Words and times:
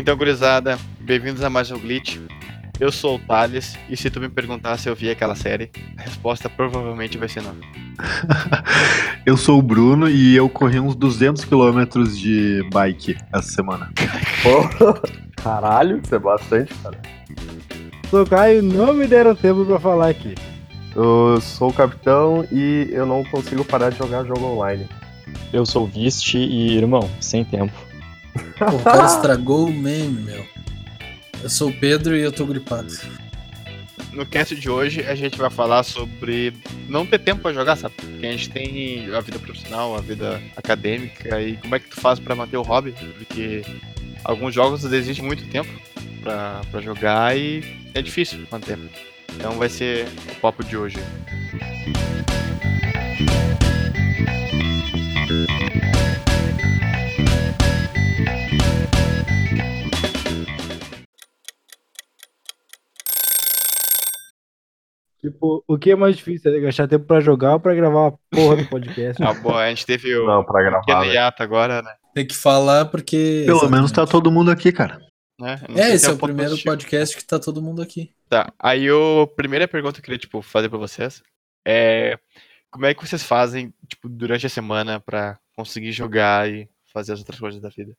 Então, 0.00 0.16
gurizada, 0.16 0.78
bem-vindos 0.98 1.44
a 1.44 1.50
mais 1.50 1.70
um 1.70 1.78
Glitch. 1.78 2.16
Eu 2.80 2.90
sou 2.90 3.16
o 3.16 3.18
Thales, 3.18 3.76
e 3.86 3.94
se 3.98 4.08
tu 4.08 4.18
me 4.18 4.30
perguntar 4.30 4.78
se 4.78 4.88
eu 4.88 4.96
vi 4.96 5.10
aquela 5.10 5.34
série, 5.34 5.70
a 5.98 6.00
resposta 6.00 6.48
provavelmente 6.48 7.18
vai 7.18 7.28
ser 7.28 7.42
não. 7.42 7.54
eu 9.26 9.36
sou 9.36 9.58
o 9.58 9.62
Bruno 9.62 10.08
e 10.08 10.34
eu 10.34 10.48
corri 10.48 10.80
uns 10.80 10.96
200 10.96 11.44
km 11.44 11.84
de 12.14 12.66
bike 12.72 13.18
essa 13.30 13.52
semana. 13.52 13.92
caralho, 15.36 16.00
isso 16.02 16.14
é 16.14 16.18
bastante, 16.18 16.72
cara. 16.76 16.98
Sou 18.08 18.22
o 18.22 18.26
Caio 18.26 18.62
não 18.62 18.94
me 18.94 19.06
deram 19.06 19.34
tempo 19.34 19.66
pra 19.66 19.78
falar 19.78 20.08
aqui. 20.08 20.34
Eu 20.96 21.38
sou 21.42 21.68
o 21.68 21.74
capitão 21.74 22.48
e 22.50 22.88
eu 22.90 23.04
não 23.04 23.22
consigo 23.24 23.66
parar 23.66 23.90
de 23.90 23.98
jogar 23.98 24.24
jogo 24.24 24.46
online. 24.46 24.88
Eu 25.52 25.66
sou 25.66 25.84
o 25.84 25.86
Vist 25.86 26.32
e, 26.32 26.78
irmão, 26.78 27.06
sem 27.20 27.44
tempo. 27.44 27.89
O 28.34 28.82
cara 28.82 29.06
estragou 29.06 29.66
o 29.66 29.72
meme, 29.72 30.22
meu. 30.22 30.46
Eu 31.42 31.48
sou 31.48 31.70
o 31.70 31.72
Pedro 31.72 32.16
e 32.16 32.20
eu 32.20 32.30
tô 32.30 32.44
gripado. 32.44 32.92
No 34.12 34.26
cast 34.26 34.54
de 34.54 34.68
hoje 34.68 35.02
a 35.02 35.14
gente 35.14 35.38
vai 35.38 35.48
falar 35.48 35.82
sobre 35.82 36.52
não 36.88 37.06
ter 37.06 37.18
tempo 37.18 37.42
para 37.42 37.52
jogar, 37.52 37.76
sabe? 37.76 37.94
Porque 37.96 38.26
a 38.26 38.32
gente 38.32 38.50
tem 38.50 39.14
a 39.14 39.20
vida 39.20 39.38
profissional, 39.38 39.96
a 39.96 40.00
vida 40.00 40.42
acadêmica 40.56 41.40
e 41.40 41.56
como 41.56 41.74
é 41.74 41.78
que 41.78 41.88
tu 41.88 42.00
faz 42.00 42.18
para 42.18 42.34
manter 42.34 42.56
o 42.56 42.62
hobby? 42.62 42.92
Porque 43.18 43.64
alguns 44.24 44.54
jogos 44.54 44.84
exigem 44.84 45.24
muito 45.24 45.46
tempo 45.48 45.70
para 46.22 46.80
jogar 46.82 47.36
e 47.36 47.62
é 47.94 48.02
difícil 48.02 48.46
manter. 48.50 48.78
Então 49.36 49.52
vai 49.52 49.68
ser 49.68 50.06
o 50.32 50.40
papo 50.40 50.64
de 50.64 50.76
hoje. 50.76 50.98
Tipo, 65.20 65.62
o 65.68 65.78
que 65.78 65.90
é 65.90 65.96
mais 65.96 66.16
difícil? 66.16 66.54
É 66.54 66.60
gastar 66.60 66.88
tempo 66.88 67.04
pra 67.04 67.20
jogar 67.20 67.54
ou 67.54 67.60
pra 67.60 67.74
gravar 67.74 68.00
uma 68.00 68.18
porra 68.30 68.56
do 68.56 68.68
podcast? 68.68 69.20
ah, 69.22 69.34
bom, 69.34 69.54
a 69.54 69.68
gente 69.68 69.84
teve 69.84 70.16
o 70.16 70.26
Não, 70.26 70.42
pra 70.42 70.62
gravar, 70.62 70.80
pequeno 70.80 71.04
hiato 71.04 71.42
agora, 71.42 71.82
né? 71.82 71.92
Tem 72.14 72.26
que 72.26 72.34
falar 72.34 72.86
porque. 72.86 73.42
Pelo 73.44 73.58
Exatamente. 73.58 73.76
menos 73.76 73.92
tá 73.92 74.06
todo 74.06 74.32
mundo 74.32 74.50
aqui, 74.50 74.72
cara. 74.72 74.98
Né? 75.38 75.60
É, 75.76 75.94
esse 75.94 76.06
é, 76.06 76.10
é 76.10 76.12
o 76.12 76.18
primeiro 76.18 76.50
positivo. 76.50 76.72
podcast 76.72 77.16
que 77.16 77.24
tá 77.24 77.38
todo 77.38 77.62
mundo 77.62 77.82
aqui. 77.82 78.10
Tá, 78.28 78.52
aí 78.58 78.88
a 78.88 79.26
primeira 79.36 79.68
pergunta 79.68 79.94
que 79.94 80.00
eu 80.00 80.04
queria, 80.04 80.18
tipo, 80.18 80.40
fazer 80.42 80.68
pra 80.68 80.78
vocês 80.78 81.22
é 81.66 82.18
como 82.70 82.86
é 82.86 82.94
que 82.94 83.06
vocês 83.06 83.22
fazem, 83.22 83.72
tipo, 83.88 84.08
durante 84.08 84.46
a 84.46 84.50
semana 84.50 85.00
pra 85.00 85.38
conseguir 85.56 85.92
jogar 85.92 86.48
e 86.48 86.68
fazer 86.92 87.12
as 87.12 87.18
outras 87.18 87.38
coisas 87.38 87.60
da 87.60 87.68
vida? 87.68 87.92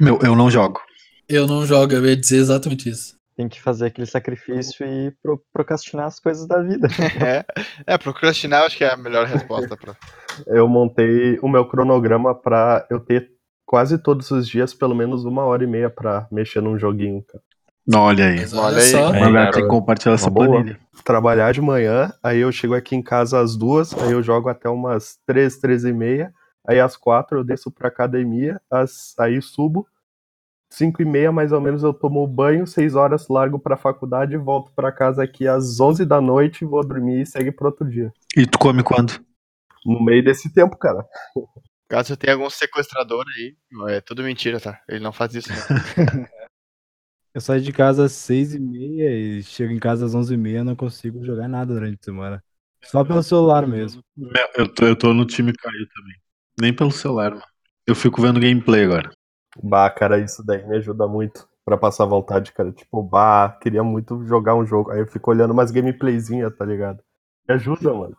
Meu, 0.00 0.18
eu 0.22 0.34
não 0.34 0.50
jogo. 0.50 0.80
Eu 1.28 1.46
não 1.46 1.64
jogo, 1.64 1.94
eu 1.94 2.04
ia 2.04 2.16
dizer 2.16 2.38
exatamente 2.38 2.88
isso 2.88 3.19
tem 3.40 3.48
que 3.48 3.60
fazer 3.60 3.86
aquele 3.86 4.06
sacrifício 4.06 4.86
e 4.86 5.10
pro 5.22 5.42
procrastinar 5.50 6.04
as 6.04 6.20
coisas 6.20 6.46
da 6.46 6.60
vida. 6.62 6.88
É, 7.20 7.44
é 7.86 7.98
procrastinar 7.98 8.64
acho 8.64 8.76
que 8.76 8.84
é 8.84 8.92
a 8.92 8.96
melhor 8.96 9.26
resposta. 9.26 9.76
Pra... 9.76 9.94
eu 10.48 10.68
montei 10.68 11.38
o 11.42 11.48
meu 11.48 11.66
cronograma 11.66 12.34
para 12.34 12.86
eu 12.90 13.00
ter 13.00 13.30
quase 13.66 13.98
todos 13.98 14.30
os 14.30 14.48
dias 14.48 14.74
pelo 14.74 14.94
menos 14.94 15.24
uma 15.24 15.44
hora 15.44 15.64
e 15.64 15.66
meia 15.66 15.88
para 15.88 16.26
mexer 16.30 16.60
num 16.60 16.78
joguinho, 16.78 17.22
cara. 17.22 17.42
Não, 17.86 18.02
olha 18.02 18.26
aí. 18.26 18.40
Mas 18.40 18.52
olha 18.52 18.76
aí. 18.78 18.82
Só. 18.82 19.08
Olha, 19.08 19.50
tem 19.50 19.62
que 19.62 19.68
compartilhar 19.68 20.14
essa 20.14 20.30
planilha. 20.30 20.78
Trabalhar 21.04 21.52
de 21.52 21.60
manhã, 21.60 22.12
aí 22.22 22.40
eu 22.40 22.52
chego 22.52 22.74
aqui 22.74 22.94
em 22.94 23.02
casa 23.02 23.40
às 23.40 23.56
duas, 23.56 23.94
aí 23.94 24.12
eu 24.12 24.22
jogo 24.22 24.48
até 24.48 24.68
umas 24.68 25.18
três, 25.26 25.58
três 25.58 25.84
e 25.84 25.92
meia, 25.92 26.32
aí 26.66 26.78
às 26.78 26.96
quatro 26.96 27.38
eu 27.38 27.44
desço 27.44 27.70
pra 27.70 27.88
academia, 27.88 28.60
as, 28.70 29.14
aí 29.18 29.40
subo, 29.40 29.86
5 30.72 31.02
e 31.02 31.04
meia 31.04 31.32
mais 31.32 31.52
ou 31.52 31.60
menos 31.60 31.82
eu 31.82 31.92
tomo 31.92 32.26
banho, 32.26 32.66
6 32.66 32.94
horas 32.94 33.28
largo 33.28 33.58
pra 33.58 33.76
faculdade, 33.76 34.36
volto 34.36 34.72
pra 34.72 34.92
casa 34.92 35.22
aqui 35.22 35.46
às 35.48 35.80
11 35.80 36.06
da 36.06 36.20
noite, 36.20 36.64
vou 36.64 36.86
dormir 36.86 37.22
e 37.22 37.26
segue 37.26 37.50
pro 37.50 37.66
outro 37.66 37.88
dia. 37.88 38.12
E 38.36 38.46
tu 38.46 38.58
come 38.58 38.82
quando? 38.82 39.20
No 39.84 40.02
meio 40.02 40.22
desse 40.22 40.52
tempo, 40.52 40.76
cara. 40.76 41.04
Caso 41.88 42.16
tenha 42.16 42.34
algum 42.34 42.48
sequestrador 42.48 43.24
aí, 43.36 43.56
é 43.88 44.00
tudo 44.00 44.22
mentira, 44.22 44.60
tá? 44.60 44.80
Ele 44.88 45.00
não 45.00 45.12
faz 45.12 45.34
isso. 45.34 45.48
eu 47.34 47.40
saio 47.40 47.60
de 47.60 47.72
casa 47.72 48.04
às 48.04 48.12
6 48.12 48.54
e 48.54 48.60
meia 48.60 49.10
e 49.10 49.42
chego 49.42 49.72
em 49.72 49.78
casa 49.78 50.06
às 50.06 50.14
11 50.14 50.32
e 50.32 50.36
meia 50.36 50.62
não 50.62 50.76
consigo 50.76 51.24
jogar 51.24 51.48
nada 51.48 51.74
durante 51.74 51.98
a 52.00 52.04
semana. 52.04 52.44
Só 52.84 53.04
pelo 53.04 53.22
celular 53.22 53.66
mesmo. 53.66 54.02
Eu 54.56 54.72
tô, 54.72 54.86
eu 54.86 54.96
tô 54.96 55.12
no 55.12 55.26
time 55.26 55.52
cair 55.52 55.88
também. 55.94 56.16
Nem 56.60 56.72
pelo 56.72 56.90
celular, 56.90 57.32
mano. 57.32 57.44
Eu 57.86 57.94
fico 57.94 58.22
vendo 58.22 58.40
gameplay 58.40 58.84
agora. 58.84 59.10
Bah, 59.62 59.90
cara, 59.90 60.18
isso 60.18 60.44
daí 60.44 60.66
me 60.66 60.76
ajuda 60.76 61.06
muito 61.06 61.48
para 61.64 61.76
passar 61.76 62.04
vontade, 62.04 62.52
cara. 62.52 62.72
Tipo, 62.72 63.02
bah, 63.02 63.58
queria 63.60 63.82
muito 63.82 64.24
jogar 64.26 64.54
um 64.54 64.66
jogo. 64.66 64.90
Aí 64.90 65.00
eu 65.00 65.06
fico 65.06 65.30
olhando 65.30 65.52
umas 65.52 65.70
gameplayzinhas, 65.70 66.56
tá 66.56 66.64
ligado? 66.64 67.00
Me 67.48 67.54
ajuda, 67.54 67.92
mano. 67.92 68.16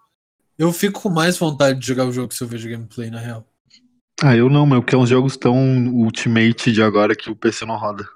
Eu 0.58 0.72
fico 0.72 1.02
com 1.02 1.10
mais 1.10 1.38
vontade 1.38 1.80
de 1.80 1.88
jogar 1.88 2.06
o 2.06 2.12
jogo 2.12 2.34
se 2.34 2.44
eu 2.44 2.48
vejo 2.48 2.70
gameplay, 2.70 3.10
na 3.10 3.20
real. 3.20 3.46
Ah, 4.22 4.36
eu 4.36 4.50
não, 4.50 4.66
meu, 4.66 4.82
porque 4.82 4.94
é 4.94 4.98
uns 4.98 5.10
jogos 5.10 5.36
tão 5.36 5.56
ultimate 5.96 6.72
de 6.72 6.84
agora 6.84 7.16
que 7.16 7.30
o 7.32 7.36
PC 7.36 7.66
não 7.66 7.78
roda. 7.78 8.08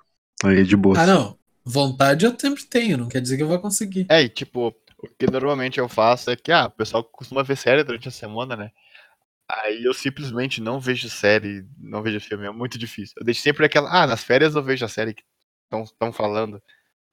Aí 0.44 0.60
é 0.60 0.64
de 0.64 0.76
boa. 0.76 1.00
Ah, 1.00 1.08
não. 1.08 1.38
Vontade 1.64 2.26
eu 2.26 2.40
sempre 2.40 2.64
tenho, 2.64 2.98
não 2.98 3.08
quer 3.08 3.20
dizer 3.20 3.38
que 3.38 3.44
eu 3.44 3.48
vou 3.48 3.58
conseguir. 3.58 4.06
É, 4.08 4.22
e 4.22 4.30
tipo, 4.30 4.68
o 5.00 5.08
que 5.18 5.30
normalmente 5.32 5.80
eu 5.80 5.90
faço 5.90 6.30
é 6.30 6.36
que, 6.36 6.52
ah, 6.52 6.68
o 6.68 6.72
pessoal 6.72 7.04
costuma 7.04 7.42
ver 7.42 7.58
série 7.58 7.84
durante 7.84 8.08
a 8.08 8.12
semana, 8.12 8.56
né? 8.56 8.72
Aí 9.48 9.84
eu 9.84 9.94
simplesmente 9.94 10.60
não 10.60 10.80
vejo 10.80 11.10
série, 11.10 11.66
não 11.78 12.02
vejo 12.02 12.20
filme, 12.20 12.46
é 12.46 12.52
muito 12.52 12.78
difícil. 12.78 13.14
Eu 13.18 13.26
deixo 13.26 13.42
sempre 13.42 13.66
aquela, 13.66 13.90
ah, 13.92 14.08
nas 14.08 14.24
férias 14.24 14.56
eu 14.56 14.64
vejo 14.64 14.84
a 14.84 14.90
série 14.90 15.14
que 15.14 15.24
estão 15.72 16.12
falando. 16.12 16.62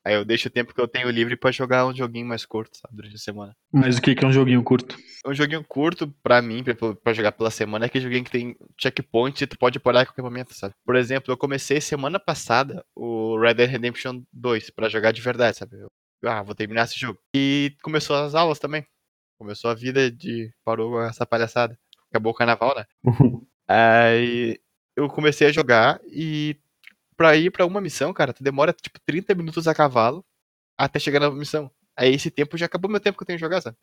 Aí 0.05 0.15
eu 0.15 0.25
deixo 0.25 0.49
o 0.49 0.51
tempo 0.51 0.75
que 0.75 0.81
eu 0.81 0.89
tenho 0.89 1.09
livre 1.11 1.37
para 1.37 1.53
jogar 1.53 1.87
um 1.87 1.95
joguinho 1.95 2.27
mais 2.27 2.45
curto, 2.45 2.77
sabe, 2.77 2.97
durante 2.97 3.15
a 3.15 3.19
semana. 3.19 3.57
Mas 3.73 3.99
o 3.99 4.03
que, 4.03 4.17
é 4.21 4.27
um 4.27 4.33
joguinho 4.33 4.63
curto? 4.65 4.99
Um 5.25 5.33
joguinho 5.33 5.63
curto, 5.63 6.13
pra 6.23 6.43
mim, 6.43 6.65
pra, 7.05 7.13
jogar 7.13 7.31
pela 7.33 7.53
semana, 7.53 7.85
é 7.85 7.87
aquele 7.87 8.05
joguinho 8.05 8.25
que 8.25 8.31
tem 8.31 8.57
checkpoint 8.77 9.45
e 9.45 9.47
tu 9.47 9.57
pode 9.57 9.79
parar 9.79 10.01
a 10.01 10.07
qualquer 10.07 10.23
momento, 10.23 10.55
sabe? 10.55 10.75
Por 10.85 10.97
exemplo, 10.97 11.33
eu 11.33 11.37
comecei 11.37 11.81
semana 11.81 12.19
passada 12.19 12.85
o 12.97 13.39
Red 13.39 13.55
Dead 13.55 13.71
Redemption 13.71 14.23
2 14.33 14.71
para 14.71 14.89
jogar 14.89 15.13
de 15.13 15.21
verdade, 15.21 15.59
sabe? 15.59 15.77
Eu, 15.79 15.89
ah, 16.25 16.43
vou 16.43 16.55
terminar 16.55 16.85
esse 16.85 16.99
jogo. 16.99 17.21
E 17.33 17.77
começou 17.81 18.17
as 18.17 18.35
aulas 18.35 18.59
também. 18.59 18.85
Começou 19.39 19.71
a 19.71 19.75
vida 19.75 20.11
de. 20.11 20.53
parou 20.65 21.01
essa 21.01 21.25
palhaçada 21.25 21.79
acabou 22.13 22.33
o 22.33 22.35
carnaval, 22.35 22.75
né? 22.77 22.85
Aí 23.67 24.59
eu 24.95 25.09
comecei 25.09 25.47
a 25.47 25.53
jogar 25.53 26.01
e 26.07 26.57
pra 27.17 27.37
ir 27.37 27.51
pra 27.51 27.67
uma 27.67 27.81
missão, 27.81 28.13
cara, 28.13 28.33
tu 28.33 28.43
demora 28.43 28.73
tipo 28.73 28.99
30 29.07 29.35
minutos 29.35 29.67
a 29.67 29.75
cavalo 29.75 30.25
até 30.77 30.99
chegar 30.99 31.21
na 31.21 31.31
missão. 31.31 31.71
Aí 31.97 32.15
esse 32.15 32.31
tempo 32.31 32.57
já 32.57 32.67
acabou 32.67 32.91
meu 32.91 33.01
tempo 33.01 33.17
que 33.17 33.23
eu 33.23 33.27
tenho 33.27 33.39
que 33.39 33.45
jogar, 33.45 33.61
sabe? 33.61 33.77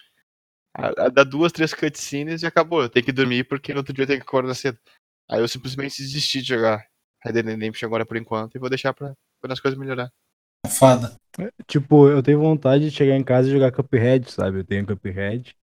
Dá 1.13 1.23
duas, 1.23 1.51
três 1.51 1.73
cutscenes 1.73 2.44
e 2.44 2.45
acabou. 2.45 2.84
Eu 2.84 2.89
tenho 2.89 3.06
que 3.06 3.12
dormir 3.12 3.44
porque 3.45 3.73
no 3.73 3.79
outro 3.79 3.94
dia 3.94 4.03
eu 4.03 4.07
tenho 4.07 4.19
que 4.19 4.28
acordar 4.28 4.53
cedo. 4.53 4.78
Aí 5.29 5.39
eu 5.39 5.47
simplesmente 5.47 6.01
desisti 6.01 6.41
de 6.41 6.50
jogar 6.50 6.85
Red 7.23 7.34
Dead 7.34 7.45
Redemption 7.45 7.88
agora 7.88 8.06
por 8.06 8.18
enquanto 8.18 8.56
e 8.56 8.59
vou 8.59 8.69
deixar 8.69 8.94
pra 8.94 9.13
quando 9.39 9.51
as 9.51 9.59
coisas 9.59 9.79
melhorar. 9.79 10.12
Fada. 10.68 11.16
Tipo, 11.68 12.09
eu 12.09 12.22
tenho 12.22 12.39
vontade 12.39 12.89
de 12.89 12.95
chegar 12.95 13.16
em 13.16 13.23
casa 13.23 13.47
e 13.47 13.51
jogar 13.51 13.72
Cuphead, 13.72 14.29
sabe? 14.29 14.59
Eu 14.59 14.66
tenho 14.66 14.85
Cuphead. 14.85 15.56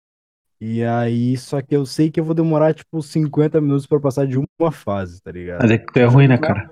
E 0.60 0.82
aí, 0.82 1.36
só 1.36 1.60
que 1.60 1.76
eu 1.76 1.84
sei 1.84 2.10
que 2.10 2.18
eu 2.18 2.24
vou 2.24 2.34
demorar, 2.34 2.72
tipo, 2.72 3.02
50 3.02 3.60
minutos 3.60 3.86
pra 3.86 4.00
passar 4.00 4.26
de 4.26 4.38
uma 4.38 4.72
fase, 4.72 5.20
tá 5.20 5.30
ligado? 5.30 5.60
Mas 5.60 5.70
é 5.70 5.78
que 5.78 5.92
tu 5.92 5.98
é 5.98 6.04
ruim, 6.04 6.28
né, 6.28 6.38
cara? 6.38 6.70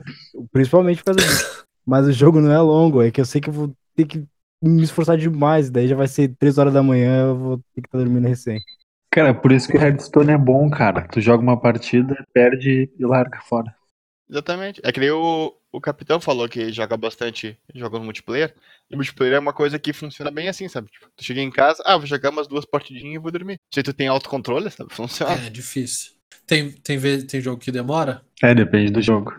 Principalmente 0.51 0.99
por 1.03 1.15
causa 1.15 1.21
disso. 1.21 1.65
Mas 1.87 2.07
o 2.07 2.13
jogo 2.13 2.41
não 2.41 2.51
é 2.51 2.61
longo, 2.61 3.03
é 3.03 3.11
que 3.11 3.21
eu 3.21 3.27
sei 3.27 3.41
que 3.41 3.51
eu 3.51 3.53
vou 3.53 3.75
ter 3.95 4.07
que 4.07 4.25
me 4.63 4.83
esforçar 4.83 5.19
demais, 5.19 5.71
daí 5.71 5.87
já 5.87 5.95
vai 5.95 6.09
ser 6.09 6.35
3 6.39 6.57
horas 6.57 6.73
da 6.73 6.83
manhã, 6.83 7.29
eu 7.29 7.37
vou 7.37 7.59
ter 7.59 7.83
que 7.83 7.89
estar 7.89 7.99
tá 7.99 8.05
dormindo 8.05 8.27
recém. 8.27 8.61
Cara, 9.11 9.35
por 9.35 9.53
isso 9.53 9.69
que 9.69 9.77
o 9.77 9.81
Redstone 9.81 10.33
é 10.33 10.39
bom, 10.39 10.69
cara. 10.69 11.07
Tu 11.07 11.21
joga 11.21 11.43
uma 11.43 11.61
partida, 11.61 12.17
perde 12.33 12.91
e 12.99 13.05
larga 13.05 13.39
fora. 13.43 13.73
Exatamente. 14.29 14.81
É 14.83 14.91
que 14.91 14.99
nem 14.99 15.11
o, 15.11 15.53
o 15.75 15.81
capitão 15.81 16.21
falou 16.21 16.49
que 16.49 16.73
joga 16.73 16.97
bastante 16.97 17.59
jogando 17.75 18.05
multiplayer. 18.05 18.55
E 18.89 18.95
multiplayer 18.95 19.35
é 19.35 19.39
uma 19.41 19.53
coisa 19.53 19.77
que 19.77 19.93
funciona 19.93 20.31
bem 20.31 20.49
assim, 20.49 20.69
sabe? 20.69 20.89
Tipo, 20.89 21.09
tu 21.17 21.25
chega 21.25 21.41
em 21.41 21.51
casa, 21.51 21.83
ah, 21.85 21.97
vou 21.97 22.07
jogar 22.07 22.31
umas 22.31 22.47
duas 22.47 22.65
partidinhas 22.65 23.17
e 23.17 23.19
vou 23.19 23.33
dormir. 23.33 23.59
Se 23.73 23.83
tu 23.83 23.93
tem 23.93 24.07
autocontrole, 24.07 24.71
sabe? 24.71 24.91
Funciona. 24.95 25.35
É, 25.35 25.51
difícil. 25.51 26.13
Tem, 26.47 26.71
tem, 26.71 27.27
tem 27.27 27.41
jogo 27.41 27.61
que 27.61 27.73
demora? 27.73 28.23
É, 28.41 28.55
depende 28.55 28.93
do 28.93 29.03
jogo. 29.03 29.33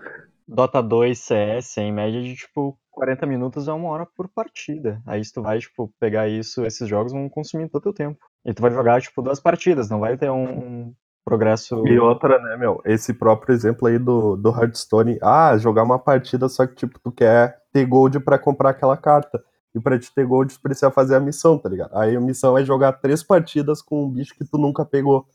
Dota 0.45 0.81
2 0.81 1.17
CS, 1.17 1.77
em 1.77 1.93
média 1.93 2.21
de 2.21 2.35
tipo 2.35 2.77
40 2.91 3.25
minutos 3.25 3.69
a 3.69 3.73
uma 3.73 3.89
hora 3.89 4.05
por 4.05 4.27
partida. 4.27 5.01
Aí 5.05 5.23
se 5.23 5.31
tu 5.31 5.41
vai, 5.41 5.59
tipo, 5.59 5.93
pegar 5.99 6.27
isso, 6.27 6.65
esses 6.65 6.88
jogos 6.88 7.13
vão 7.13 7.29
consumir 7.29 7.69
todo 7.69 7.79
o 7.79 7.83
teu 7.83 7.93
tempo. 7.93 8.19
E 8.45 8.53
tu 8.53 8.61
vai 8.61 8.71
jogar, 8.71 9.01
tipo, 9.01 9.21
duas 9.21 9.39
partidas, 9.39 9.89
não 9.89 10.01
vai 10.01 10.17
ter 10.17 10.29
um, 10.29 10.93
progresso. 11.25 11.86
E 11.88 11.98
outra, 12.00 12.39
né, 12.39 12.56
meu? 12.56 12.80
Esse 12.86 13.13
próprio 13.13 13.54
exemplo 13.54 13.88
aí 13.88 13.98
do, 13.98 14.38
do 14.38 14.50
Hearthstone. 14.50 15.18
Ah, 15.22 15.57
jogar 15.57 15.83
uma 15.83 15.98
partida, 15.98 16.48
só 16.48 16.68
que, 16.68 16.75
tipo, 16.75 17.00
tu 17.00 17.12
quer 17.12 17.57
ter 17.74 17.86
gold 17.86 18.19
para 18.19 18.38
comprar 18.38 18.69
aquela 18.69 18.95
carta. 18.95 19.44
E 19.74 19.80
pra 19.80 20.00
te 20.00 20.13
ter 20.13 20.25
gold, 20.25 20.54
tu 20.54 20.62
precisa 20.62 20.89
fazer 20.92 21.16
a 21.16 21.19
missão, 21.19 21.57
tá 21.57 21.68
ligado? 21.68 21.98
Aí 21.98 22.16
a 22.16 22.22
missão 22.22 22.57
é 22.57 22.63
jogar 22.63 22.94
três 22.94 23.24
partidas 23.24 23.81
com 23.81 24.06
um 24.06 24.10
bicho 24.10 24.33
que 24.36 24.45
tu 24.45 24.57
nunca 24.57 24.86
pegou. 24.86 25.27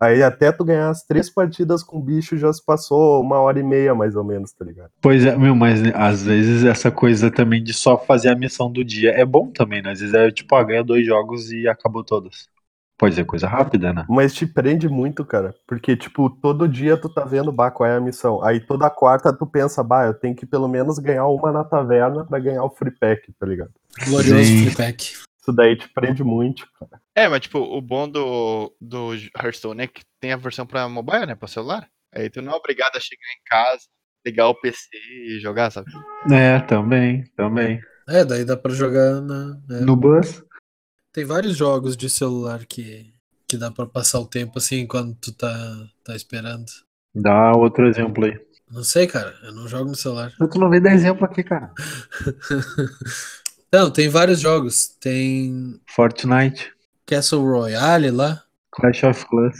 Aí 0.00 0.22
até 0.22 0.52
tu 0.52 0.64
ganhar 0.64 0.90
as 0.90 1.02
três 1.04 1.28
partidas 1.28 1.82
com 1.82 1.98
o 1.98 2.02
bicho 2.02 2.36
já 2.36 2.52
se 2.52 2.64
passou 2.64 3.20
uma 3.20 3.38
hora 3.38 3.58
e 3.58 3.64
meia, 3.64 3.94
mais 3.94 4.14
ou 4.14 4.22
menos, 4.22 4.52
tá 4.52 4.64
ligado? 4.64 4.90
Pois 5.00 5.24
é, 5.24 5.36
meu, 5.36 5.56
mas 5.56 5.80
às 5.94 6.22
vezes 6.22 6.64
essa 6.64 6.90
coisa 6.90 7.30
também 7.30 7.62
de 7.62 7.72
só 7.72 7.98
fazer 7.98 8.28
a 8.28 8.36
missão 8.36 8.70
do 8.70 8.84
dia 8.84 9.10
é 9.10 9.24
bom 9.24 9.50
também, 9.50 9.82
né? 9.82 9.90
Às 9.90 10.00
vezes 10.00 10.14
é 10.14 10.30
tipo, 10.30 10.54
ah, 10.54 10.62
ganha 10.62 10.84
dois 10.84 11.04
jogos 11.04 11.50
e 11.50 11.66
acabou 11.66 12.04
todas. 12.04 12.48
Pode 12.98 13.14
ser 13.14 13.24
coisa 13.24 13.46
rápida, 13.46 13.92
né? 13.92 14.04
Mas 14.08 14.34
te 14.34 14.44
prende 14.44 14.88
muito, 14.88 15.24
cara. 15.24 15.54
Porque, 15.66 15.96
tipo, 15.96 16.28
todo 16.28 16.68
dia 16.68 16.96
tu 16.96 17.08
tá 17.08 17.24
vendo, 17.24 17.52
bah, 17.52 17.70
qual 17.70 17.88
é 17.88 17.96
a 17.96 18.00
missão. 18.00 18.42
Aí 18.44 18.58
toda 18.58 18.90
quarta 18.90 19.32
tu 19.32 19.46
pensa, 19.46 19.84
bah, 19.84 20.06
eu 20.06 20.14
tenho 20.14 20.34
que 20.34 20.44
pelo 20.44 20.66
menos 20.66 20.98
ganhar 20.98 21.26
uma 21.26 21.52
na 21.52 21.62
taverna 21.62 22.24
pra 22.24 22.40
ganhar 22.40 22.64
o 22.64 22.70
free 22.70 22.90
pack, 22.90 23.32
tá 23.38 23.46
ligado? 23.46 23.70
Glorioso 24.04 24.44
Sim. 24.44 24.64
free 24.64 24.76
pack. 24.76 25.04
Isso 25.40 25.52
daí 25.54 25.76
te 25.76 25.88
prende 25.88 26.24
muito, 26.24 26.68
cara. 26.78 27.00
É, 27.14 27.28
mas 27.28 27.40
tipo, 27.40 27.58
o 27.60 27.80
bom 27.80 28.08
do, 28.08 28.74
do 28.80 29.14
Hearthstone 29.14 29.82
é 29.82 29.86
que 29.86 30.02
tem 30.20 30.32
a 30.32 30.36
versão 30.36 30.66
pra 30.66 30.88
mobile, 30.88 31.26
né? 31.26 31.34
Pra 31.36 31.46
celular. 31.48 31.88
Aí 32.12 32.28
tu 32.28 32.42
não 32.42 32.52
é 32.52 32.56
obrigado 32.56 32.96
a 32.96 33.00
chegar 33.00 33.22
em 33.32 33.42
casa, 33.48 33.82
ligar 34.26 34.48
o 34.48 34.60
PC 34.60 34.88
e 34.92 35.38
jogar, 35.40 35.70
sabe? 35.70 35.90
É, 36.30 36.58
também, 36.60 37.24
também. 37.36 37.80
É, 38.08 38.24
daí 38.24 38.44
dá 38.44 38.56
pra 38.56 38.72
jogar 38.72 39.20
na. 39.20 39.56
é. 39.70 39.80
No 39.80 39.94
bus? 39.94 40.42
Tem 41.12 41.24
vários 41.24 41.56
jogos 41.56 41.96
de 41.96 42.08
celular 42.08 42.64
que, 42.66 43.12
que 43.46 43.56
dá 43.56 43.70
pra 43.70 43.86
passar 43.86 44.20
o 44.20 44.26
tempo 44.26 44.58
assim 44.58 44.80
enquanto 44.80 45.16
tu 45.20 45.32
tá, 45.32 45.88
tá 46.04 46.14
esperando. 46.14 46.66
Dá 47.14 47.52
outro 47.52 47.86
exemplo 47.88 48.24
aí. 48.24 48.38
Não 48.70 48.84
sei, 48.84 49.06
cara, 49.06 49.34
eu 49.42 49.52
não 49.52 49.66
jogo 49.66 49.90
no 49.90 49.96
celular. 49.96 50.30
Tu 50.36 50.58
não 50.58 50.68
vem 50.68 50.80
dar 50.80 50.92
exemplo 50.92 51.24
aqui, 51.24 51.42
cara. 51.42 51.72
não, 53.72 53.90
tem 53.90 54.08
vários 54.08 54.40
jogos. 54.40 54.88
Tem 55.00 55.80
Fortnite, 55.88 56.70
Castle 57.06 57.42
Royale 57.42 58.10
lá. 58.10 58.42
Clash 58.70 59.02
of 59.04 59.26
Clans. 59.26 59.56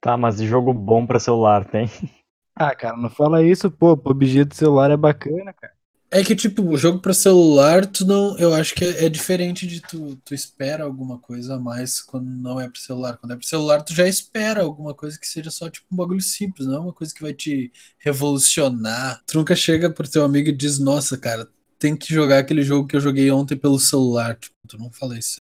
Tá, 0.00 0.16
mas 0.16 0.38
de 0.38 0.46
jogo 0.46 0.72
bom 0.72 1.06
pra 1.06 1.20
celular 1.20 1.64
tem? 1.64 1.86
Ah, 2.60 2.74
cara, 2.74 2.96
não 2.96 3.08
fala 3.08 3.40
isso, 3.40 3.70
pô. 3.70 3.96
PUBG 3.96 4.44
do 4.44 4.52
celular 4.52 4.90
é 4.90 4.96
bacana, 4.96 5.52
cara. 5.52 5.72
É 6.10 6.24
que, 6.24 6.34
tipo, 6.34 6.62
o 6.62 6.76
jogo 6.78 7.00
pra 7.00 7.12
celular, 7.12 7.84
tu 7.84 8.06
não. 8.06 8.36
Eu 8.38 8.54
acho 8.54 8.74
que 8.74 8.82
é, 8.82 9.04
é 9.04 9.08
diferente 9.10 9.66
de 9.66 9.82
tu, 9.82 10.16
tu 10.24 10.34
espera 10.34 10.84
alguma 10.84 11.18
coisa 11.18 11.56
a 11.56 11.60
mais 11.60 12.00
quando 12.00 12.30
não 12.30 12.58
é 12.58 12.66
pro 12.66 12.80
celular. 12.80 13.18
Quando 13.18 13.32
é 13.32 13.36
pro 13.36 13.46
celular, 13.46 13.82
tu 13.82 13.94
já 13.94 14.08
espera 14.08 14.62
alguma 14.62 14.94
coisa 14.94 15.20
que 15.20 15.28
seja 15.28 15.50
só, 15.50 15.68
tipo, 15.68 15.86
um 15.92 15.96
bagulho 15.96 16.22
simples, 16.22 16.66
não 16.66 16.76
é 16.76 16.78
uma 16.78 16.92
coisa 16.94 17.12
que 17.12 17.20
vai 17.20 17.34
te 17.34 17.70
revolucionar. 17.98 19.22
Tu 19.26 19.36
nunca 19.36 19.54
chega 19.54 19.90
pro 19.90 20.08
teu 20.08 20.24
amigo 20.24 20.48
e 20.48 20.56
diz, 20.56 20.78
nossa, 20.78 21.18
cara, 21.18 21.46
tem 21.78 21.94
que 21.94 22.12
jogar 22.12 22.38
aquele 22.38 22.62
jogo 22.62 22.88
que 22.88 22.96
eu 22.96 23.00
joguei 23.00 23.30
ontem 23.30 23.56
pelo 23.56 23.78
celular. 23.78 24.34
Tipo, 24.36 24.56
tu 24.66 24.78
não 24.78 24.90
fala 24.90 25.18
isso. 25.18 25.38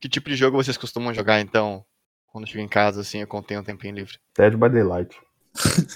Que 0.00 0.08
tipo 0.08 0.28
de 0.28 0.36
jogo 0.36 0.56
vocês 0.56 0.76
costumam 0.76 1.12
jogar, 1.12 1.40
então, 1.40 1.84
quando 2.28 2.46
chega 2.46 2.62
em 2.62 2.68
casa, 2.68 3.00
assim, 3.00 3.22
eu 3.22 3.26
contém 3.26 3.58
um 3.58 3.64
tempinho 3.64 3.96
livre? 3.96 4.18
Dead 4.38 4.54
by 4.54 4.68
Daylight. 4.68 5.25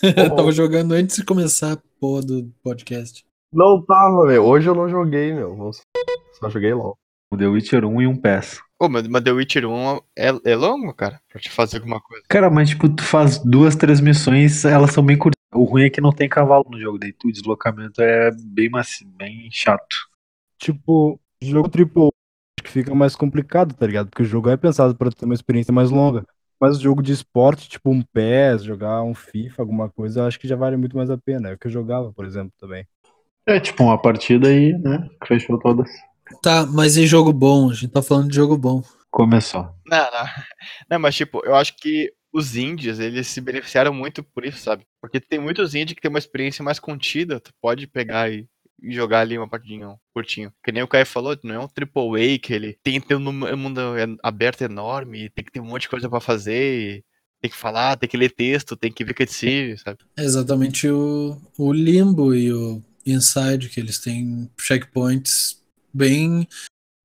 Eu 0.03 0.31
tava 0.37 0.53
jogando 0.53 0.93
antes 0.93 1.17
de 1.17 1.25
começar 1.25 1.73
a 1.73 1.79
porra 2.01 2.23
do 2.23 2.53
podcast. 2.63 3.25
Não 3.53 3.85
tava, 3.85 4.27
meu. 4.27 4.45
Hoje 4.45 4.69
eu 4.69 4.75
não 4.75 4.89
joguei, 4.89 5.33
meu. 5.33 5.57
Nossa. 5.57 5.83
Só 6.39 6.49
joguei 6.49 6.73
LOL. 6.73 6.97
O 7.33 7.37
The 7.37 7.47
Witcher 7.47 7.85
1 7.85 8.03
e 8.03 8.07
um 8.07 8.17
PES. 8.17 8.61
Ô, 8.79 8.89
mas 8.89 9.07
mas 9.07 9.23
The 9.23 9.31
Witcher 9.31 9.67
1 9.67 10.01
é, 10.17 10.29
é 10.45 10.57
longo, 10.57 10.93
cara, 10.95 11.21
pra 11.29 11.41
te 11.41 11.51
fazer 11.51 11.77
alguma 11.77 12.01
coisa. 12.01 12.25
Cara, 12.29 12.51
mas 12.51 12.71
tipo, 12.71 12.89
tu 12.89 13.05
faz 13.05 13.39
duas 13.39 13.77
transmissões, 13.77 14.65
elas 14.65 14.93
são 14.93 15.05
bem 15.05 15.19
curtas. 15.19 15.39
O 15.53 15.65
ruim 15.65 15.85
é 15.85 15.91
que 15.91 16.01
não 16.01 16.13
tem 16.13 16.29
cavalo 16.29 16.65
no 16.71 16.81
jogo, 16.81 16.99
daí 16.99 17.15
o 17.25 17.31
deslocamento 17.31 18.01
é 18.01 18.31
bem 18.43 18.71
macio, 18.71 19.07
bem 19.07 19.49
chato. 19.53 19.97
Tipo, 20.59 21.21
jogo 21.43 21.69
triple 21.69 22.09
acho 22.59 22.65
que 22.65 22.71
fica 22.71 22.95
mais 22.95 23.15
complicado, 23.15 23.75
tá 23.75 23.87
ligado? 23.87 24.09
Porque 24.09 24.23
o 24.23 24.27
jogo 24.27 24.49
é 24.51 24.57
pensado 24.57 24.95
pra 24.95 25.11
ter 25.11 25.25
uma 25.25 25.35
experiência 25.35 25.73
mais 25.73 25.91
longa. 25.91 26.25
Mas 26.61 26.77
o 26.77 26.81
jogo 26.81 27.03
de 27.03 27.13
esporte, 27.13 27.69
tipo 27.69 27.91
um 27.91 28.03
PES, 28.03 28.65
jogar 28.65 29.03
um 29.03 29.15
FIFA, 29.15 29.63
alguma 29.63 29.89
coisa, 29.89 30.21
eu 30.21 30.27
acho 30.27 30.39
que 30.39 30.47
já 30.47 30.57
vale 30.57 30.77
muito 30.77 30.97
mais 30.97 31.11
a 31.11 31.17
pena. 31.17 31.49
É 31.49 31.55
o 31.55 31.59
que 31.59 31.67
eu 31.67 31.71
jogava, 31.71 32.13
por 32.13 32.27
exemplo, 32.27 32.53
também. 32.61 32.87
É 33.47 33.59
tipo 33.59 33.83
uma 33.83 34.01
partida 34.01 34.49
aí, 34.49 34.73
né? 34.79 35.09
Fechou 35.27 35.59
todas. 35.59 35.91
Tá, 36.43 36.67
mas 36.67 36.97
e 36.97 37.07
jogo 37.07 37.33
bom? 37.33 37.71
A 37.71 37.75
gente 37.75 37.89
tá 37.89 38.03
falando 38.03 38.29
de 38.29 38.37
jogo 38.37 38.57
bom. 38.59 38.83
Começou. 39.11 39.63
Não, 39.87 40.11
não. 40.11 40.27
Não, 40.91 40.99
mas 40.99 41.17
tipo, 41.17 41.45
eu 41.45 41.57
acho 41.57 41.77
que 41.77 42.13
os 42.33 42.55
indies, 42.57 43.01
eles 43.01 43.27
se 43.27 43.41
beneficiaram 43.41 43.93
muito 43.93 44.23
por 44.23 44.45
isso, 44.45 44.59
sabe? 44.59 44.85
Porque 45.01 45.19
tem 45.19 45.39
muitos 45.41 45.75
indies 45.75 45.95
que 45.95 46.01
tem 46.01 46.09
uma 46.09 46.19
experiência 46.19 46.65
mais 46.65 46.79
contida, 46.79 47.41
tu 47.41 47.51
pode 47.61 47.87
pegar 47.87 48.31
e, 48.31 48.47
e 48.83 48.93
jogar 48.93 49.21
ali 49.21 49.37
uma 49.37 49.49
partidinha 49.49 49.95
curtinho. 50.13 50.53
Que 50.65 50.73
nem 50.73 50.83
o 50.83 50.89
Caio 50.89 51.07
falou, 51.07 51.39
não 51.43 51.55
é 51.55 51.59
um 51.59 51.69
triple 51.69 52.35
A 52.35 52.39
que 52.39 52.53
ele 52.53 52.79
tem 52.83 53.01
que 53.01 53.09
ter 53.09 53.17
um 53.17 53.33
mundo 53.57 53.81
aberto 54.23 54.63
enorme, 54.63 55.31
tem 55.31 55.45
que 55.45 55.53
ter 55.53 55.61
um 55.61 55.67
monte 55.67 55.83
de 55.83 55.89
coisa 55.89 56.09
pra 56.09 56.21
fazer, 56.21 57.05
tem 57.41 57.51
que 57.51 57.57
falar, 57.57 57.97
tem 57.97 58.09
que 58.09 58.17
ler 58.17 58.31
texto, 58.31 58.77
tem 58.77 58.93
que 58.93 59.05
ver 59.05 59.15
cutscene, 59.15 59.79
sabe? 59.79 59.99
É 60.17 60.23
exatamente 60.23 60.89
o, 60.89 61.41
o 61.57 61.73
Limbo 61.73 62.35
e 62.35 62.53
o 62.53 62.83
Inside, 63.07 63.69
que 63.69 63.81
eles 63.81 63.99
têm 63.99 64.51
checkpoints 64.59 65.63
bem 65.93 66.47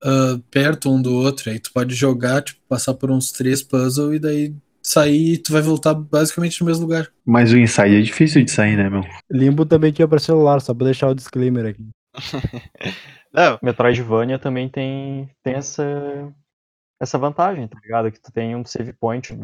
ah, 0.03 0.39
perto 0.51 0.91
um 0.91 1.01
do 1.01 1.13
outro. 1.13 1.49
Aí 1.49 1.59
tu 1.59 1.71
pode 1.73 1.95
jogar, 1.95 2.43
tipo, 2.43 2.61
passar 2.67 2.93
por 2.93 3.09
uns 3.09 3.31
três 3.31 3.63
puzzles 3.63 4.15
e 4.15 4.19
daí 4.19 4.55
sair 4.87 5.33
e 5.33 5.37
tu 5.37 5.51
vai 5.51 5.61
voltar 5.61 5.93
basicamente 5.93 6.61
no 6.61 6.67
mesmo 6.67 6.83
lugar. 6.83 7.11
Mas 7.25 7.51
o 7.51 7.57
Inside 7.57 7.97
é 7.97 8.01
difícil 8.01 8.43
de 8.43 8.51
sair, 8.51 8.77
né, 8.77 8.89
meu? 8.89 9.01
Limbo 9.31 9.65
também 9.65 9.91
tinha 9.91 10.07
pra 10.07 10.19
celular, 10.19 10.59
só 10.61 10.73
pra 10.73 10.85
deixar 10.85 11.09
o 11.09 11.15
disclaimer 11.15 11.65
aqui. 11.65 11.89
Não, 13.33 13.59
Metroidvania 13.61 14.39
também 14.39 14.69
tem, 14.69 15.29
tem 15.43 15.55
essa, 15.55 16.33
essa 17.01 17.17
vantagem, 17.17 17.67
tá 17.67 17.77
ligado? 17.83 18.11
Que 18.11 18.21
tu 18.21 18.31
tem 18.31 18.55
um 18.55 18.63
save 18.63 18.93
point 18.93 19.37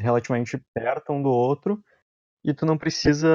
relativamente 0.00 0.60
perto 0.74 1.12
um 1.12 1.22
do 1.22 1.30
outro 1.30 1.82
e 2.44 2.52
tu 2.52 2.66
não 2.66 2.76
precisa 2.76 3.28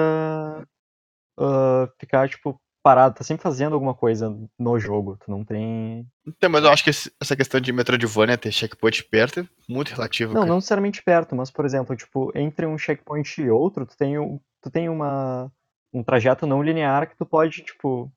ah, 1.39 1.89
ficar, 1.99 2.29
tipo, 2.29 2.59
parado. 2.83 3.15
Tá 3.15 3.23
sempre 3.23 3.41
fazendo 3.41 3.73
alguma 3.73 3.95
coisa 3.95 4.29
no 4.59 4.77
jogo. 4.79 5.17
Tu 5.23 5.31
não 5.31 5.43
tem. 5.43 6.05
então, 6.27 6.49
mas 6.49 6.63
eu 6.63 6.69
acho 6.69 6.83
que 6.83 6.89
essa 6.89 7.35
questão 7.35 7.59
de 7.61 7.71
Metroidvania 7.71 8.37
ter 8.37 8.51
checkpoint 8.51 9.03
perto 9.05 9.39
é 9.39 9.47
muito 9.67 9.89
relativo, 9.89 10.33
Não, 10.33 10.41
cara. 10.41 10.49
não 10.49 10.55
necessariamente 10.57 11.01
perto, 11.01 11.35
mas, 11.35 11.49
por 11.49 11.65
exemplo, 11.65 11.95
tipo, 11.95 12.31
entre 12.35 12.65
um 12.65 12.77
checkpoint 12.77 13.41
e 13.41 13.49
outro, 13.49 13.85
tu 13.85 13.95
tem, 13.97 14.19
um, 14.19 14.39
tu 14.61 14.69
tem 14.69 14.89
uma, 14.89 15.49
um 15.93 16.03
trajeto 16.03 16.45
não 16.45 16.61
linear 16.61 17.09
que 17.09 17.15
tu 17.15 17.25
pode, 17.25 17.63
tipo, 17.63 18.11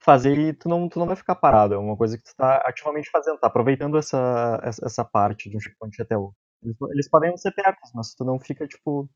fazer 0.00 0.38
e 0.38 0.52
tu 0.52 0.68
não, 0.68 0.88
tu 0.88 0.98
não 0.98 1.06
vai 1.06 1.16
ficar 1.16 1.34
parado. 1.34 1.74
É 1.74 1.78
uma 1.78 1.96
coisa 1.96 2.18
que 2.18 2.24
tu 2.24 2.36
tá 2.36 2.62
ativamente 2.66 3.10
fazendo, 3.10 3.38
tá 3.38 3.46
aproveitando 3.46 3.96
essa, 3.96 4.60
essa, 4.62 4.84
essa 4.84 5.04
parte 5.04 5.48
de 5.48 5.56
um 5.56 5.60
checkpoint 5.60 6.00
até 6.02 6.16
outro. 6.16 6.36
Eles, 6.62 6.76
eles 6.92 7.08
podem 7.08 7.30
não 7.30 7.36
ser 7.38 7.52
perto, 7.52 7.78
mas 7.94 8.14
tu 8.14 8.24
não 8.24 8.38
fica, 8.38 8.66
tipo, 8.66 9.08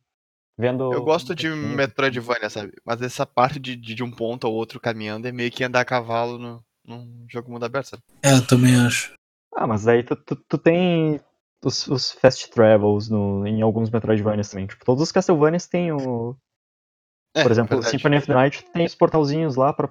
vendo. 0.58 0.92
Eu 0.92 1.02
gosto 1.02 1.34
de. 1.34 1.48
Metroidvania, 1.48 2.50
sabe? 2.50 2.72
Mas 2.84 3.00
essa 3.00 3.24
parte 3.24 3.58
de, 3.58 3.76
de 3.76 3.94
de 3.94 4.02
um 4.02 4.10
ponto 4.10 4.46
ao 4.46 4.52
outro 4.52 4.80
caminhando 4.80 5.26
é 5.28 5.32
meio 5.32 5.50
que 5.50 5.62
andar 5.64 5.80
a 5.80 5.84
cavalo 5.84 6.38
no, 6.38 6.64
num 6.84 7.24
jogo 7.28 7.50
mundo 7.50 7.64
aberto, 7.64 7.86
sabe? 7.90 8.02
É, 8.22 8.32
eu 8.34 8.46
também 8.46 8.76
acho. 8.76 9.12
Ah, 9.54 9.66
mas 9.66 9.84
daí 9.84 10.02
tu, 10.02 10.14
tu, 10.16 10.36
tu 10.36 10.58
tem 10.58 11.20
os, 11.64 11.86
os 11.88 12.12
fast 12.12 12.50
travels 12.50 13.08
no, 13.08 13.46
em 13.46 13.62
alguns 13.62 13.90
Metroidvanias 13.90 14.50
também. 14.50 14.66
Tipo, 14.66 14.84
todos 14.84 15.02
os 15.02 15.12
Castlevanias 15.12 15.66
têm 15.66 15.92
o. 15.92 16.36
É, 17.34 17.42
Por 17.42 17.50
exemplo, 17.52 17.76
verdade. 17.76 17.90
Symphony 17.90 18.16
of 18.18 18.26
the 18.26 18.34
Night 18.34 18.64
tem 18.72 18.86
os 18.86 18.94
portalzinhos 18.94 19.56
lá 19.56 19.72
pra 19.72 19.90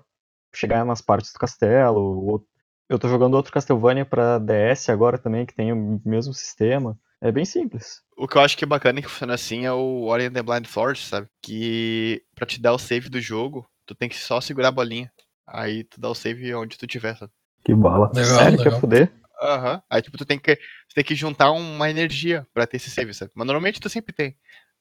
chegar 0.54 0.84
nas 0.86 1.02
partes 1.02 1.32
do 1.34 1.40
castelo. 1.40 2.00
o 2.00 2.26
outro- 2.32 2.48
Eu 2.90 2.98
tô 2.98 3.08
jogando 3.10 3.36
outro 3.36 3.52
Castlevania 3.52 4.06
pra 4.06 4.40
DS 4.40 4.90
agora 4.90 5.18
também, 5.18 5.46
que 5.46 5.54
tem 5.54 5.72
o 5.74 6.02
mesmo 6.06 6.34
sistema. 6.34 6.98
É 7.22 7.32
bem 7.32 7.46
simples. 7.46 8.02
O 8.16 8.28
que 8.28 8.38
eu 8.38 8.42
acho 8.42 8.58
que 8.58 8.64
é 8.64 8.68
bacana 8.68 9.00
e 9.00 9.04
que 9.04 9.10
funciona 9.10 9.34
assim 9.34 9.66
é 9.66 9.72
o 9.72 10.04
Ori 10.06 10.26
and 10.26 10.34
the 10.34 10.44
Blind 10.44 10.66
Forest, 10.66 11.08
sabe? 11.08 11.28
Que 11.42 12.24
pra 12.36 12.46
te 12.46 12.62
dar 12.62 12.74
o 12.74 12.80
save 12.80 13.10
do 13.10 13.20
jogo, 13.20 13.68
tu 13.86 13.96
tem 13.96 14.08
que 14.08 14.18
só 14.18 14.40
segurar 14.40 14.70
a 14.70 14.72
bolinha. 14.72 15.12
Aí 15.46 15.84
tu 15.84 16.00
dá 16.00 16.10
o 16.10 16.16
save 16.16 16.54
onde 16.54 16.78
tu 16.78 16.86
tiver, 16.86 17.16
sabe? 17.18 17.32
Que 17.64 17.74
bala. 17.74 18.12
Legal, 18.14 18.38
Sério, 18.38 18.58
quer 18.58 18.66
legal. 18.66 18.80
fuder? 18.80 19.12
Aham. 19.42 19.82
Aí 19.90 20.02
tipo, 20.02 20.18
tu 20.18 20.26
tem 20.26 20.38
que, 20.38 20.56
tu 20.56 20.96
tem 20.96 21.04
que 21.04 21.16
juntar 21.16 21.52
uma 21.52 21.90
energia 21.90 22.46
pra 22.54 22.68
ter 22.68 22.78
esse 22.78 22.90
save, 22.90 23.14
sabe? 23.14 23.32
Mas 23.36 23.46
normalmente 23.48 23.80
tu 23.80 23.90
sempre 23.90 24.14
tem. 24.14 24.36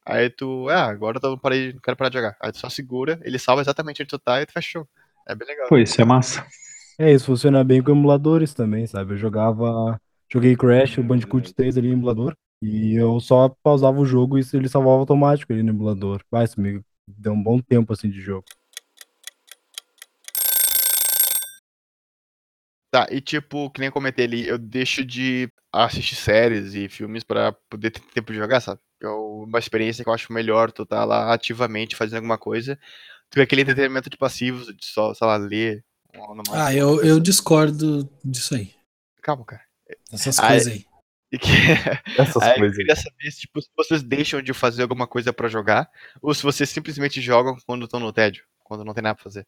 Aí 0.04 0.30
tu, 0.30 0.68
ah, 0.68 0.84
agora 0.84 1.18
eu 1.22 1.38
parei, 1.38 1.72
não 1.72 1.80
quero 1.80 1.96
parar 1.96 2.10
de 2.10 2.16
jogar. 2.16 2.36
Aí 2.40 2.52
tu 2.52 2.58
só 2.58 2.68
segura, 2.68 3.20
ele 3.24 3.38
salva 3.38 3.60
exatamente 3.62 4.02
onde 4.02 4.08
tu 4.10 4.18
tá 4.18 4.40
e 4.40 4.46
tu 4.46 4.52
jogo. 4.60 4.88
É 5.26 5.34
bem 5.34 5.48
legal. 5.48 5.68
Pô, 5.68 5.76
isso 5.76 6.00
é 6.00 6.04
massa. 6.04 6.46
É, 6.98 7.12
isso 7.12 7.26
funciona 7.26 7.62
bem 7.64 7.82
com 7.82 7.90
emuladores 7.90 8.54
também, 8.54 8.86
sabe? 8.86 9.14
Eu 9.14 9.18
jogava. 9.18 10.00
Joguei 10.28 10.56
Crash, 10.56 10.98
o 10.98 11.02
Bandicoot 11.02 11.54
3 11.54 11.78
ali 11.78 11.88
no 11.88 11.94
emulador. 11.94 12.36
E 12.62 12.94
eu 12.94 13.20
só 13.20 13.48
pausava 13.62 13.98
o 13.98 14.06
jogo 14.06 14.38
e 14.38 14.42
ele 14.54 14.68
salvava 14.68 14.98
automático 14.98 15.52
ali 15.52 15.62
no 15.62 15.70
emulador. 15.70 16.22
Vai, 16.30 16.44
isso 16.44 16.60
me 16.60 16.80
deu 17.06 17.32
um 17.32 17.42
bom 17.42 17.60
tempo 17.60 17.92
assim 17.92 18.10
de 18.10 18.20
jogo. 18.20 18.44
Tá, 22.90 23.06
e 23.10 23.20
tipo, 23.20 23.70
que 23.70 23.80
nem 23.80 23.88
eu 23.88 23.92
comentei 23.92 24.24
ali, 24.24 24.46
eu 24.48 24.56
deixo 24.56 25.04
de 25.04 25.50
assistir 25.70 26.14
séries 26.14 26.72
e 26.74 26.88
filmes 26.88 27.22
pra 27.22 27.52
poder 27.68 27.90
ter 27.90 28.00
tempo 28.00 28.32
de 28.32 28.38
jogar, 28.38 28.60
sabe? 28.60 28.80
É 29.02 29.08
uma 29.08 29.58
experiência 29.58 30.02
que 30.02 30.08
eu 30.08 30.14
acho 30.14 30.32
melhor 30.32 30.72
tu 30.72 30.86
tá 30.86 31.04
lá 31.04 31.34
ativamente 31.34 31.94
fazendo 31.94 32.16
alguma 32.16 32.38
coisa, 32.38 32.76
do 33.30 33.34
que 33.34 33.40
aquele 33.40 33.62
entretenimento 33.62 34.08
de 34.08 34.16
passivos, 34.16 34.68
de 34.68 34.86
só, 34.86 35.12
sei 35.12 35.26
lá, 35.26 35.36
ler. 35.36 35.84
Ah, 36.50 36.72
eu, 36.74 37.04
eu 37.04 37.20
discordo 37.20 38.08
disso 38.24 38.54
aí. 38.54 38.72
Calma, 39.20 39.44
cara. 39.44 39.65
Dessas 40.10 40.38
Ah, 40.38 40.48
coisas 40.48 40.72
aí. 40.72 40.84
E 41.32 41.38
que 41.38 41.48
Essas 42.16 42.40
Aí 42.40 42.52
eu 42.52 42.58
coisas. 42.58 42.76
queria 42.76 42.94
saber 42.94 43.30
se, 43.32 43.40
tipo, 43.40 43.60
se 43.60 43.68
vocês 43.76 44.00
deixam 44.02 44.40
de 44.40 44.52
fazer 44.54 44.82
alguma 44.82 45.08
coisa 45.08 45.32
pra 45.32 45.48
jogar, 45.48 45.90
ou 46.22 46.32
se 46.32 46.42
vocês 46.44 46.70
simplesmente 46.70 47.20
jogam 47.20 47.56
quando 47.66 47.84
estão 47.84 47.98
no 47.98 48.12
tédio, 48.12 48.44
quando 48.62 48.84
não 48.84 48.94
tem 48.94 49.02
nada 49.02 49.16
pra 49.16 49.24
fazer. 49.24 49.44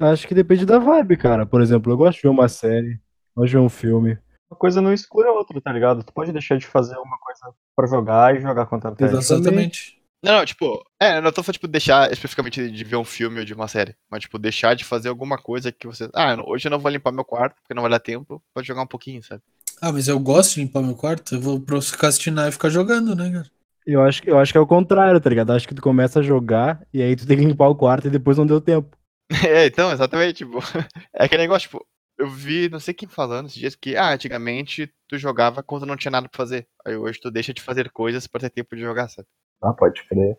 Acho 0.00 0.26
que 0.26 0.34
depende 0.34 0.66
da 0.66 0.78
vibe, 0.80 1.16
cara. 1.16 1.46
Por 1.46 1.62
exemplo, 1.62 1.92
eu 1.92 1.96
gosto 1.96 2.16
de 2.16 2.22
ver 2.22 2.28
uma 2.30 2.48
série, 2.48 3.00
gosto 3.34 3.46
de 3.50 3.52
ver 3.56 3.62
um 3.62 3.68
filme. 3.68 4.18
Uma 4.50 4.58
coisa 4.58 4.80
não 4.82 4.92
exclui 4.92 5.24
a 5.28 5.30
outra, 5.30 5.60
tá 5.60 5.72
ligado? 5.72 6.02
Tu 6.02 6.12
pode 6.12 6.32
deixar 6.32 6.58
de 6.58 6.66
fazer 6.66 6.96
uma 6.96 7.16
coisa 7.18 7.54
pra 7.76 7.86
jogar 7.86 8.34
e 8.34 8.40
jogar 8.40 8.66
contra 8.66 8.90
a 8.90 8.94
tédio. 8.94 9.18
Exatamente. 9.18 9.97
Não, 10.22 10.38
não, 10.38 10.44
tipo, 10.44 10.82
é, 11.00 11.18
eu 11.18 11.22
não 11.22 11.30
tô 11.30 11.42
falando, 11.42 11.54
tipo, 11.54 11.68
deixar 11.68 12.10
especificamente 12.10 12.70
de 12.70 12.84
ver 12.84 12.96
um 12.96 13.04
filme 13.04 13.38
ou 13.38 13.44
de 13.44 13.54
uma 13.54 13.68
série, 13.68 13.94
mas, 14.10 14.22
tipo, 14.22 14.38
deixar 14.38 14.74
de 14.74 14.84
fazer 14.84 15.08
alguma 15.08 15.38
coisa 15.38 15.70
que 15.70 15.86
você. 15.86 16.08
Ah, 16.14 16.36
hoje 16.44 16.66
eu 16.66 16.70
não 16.70 16.78
vou 16.78 16.90
limpar 16.90 17.12
meu 17.12 17.24
quarto, 17.24 17.54
porque 17.62 17.72
não 17.74 17.82
vai 17.82 17.90
dar 17.90 18.00
tempo, 18.00 18.42
pode 18.52 18.66
jogar 18.66 18.82
um 18.82 18.86
pouquinho, 18.86 19.22
sabe? 19.22 19.42
Ah, 19.80 19.92
mas 19.92 20.08
eu 20.08 20.18
gosto 20.18 20.54
de 20.54 20.60
limpar 20.62 20.82
meu 20.82 20.96
quarto, 20.96 21.36
eu 21.36 21.40
vou 21.40 21.60
procrastinar 21.60 22.48
e 22.48 22.52
ficar 22.52 22.68
jogando, 22.68 23.14
né, 23.14 23.30
cara? 23.30 23.46
Eu 23.86 24.02
acho, 24.02 24.20
que- 24.22 24.30
eu 24.30 24.38
acho 24.38 24.52
que 24.52 24.58
é 24.58 24.60
o 24.60 24.66
contrário, 24.66 25.20
tá 25.20 25.30
ligado? 25.30 25.52
Acho 25.52 25.66
que 25.68 25.74
tu 25.74 25.80
começa 25.80 26.18
a 26.18 26.22
jogar 26.22 26.84
e 26.92 27.00
aí 27.00 27.14
tu 27.14 27.26
tem 27.26 27.38
que 27.38 27.44
limpar 27.44 27.68
o 27.68 27.76
quarto 27.76 28.08
e 28.08 28.10
depois 28.10 28.36
não 28.36 28.46
deu 28.46 28.60
tempo. 28.60 28.96
É, 29.48 29.66
então, 29.66 29.92
exatamente, 29.92 30.38
tipo, 30.38 30.58
é 31.14 31.24
aquele 31.24 31.42
negócio, 31.42 31.68
tipo, 31.68 31.86
eu 32.18 32.28
vi, 32.28 32.68
não 32.68 32.80
sei 32.80 32.92
quem 32.92 33.08
falando 33.08 33.46
esses 33.46 33.58
dias 33.58 33.76
que, 33.76 33.94
ah, 33.96 34.12
antigamente 34.12 34.90
tu 35.06 35.16
jogava 35.16 35.62
quando 35.62 35.86
não 35.86 35.96
tinha 35.96 36.10
nada 36.10 36.28
pra 36.28 36.36
fazer. 36.36 36.66
Aí 36.84 36.96
hoje 36.96 37.20
tu 37.20 37.30
deixa 37.30 37.54
de 37.54 37.62
fazer 37.62 37.90
coisas 37.90 38.26
pra 38.26 38.40
ter 38.40 38.50
tempo 38.50 38.74
de 38.74 38.82
jogar, 38.82 39.08
sabe? 39.08 39.28
Ah, 39.62 39.72
pode 39.72 40.02
crer. 40.08 40.36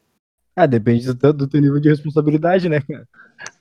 Ah, 0.55 0.65
depende 0.65 1.05
do 1.05 1.15
teu, 1.15 1.31
do 1.33 1.47
teu 1.47 1.61
nível 1.61 1.79
de 1.79 1.89
responsabilidade, 1.89 2.67
né, 2.67 2.81
cara? 2.81 3.07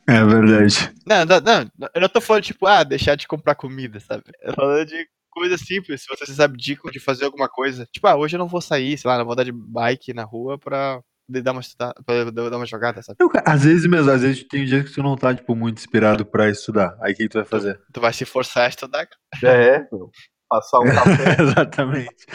É 0.08 0.24
verdade. 0.24 0.92
Não, 1.06 1.24
não, 1.24 1.40
não, 1.78 1.88
eu 1.94 2.00
não 2.00 2.08
tô 2.08 2.20
falando, 2.20 2.42
tipo, 2.42 2.66
ah, 2.66 2.82
deixar 2.82 3.14
de 3.14 3.28
comprar 3.28 3.54
comida, 3.54 4.00
sabe? 4.00 4.24
Eu 4.42 4.54
tô 4.54 4.60
falando 4.62 4.86
de 4.86 5.06
coisa 5.30 5.56
simples, 5.56 6.02
se 6.02 6.08
você 6.08 6.32
sabe 6.32 6.56
dica 6.56 6.90
de 6.90 6.98
fazer 6.98 7.24
alguma 7.24 7.48
coisa. 7.48 7.86
Tipo, 7.92 8.06
ah, 8.08 8.16
hoje 8.16 8.34
eu 8.34 8.38
não 8.38 8.48
vou 8.48 8.60
sair, 8.60 8.98
sei 8.98 9.08
lá, 9.08 9.16
não 9.18 9.24
vou 9.24 9.34
andar 9.34 9.44
de 9.44 9.52
bike 9.52 10.12
na 10.12 10.24
rua 10.24 10.58
pra 10.58 11.00
dar 11.28 11.52
uma, 11.52 11.60
estuda- 11.60 11.94
pra 12.04 12.24
dar 12.30 12.56
uma 12.56 12.66
jogada, 12.66 13.02
sabe? 13.02 13.18
Eu, 13.20 13.30
às 13.44 13.62
vezes 13.64 13.86
mesmo, 13.86 14.10
às 14.10 14.22
vezes 14.22 14.42
tem 14.48 14.64
dias 14.64 14.88
que 14.88 14.94
tu 14.94 15.02
não 15.02 15.14
tá, 15.16 15.32
tipo, 15.34 15.54
muito 15.54 15.78
inspirado 15.78 16.24
pra 16.24 16.48
estudar. 16.50 16.96
Aí 17.00 17.12
o 17.12 17.16
que 17.16 17.28
tu 17.28 17.34
vai 17.38 17.44
fazer? 17.44 17.80
Tu 17.92 18.00
vai 18.00 18.12
se 18.12 18.24
forçar 18.24 18.64
a 18.66 18.68
estudar, 18.68 19.06
cara. 19.06 19.54
É, 19.54 19.86
meu. 19.92 20.10
Passar 20.48 20.80
um 20.80 20.84
café. 20.94 21.42
Exatamente. 21.42 22.26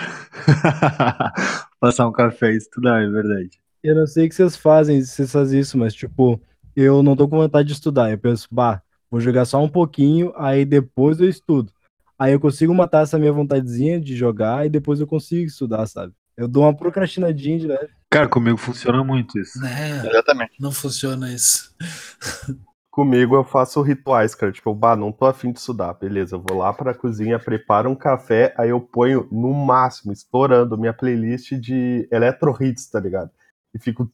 Passar 1.80 2.08
um 2.08 2.12
café 2.12 2.54
e 2.54 2.58
estudar, 2.58 3.02
é 3.02 3.10
verdade. 3.10 3.62
Eu 3.84 3.96
não 3.96 4.08
sei 4.08 4.26
o 4.26 4.30
que 4.30 4.36
vocês 4.36 4.56
fazem, 4.56 5.02
se 5.02 5.16
vocês 5.16 5.32
fazem 5.32 5.60
isso, 5.60 5.78
mas 5.78 5.94
tipo, 5.94 6.42
eu 6.76 7.04
não 7.04 7.16
tô 7.16 7.28
com 7.28 7.38
vontade 7.38 7.68
de 7.68 7.74
estudar. 7.74 8.12
Eu 8.12 8.18
penso, 8.18 8.48
bah, 8.52 8.82
vou 9.10 9.20
jogar 9.20 9.46
só 9.46 9.62
um 9.62 9.70
pouquinho, 9.70 10.34
aí 10.38 10.64
depois 10.64 11.20
eu 11.20 11.28
estudo. 11.28 11.72
Aí 12.18 12.32
eu 12.32 12.40
consigo 12.40 12.74
matar 12.74 13.04
essa 13.04 13.20
minha 13.20 13.34
vontadezinha 13.34 14.00
de 14.00 14.16
jogar 14.16 14.66
e 14.66 14.70
depois 14.70 15.00
eu 15.00 15.08
consigo 15.08 15.46
estudar, 15.46 15.86
sabe? 15.88 16.14
Eu 16.38 16.48
dou 16.48 16.64
uma 16.64 16.76
procrastinadinha 16.76 17.60
de 17.60 17.68
leve. 17.68 17.90
Cara, 18.10 18.28
comigo 18.28 18.58
funciona 18.58 19.04
muito 19.04 19.38
isso. 19.40 19.60
Né? 19.60 20.08
Exatamente. 20.08 20.54
Não 20.60 20.72
funciona 20.72 21.32
isso. 21.34 21.76
Comigo 22.94 23.36
eu 23.36 23.44
faço 23.44 23.82
rituais, 23.82 24.36
cara. 24.36 24.52
Tipo, 24.52 24.72
bah, 24.72 24.96
não 24.96 25.12
tô 25.12 25.26
afim 25.26 25.52
de 25.52 25.58
estudar. 25.58 25.96
Beleza, 25.96 26.36
eu 26.36 26.40
vou 26.40 26.60
lá 26.60 26.72
pra 26.72 26.94
cozinha, 26.94 27.40
preparo 27.40 27.90
um 27.90 27.96
café, 27.96 28.54
aí 28.56 28.70
eu 28.70 28.80
ponho 28.80 29.28
no 29.32 29.52
máximo, 29.52 30.14
estourando 30.14 30.78
minha 30.78 30.94
playlist 30.94 31.54
de 31.54 32.08
electro 32.12 32.56
hits, 32.62 32.88
tá 32.92 33.00
ligado? 33.00 33.32
E 33.74 33.80
fico 33.80 34.08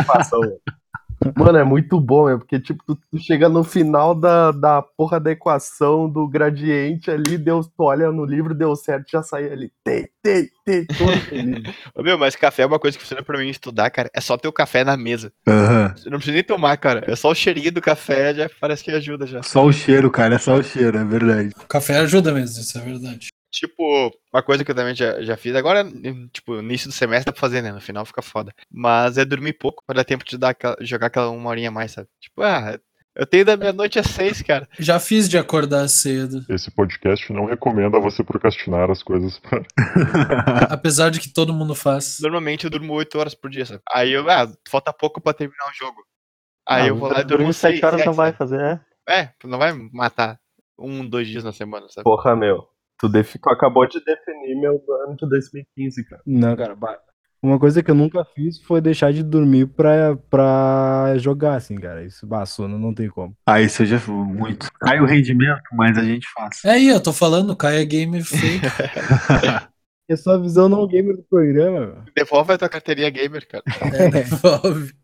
equação. 0.00 0.40
Mano, 1.36 1.58
é 1.58 1.64
muito 1.64 2.00
bom, 2.00 2.28
é 2.28 2.36
porque, 2.36 2.60
tipo, 2.60 2.82
tu, 2.86 2.96
tu 3.10 3.18
chega 3.18 3.48
no 3.48 3.64
final 3.64 4.14
da, 4.14 4.50
da 4.50 4.82
porra 4.82 5.18
da 5.20 5.30
equação 5.30 6.08
do 6.08 6.28
gradiente 6.28 7.10
ali, 7.10 7.38
deu, 7.38 7.62
tu 7.62 7.82
olha 7.84 8.10
no 8.10 8.24
livro, 8.24 8.54
deu 8.54 8.74
certo, 8.76 9.10
já 9.10 9.22
sai 9.22 9.50
ali. 9.50 9.70
Tei, 9.82 10.08
tei, 10.22 10.48
tei, 10.64 10.86
todo 10.86 12.02
Meu, 12.04 12.18
mas 12.18 12.36
café 12.36 12.62
é 12.62 12.66
uma 12.66 12.78
coisa 12.78 12.96
que 12.96 13.02
funciona 13.02 13.22
pra 13.22 13.38
mim 13.38 13.48
estudar, 13.48 13.90
cara. 13.90 14.10
É 14.14 14.20
só 14.20 14.36
ter 14.36 14.48
o 14.48 14.52
café 14.52 14.84
na 14.84 14.96
mesa. 14.96 15.32
Eu 16.04 16.10
não 16.10 16.18
preciso 16.18 16.34
nem 16.34 16.44
tomar, 16.44 16.76
cara. 16.76 17.04
É 17.06 17.16
só 17.16 17.30
o 17.30 17.34
cheirinho 17.34 17.72
do 17.72 17.80
café, 17.80 18.34
já 18.34 18.50
parece 18.60 18.82
que 18.84 18.90
ajuda 18.90 19.26
já. 19.26 19.42
Só 19.42 19.64
o 19.64 19.72
cheiro, 19.72 20.10
cara, 20.10 20.34
é 20.34 20.38
só 20.38 20.54
o 20.54 20.62
cheiro, 20.62 20.98
é 20.98 21.04
verdade. 21.04 21.50
O 21.62 21.66
café 21.66 21.98
ajuda 21.98 22.32
mesmo, 22.32 22.60
isso 22.60 22.78
é 22.78 22.80
verdade. 22.80 23.33
Tipo, 23.54 24.10
uma 24.32 24.42
coisa 24.42 24.64
que 24.64 24.70
eu 24.70 24.74
também 24.74 24.94
já, 24.94 25.22
já 25.22 25.36
fiz, 25.36 25.54
agora, 25.54 25.84
tipo, 26.32 26.54
no 26.54 26.62
início 26.62 26.88
do 26.88 26.92
semestre 26.92 27.26
dá 27.26 27.32
pra 27.32 27.40
fazer, 27.40 27.62
né? 27.62 27.70
No 27.72 27.80
final 27.80 28.04
fica 28.04 28.20
foda. 28.20 28.52
Mas 28.70 29.16
é 29.16 29.24
dormir 29.24 29.52
pouco 29.54 29.82
pra 29.86 29.94
dar 29.96 30.04
tempo 30.04 30.24
de 30.24 30.36
dar 30.36 30.48
aquela- 30.50 30.76
jogar 30.80 31.06
aquela 31.06 31.30
uma 31.30 31.50
horinha 31.50 31.68
a 31.68 31.72
mais, 31.72 31.92
sabe? 31.92 32.08
Tipo, 32.20 32.42
ah, 32.42 32.78
eu 33.14 33.24
tenho 33.24 33.44
da 33.44 33.56
meia-noite 33.56 33.96
às 33.96 34.06
seis, 34.08 34.42
cara. 34.42 34.68
Já 34.76 34.98
fiz 34.98 35.28
de 35.28 35.38
acordar 35.38 35.86
cedo. 35.88 36.44
Esse 36.48 36.68
podcast 36.68 37.32
não 37.32 37.44
recomenda 37.44 38.00
você 38.00 38.24
procrastinar 38.24 38.90
as 38.90 39.04
coisas. 39.04 39.40
Apesar 40.70 41.10
de 41.10 41.20
que 41.20 41.32
todo 41.32 41.54
mundo 41.54 41.74
faz. 41.74 42.18
Normalmente 42.20 42.64
eu 42.64 42.70
durmo 42.70 42.92
oito 42.94 43.18
horas 43.18 43.34
por 43.34 43.50
dia, 43.50 43.64
sabe? 43.66 43.80
Aí 43.94 44.12
eu, 44.12 44.28
ah, 44.28 44.50
falta 44.68 44.92
pouco 44.92 45.20
pra 45.20 45.32
terminar 45.32 45.64
o 45.70 45.74
jogo. 45.74 46.02
Aí 46.68 46.82
Ah, 46.82 46.86
eu 46.88 46.96
vou 46.96 47.08
lá 47.12 47.20
e 47.20 47.24
durmo 47.24 47.52
sete 47.52 47.84
horas 47.84 47.98
sete, 48.00 48.06
não 48.06 48.14
vai 48.14 48.32
fazer, 48.32 48.60
é. 48.60 48.80
É, 49.08 49.28
não 49.44 49.58
vai 49.58 49.72
matar 49.92 50.38
um, 50.78 51.06
dois 51.06 51.28
dias 51.28 51.44
na 51.44 51.52
semana, 51.52 51.86
sabe? 51.88 52.04
Porra, 52.04 52.34
meu. 52.34 52.66
Tu, 53.04 53.08
defi- 53.10 53.38
tu 53.38 53.50
acabou 53.50 53.86
de 53.86 54.02
definir 54.02 54.54
meu 54.54 54.82
ano 55.04 55.14
de 55.14 55.28
2015, 55.28 56.04
cara. 56.06 56.22
Não, 56.26 56.56
cara, 56.56 56.74
uma 57.42 57.58
coisa 57.58 57.82
que 57.82 57.90
eu 57.90 57.94
nunca 57.94 58.24
fiz 58.24 58.58
foi 58.62 58.80
deixar 58.80 59.12
de 59.12 59.22
dormir 59.22 59.66
pra, 59.66 60.16
pra 60.30 61.12
jogar, 61.18 61.56
assim, 61.56 61.74
cara. 61.76 62.02
Isso, 62.02 62.26
bah, 62.26 62.46
sono 62.46 62.78
não 62.78 62.94
tem 62.94 63.10
como. 63.10 63.36
Ah, 63.46 63.60
isso 63.60 63.82
eu 63.82 63.86
já 63.86 63.98
muito. 64.08 64.72
Cai 64.80 65.00
o 65.00 65.04
rendimento, 65.04 65.60
mas 65.74 65.98
a 65.98 66.02
gente 66.02 66.26
faz. 66.32 66.64
É 66.64 66.70
aí, 66.70 66.88
eu 66.88 67.02
tô 67.02 67.12
falando, 67.12 67.54
Caia 67.54 67.84
Gamer 67.84 68.24
fake. 68.24 68.64
É 70.08 70.16
só 70.16 70.32
a 70.32 70.38
visão 70.38 70.66
não 70.66 70.86
gamer 70.86 71.16
do 71.16 71.22
programa, 71.24 71.80
meu. 71.80 72.02
Devolve 72.16 72.54
a 72.54 72.58
tua 72.58 72.68
carteirinha 72.70 73.10
gamer, 73.10 73.46
cara. 73.46 73.64
É, 73.92 74.08
devolve. 74.08 74.94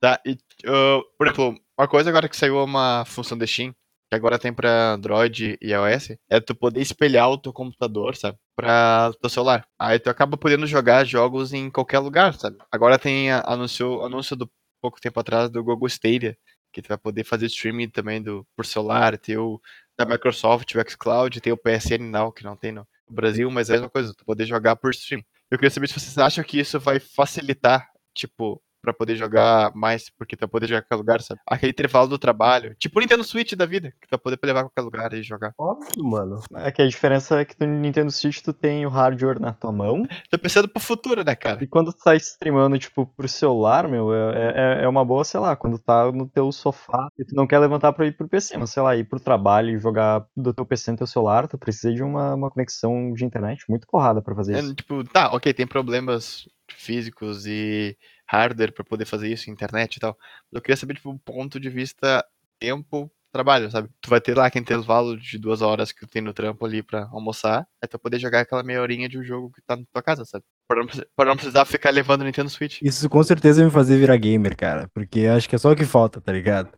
Tá, 0.00 0.18
e, 0.24 0.38
ah, 0.66 1.00
por 1.18 1.26
exemplo, 1.26 1.54
uma 1.80 1.88
coisa 1.88 2.10
agora 2.10 2.28
que 2.28 2.36
saiu 2.36 2.62
uma 2.62 3.04
função 3.06 3.38
de 3.38 3.46
Steam, 3.46 3.72
que 4.10 4.14
agora 4.14 4.38
tem 4.38 4.52
pra 4.52 4.92
Android 4.92 5.56
e 5.62 5.72
iOS, 5.72 6.10
é 6.28 6.38
tu 6.38 6.54
poder 6.54 6.80
espelhar 6.82 7.30
o 7.30 7.38
teu 7.38 7.52
computador, 7.52 8.14
sabe? 8.14 8.36
Pra 8.54 9.12
teu 9.20 9.30
celular. 9.30 9.66
Aí 9.78 9.98
tu 9.98 10.10
acaba 10.10 10.36
podendo 10.36 10.66
jogar 10.66 11.04
jogos 11.04 11.54
em 11.54 11.70
qualquer 11.70 12.00
lugar, 12.00 12.34
sabe? 12.34 12.58
Agora 12.70 12.98
tem 12.98 13.32
anúncio, 13.32 14.02
anúncio 14.04 14.36
do 14.36 14.50
pouco 14.82 15.00
tempo 15.00 15.18
atrás 15.20 15.48
do 15.48 15.64
Google 15.64 15.88
Stadia, 15.88 16.36
que 16.70 16.82
tu 16.82 16.88
vai 16.88 16.98
poder 16.98 17.24
fazer 17.24 17.46
streaming 17.46 17.88
também 17.88 18.22
do, 18.22 18.46
por 18.54 18.66
celular, 18.66 19.16
tem 19.16 19.38
o 19.38 19.58
da 19.98 20.04
Microsoft, 20.04 20.74
o 20.74 20.90
xCloud, 20.90 21.40
tem 21.40 21.52
o 21.52 21.56
PSN 21.56 22.10
Now, 22.10 22.30
que 22.30 22.44
não 22.44 22.56
tem 22.56 22.72
no 22.72 22.86
Brasil, 23.08 23.50
mas 23.50 23.70
é 23.70 23.74
a 23.74 23.76
mesma 23.76 23.90
coisa, 23.90 24.14
tu 24.14 24.24
poder 24.24 24.44
jogar 24.44 24.76
por 24.76 24.90
stream. 24.90 25.22
Eu 25.50 25.58
queria 25.58 25.70
saber 25.70 25.88
se 25.88 25.94
vocês 25.98 26.18
acham 26.18 26.44
que 26.44 26.60
isso 26.60 26.78
vai 26.78 27.00
facilitar, 27.00 27.88
tipo, 28.14 28.62
pra 28.80 28.92
poder 28.92 29.16
jogar 29.16 29.72
mais, 29.74 30.10
porque 30.10 30.36
tu 30.36 30.40
vai 30.40 30.48
poder 30.48 30.66
jogar 30.66 30.80
em 30.80 30.82
qualquer 30.82 30.96
lugar, 30.96 31.22
sabe? 31.22 31.40
Aquele 31.46 31.72
intervalo 31.72 32.08
do 32.08 32.18
trabalho. 32.18 32.74
Tipo 32.78 32.98
o 32.98 33.02
Nintendo 33.02 33.24
Switch 33.24 33.52
da 33.54 33.66
vida, 33.66 33.92
que 34.00 34.06
tu 34.06 34.10
vai 34.10 34.18
poder 34.18 34.38
levar 34.42 34.60
a 34.60 34.64
qualquer 34.64 34.82
lugar 34.82 35.12
e 35.12 35.22
jogar. 35.22 35.52
Óbvio, 35.58 36.04
mano. 36.04 36.40
É 36.54 36.70
que 36.70 36.82
a 36.82 36.88
diferença 36.88 37.40
é 37.40 37.44
que 37.44 37.54
no 37.60 37.66
Nintendo 37.66 38.10
Switch 38.10 38.40
tu 38.40 38.52
tem 38.52 38.86
o 38.86 38.88
hardware 38.88 39.40
na 39.40 39.52
tua 39.52 39.72
mão. 39.72 40.06
Tô 40.30 40.38
pensando 40.38 40.68
pro 40.68 40.82
futuro, 40.82 41.24
né, 41.24 41.34
cara? 41.34 41.62
E 41.62 41.66
quando 41.66 41.92
tu 41.92 42.02
tá 42.02 42.14
streamando, 42.16 42.78
tipo, 42.78 43.06
pro 43.06 43.28
celular, 43.28 43.88
meu, 43.88 44.12
é, 44.14 44.80
é, 44.80 44.84
é 44.84 44.88
uma 44.88 45.04
boa, 45.04 45.24
sei 45.24 45.40
lá, 45.40 45.56
quando 45.56 45.78
tá 45.78 46.10
no 46.12 46.28
teu 46.28 46.50
sofá 46.52 47.08
e 47.18 47.24
tu 47.24 47.34
não 47.34 47.46
quer 47.46 47.58
levantar 47.58 47.92
pra 47.92 48.06
ir 48.06 48.16
pro 48.16 48.28
PC, 48.28 48.56
mas 48.56 48.70
sei 48.70 48.82
lá, 48.82 48.96
ir 48.96 49.04
pro 49.04 49.20
trabalho 49.20 49.70
e 49.70 49.78
jogar 49.78 50.26
do 50.36 50.52
teu 50.52 50.64
PC 50.64 50.92
no 50.92 50.98
teu 50.98 51.06
celular, 51.06 51.48
tu 51.48 51.58
precisa 51.58 51.92
de 51.92 52.02
uma, 52.02 52.34
uma 52.34 52.50
conexão 52.50 53.12
de 53.12 53.24
internet 53.24 53.64
muito 53.68 53.86
porrada 53.86 54.22
pra 54.22 54.34
fazer 54.34 54.58
isso. 54.58 54.72
É, 54.72 54.74
tipo, 54.74 55.04
tá, 55.04 55.32
ok, 55.32 55.52
tem 55.52 55.66
problemas 55.66 56.48
físicos 56.76 57.46
e 57.46 57.96
hardware 58.30 58.72
pra 58.72 58.84
poder 58.84 59.04
fazer 59.04 59.28
isso, 59.28 59.50
internet 59.50 59.96
e 59.96 60.00
tal. 60.00 60.16
Eu 60.52 60.60
queria 60.60 60.76
saber, 60.76 60.94
tipo, 60.94 61.18
ponto 61.24 61.58
de 61.58 61.68
vista 61.68 62.24
tempo, 62.60 63.10
trabalho, 63.32 63.70
sabe? 63.70 63.88
Tu 64.00 64.08
vai 64.08 64.20
ter 64.20 64.36
lá 64.36 64.46
aquele 64.46 64.62
intervalo 64.62 65.18
de 65.18 65.36
duas 65.38 65.62
horas 65.62 65.90
que 65.90 66.00
tu 66.00 66.06
tem 66.06 66.22
no 66.22 66.32
trampo 66.32 66.64
ali 66.64 66.82
pra 66.82 67.08
almoçar, 67.12 67.66
vai 67.80 68.00
poder 68.00 68.18
jogar 68.18 68.40
aquela 68.40 68.62
meia 68.62 68.80
horinha 68.80 69.08
de 69.08 69.18
um 69.18 69.24
jogo 69.24 69.50
que 69.50 69.62
tá 69.62 69.76
na 69.76 69.82
tua 69.92 70.02
casa, 70.02 70.24
sabe? 70.24 70.44
Pra 70.68 70.78
não, 70.80 70.86
pra 71.16 71.24
não 71.24 71.36
precisar 71.36 71.64
ficar 71.64 71.90
levando 71.90 72.24
Nintendo 72.24 72.50
Switch. 72.50 72.80
Isso 72.82 73.08
com 73.08 73.22
certeza 73.24 73.64
me 73.64 73.70
fazer 73.70 73.98
virar 73.98 74.16
gamer, 74.16 74.56
cara. 74.56 74.88
Porque 74.94 75.26
acho 75.26 75.48
que 75.48 75.56
é 75.56 75.58
só 75.58 75.72
o 75.72 75.76
que 75.76 75.84
falta, 75.84 76.20
tá 76.20 76.32
ligado? 76.32 76.70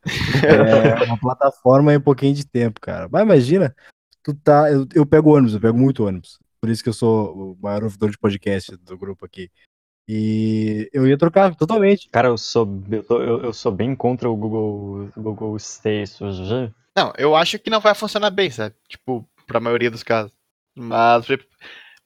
É 0.43 1.05
uma 1.05 1.19
plataforma 1.19 1.93
e 1.93 1.99
um 1.99 2.01
pouquinho 2.01 2.35
de 2.35 2.47
tempo, 2.47 2.81
cara. 2.81 3.09
Mas 3.11 3.23
imagina, 3.23 3.75
tu 4.23 4.33
tá. 4.35 4.71
Eu, 4.71 4.87
eu 4.95 5.05
pego 5.05 5.35
ônibus, 5.35 5.55
eu 5.55 5.61
pego 5.61 5.77
muito 5.77 6.07
ônibus. 6.07 6.39
Por 6.61 6.71
isso 6.71 6.83
que 6.83 6.89
eu 6.89 6.95
sou 6.95 7.53
o 7.53 7.59
maior 7.61 7.83
ouvidor 7.83 8.11
de 8.11 8.19
podcast 8.19 8.77
do 8.77 8.97
grupo 8.97 9.27
aqui. 9.27 9.51
E 10.09 10.91
eu 10.93 11.07
ia 11.07 11.17
trocar 11.17 11.55
totalmente. 11.55 12.09
Cara, 12.11 12.29
eu 12.29 12.37
sou, 12.39 12.83
eu, 12.91 13.05
tô- 13.05 13.23
eu, 13.23 13.43
eu 13.45 13.53
sou 13.53 13.71
bem 13.71 13.95
contra 13.95 14.29
o 14.29 14.37
Google, 14.37 15.11
Google 15.17 15.59
Station. 15.59 16.31
Não, 16.97 17.13
eu 17.17 17.35
acho 17.37 17.59
que 17.59 17.71
não 17.71 17.81
vai 17.81 17.95
funcionar 17.95 18.31
bem, 18.31 18.51
sabe? 18.51 18.75
Tipo, 18.89 19.27
pra 19.47 19.61
maioria 19.61 19.91
dos 19.91 20.03
casos. 20.03 20.33
Mas 20.75 21.27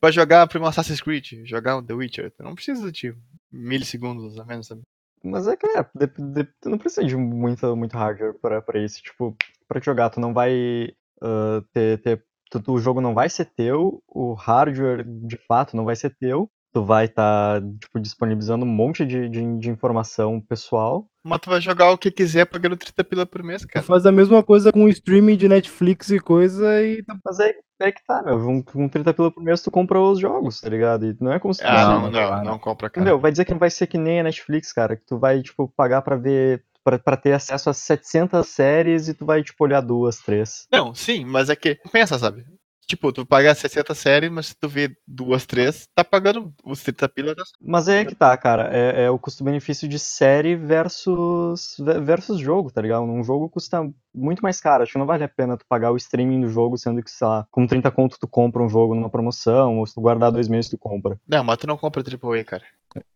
pra- 0.01 0.11
jogar 0.11 0.49
um 0.57 0.67
Assassin's 0.67 1.01
Creed, 1.01 1.45
jogar 1.45 1.77
um 1.77 1.83
The 1.83 1.95
Witcher, 1.95 2.31
tu 2.31 2.43
não 2.43 2.55
precisa 2.55 2.93
de 2.93 3.15
milissegundos 3.51 4.39
a 4.39 4.45
menos, 4.45 4.67
sabe? 4.67 4.83
Mas 5.25 5.49
é 5.49 5.57
que 5.57 5.67
é, 5.67 5.83
de- 5.95 6.33
de- 6.33 6.53
tu 6.61 6.69
não 6.69 6.79
precisa 6.79 7.05
de 7.05 7.17
muito, 7.17 7.75
muito 7.75 7.97
hardware 7.97 8.35
pra, 8.35 8.61
pra 8.63 8.79
isso. 8.79 9.03
Tipo, 9.03 9.37
pra 9.67 9.81
te 9.81 9.87
jogar. 9.87 10.11
Tu 10.11 10.21
não 10.21 10.33
vai 10.33 10.93
ah, 11.23 11.63
ter, 11.73 11.99
ter 12.03 12.23
o 12.69 12.79
jogo 12.79 13.01
não 13.01 13.13
vai 13.15 13.29
ser 13.29 13.47
teu, 13.47 14.03
o 14.07 14.35
hardware 14.35 15.05
de 15.05 15.37
fato 15.37 15.77
não 15.77 15.85
vai 15.85 15.97
ser 15.97 16.15
teu. 16.17 16.49
Tu 16.77 16.85
vai 16.85 17.07
estar 17.07 17.63
tipo, 17.81 17.99
disponibilizando 17.99 18.67
um 18.67 18.69
monte 18.69 19.07
de, 19.07 19.31
de, 19.31 19.59
de 19.59 19.71
informação 19.71 20.39
pessoal. 20.39 21.07
Mas 21.25 21.41
tu 21.41 21.49
vai 21.49 21.59
jogar 21.59 21.91
o 21.91 21.97
que 21.97 22.11
quiser 22.11 22.45
pagando 22.45 22.77
30 22.77 23.03
pila 23.03 23.25
por 23.25 23.43
mês, 23.43 23.63
Tu 23.63 23.69
cara. 23.69 23.83
faz 23.83 24.05
a 24.05 24.13
mesma 24.13 24.43
coisa 24.43 24.71
com 24.71 24.85
o 24.85 24.89
streaming 24.91 25.39
de 25.39 25.49
Netflix 25.49 26.11
e 26.11 26.21
coisa 26.21 26.83
e 26.83 27.03
tá 27.03 27.17
Mas 27.25 27.41
é, 27.41 27.55
é 27.81 27.91
que 27.91 28.05
tá, 28.07 28.23
meu. 28.23 28.37
Um, 28.37 28.61
com 28.61 28.87
30 28.91 29.15
pila 29.15 29.31
por 29.31 29.43
mês 29.43 29.63
tu 29.63 29.71
compra 29.71 29.99
os 29.99 30.19
jogos, 30.21 30.61
tá 30.61 30.69
ligado? 30.69 31.07
E 31.07 31.17
não 31.19 31.33
é 31.33 31.39
como 31.39 31.55
se 31.55 31.63
tu 31.63 31.67
Ah, 31.67 31.95
Não, 31.95 32.11
não, 32.11 32.31
não, 32.31 32.45
não, 32.45 32.59
compra, 32.59 32.91
cara. 32.91 33.03
Meu, 33.03 33.19
vai 33.19 33.31
dizer 33.31 33.47
que 33.47 33.53
não 33.53 33.59
vai 33.59 33.71
ser 33.71 33.87
que 33.87 33.97
nem 33.97 34.21
a 34.21 34.25
Netflix, 34.25 34.71
cara, 34.71 34.97
que 34.97 35.07
tu 35.07 35.19
vai, 35.19 35.41
tipo, 35.41 35.73
pagar 35.75 36.03
pra 36.03 36.17
ver, 36.17 36.63
pra, 36.85 36.99
pra 36.99 37.17
ter 37.17 37.33
acesso 37.33 37.71
a 37.71 37.73
700 37.73 38.47
séries 38.47 39.09
e 39.09 39.15
tu 39.15 39.25
vai, 39.25 39.43
tipo, 39.43 39.65
olhar 39.65 39.81
duas, 39.81 40.19
três. 40.19 40.69
Não, 40.71 40.95
sim, 40.95 41.25
mas 41.25 41.49
é 41.49 41.57
que, 41.57 41.77
pensa, 41.91 42.19
sabe? 42.19 42.45
Tipo, 42.87 43.13
tu 43.13 43.27
paga 43.27 43.53
60 43.53 43.95
séries, 43.97 44.31
mas 44.31 44.47
se 44.47 44.55
tu 44.55 44.69
vê 44.69 44.97
duas, 45.07 45.45
três, 45.45 45.89
tá 45.93 46.05
pagando 46.05 46.55
os 46.65 46.83
30 46.85 47.09
pila. 47.09 47.35
Mas 47.61 47.89
é 47.89 48.05
que 48.05 48.15
tá, 48.15 48.37
cara, 48.37 48.71
é, 48.73 49.05
é 49.07 49.11
o 49.11 49.19
custo-benefício 49.19 49.89
de 49.89 49.99
série 49.99 50.55
versus, 50.55 51.77
ve- 51.81 52.01
versus 52.01 52.39
jogo, 52.39 52.71
tá 52.71 52.81
ligado? 52.81 53.03
Um 53.03 53.25
jogo 53.25 53.49
custa 53.49 53.83
muito 54.15 54.41
mais 54.41 54.61
caro, 54.61 54.85
acho 54.85 54.93
que 54.93 54.99
não 54.99 55.07
vale 55.07 55.25
a 55.25 55.29
pena 55.29 55.57
tu 55.57 55.65
pagar 55.69 55.91
o 55.91 55.97
streaming 55.97 56.43
do 56.43 56.49
jogo, 56.49 56.79
sendo 56.79 57.03
que, 57.03 57.11
sei 57.11 57.27
lá, 57.27 57.47
com 57.51 57.67
30 57.67 57.91
conto 57.91 58.19
tu 58.21 58.29
compra 58.29 58.63
um 58.63 58.69
jogo 58.69 58.95
numa 58.95 59.11
promoção, 59.11 59.79
ou 59.79 59.87
se 59.87 59.95
tu 59.95 60.01
guardar 60.01 60.31
dois 60.31 60.47
meses 60.49 60.71
tu 60.71 60.79
compra. 60.79 61.19
Não, 61.27 61.43
mas 61.43 61.59
tu 61.59 61.67
não 61.67 61.77
compra 61.77 62.03
AAA, 62.03 62.45
cara. 62.45 62.63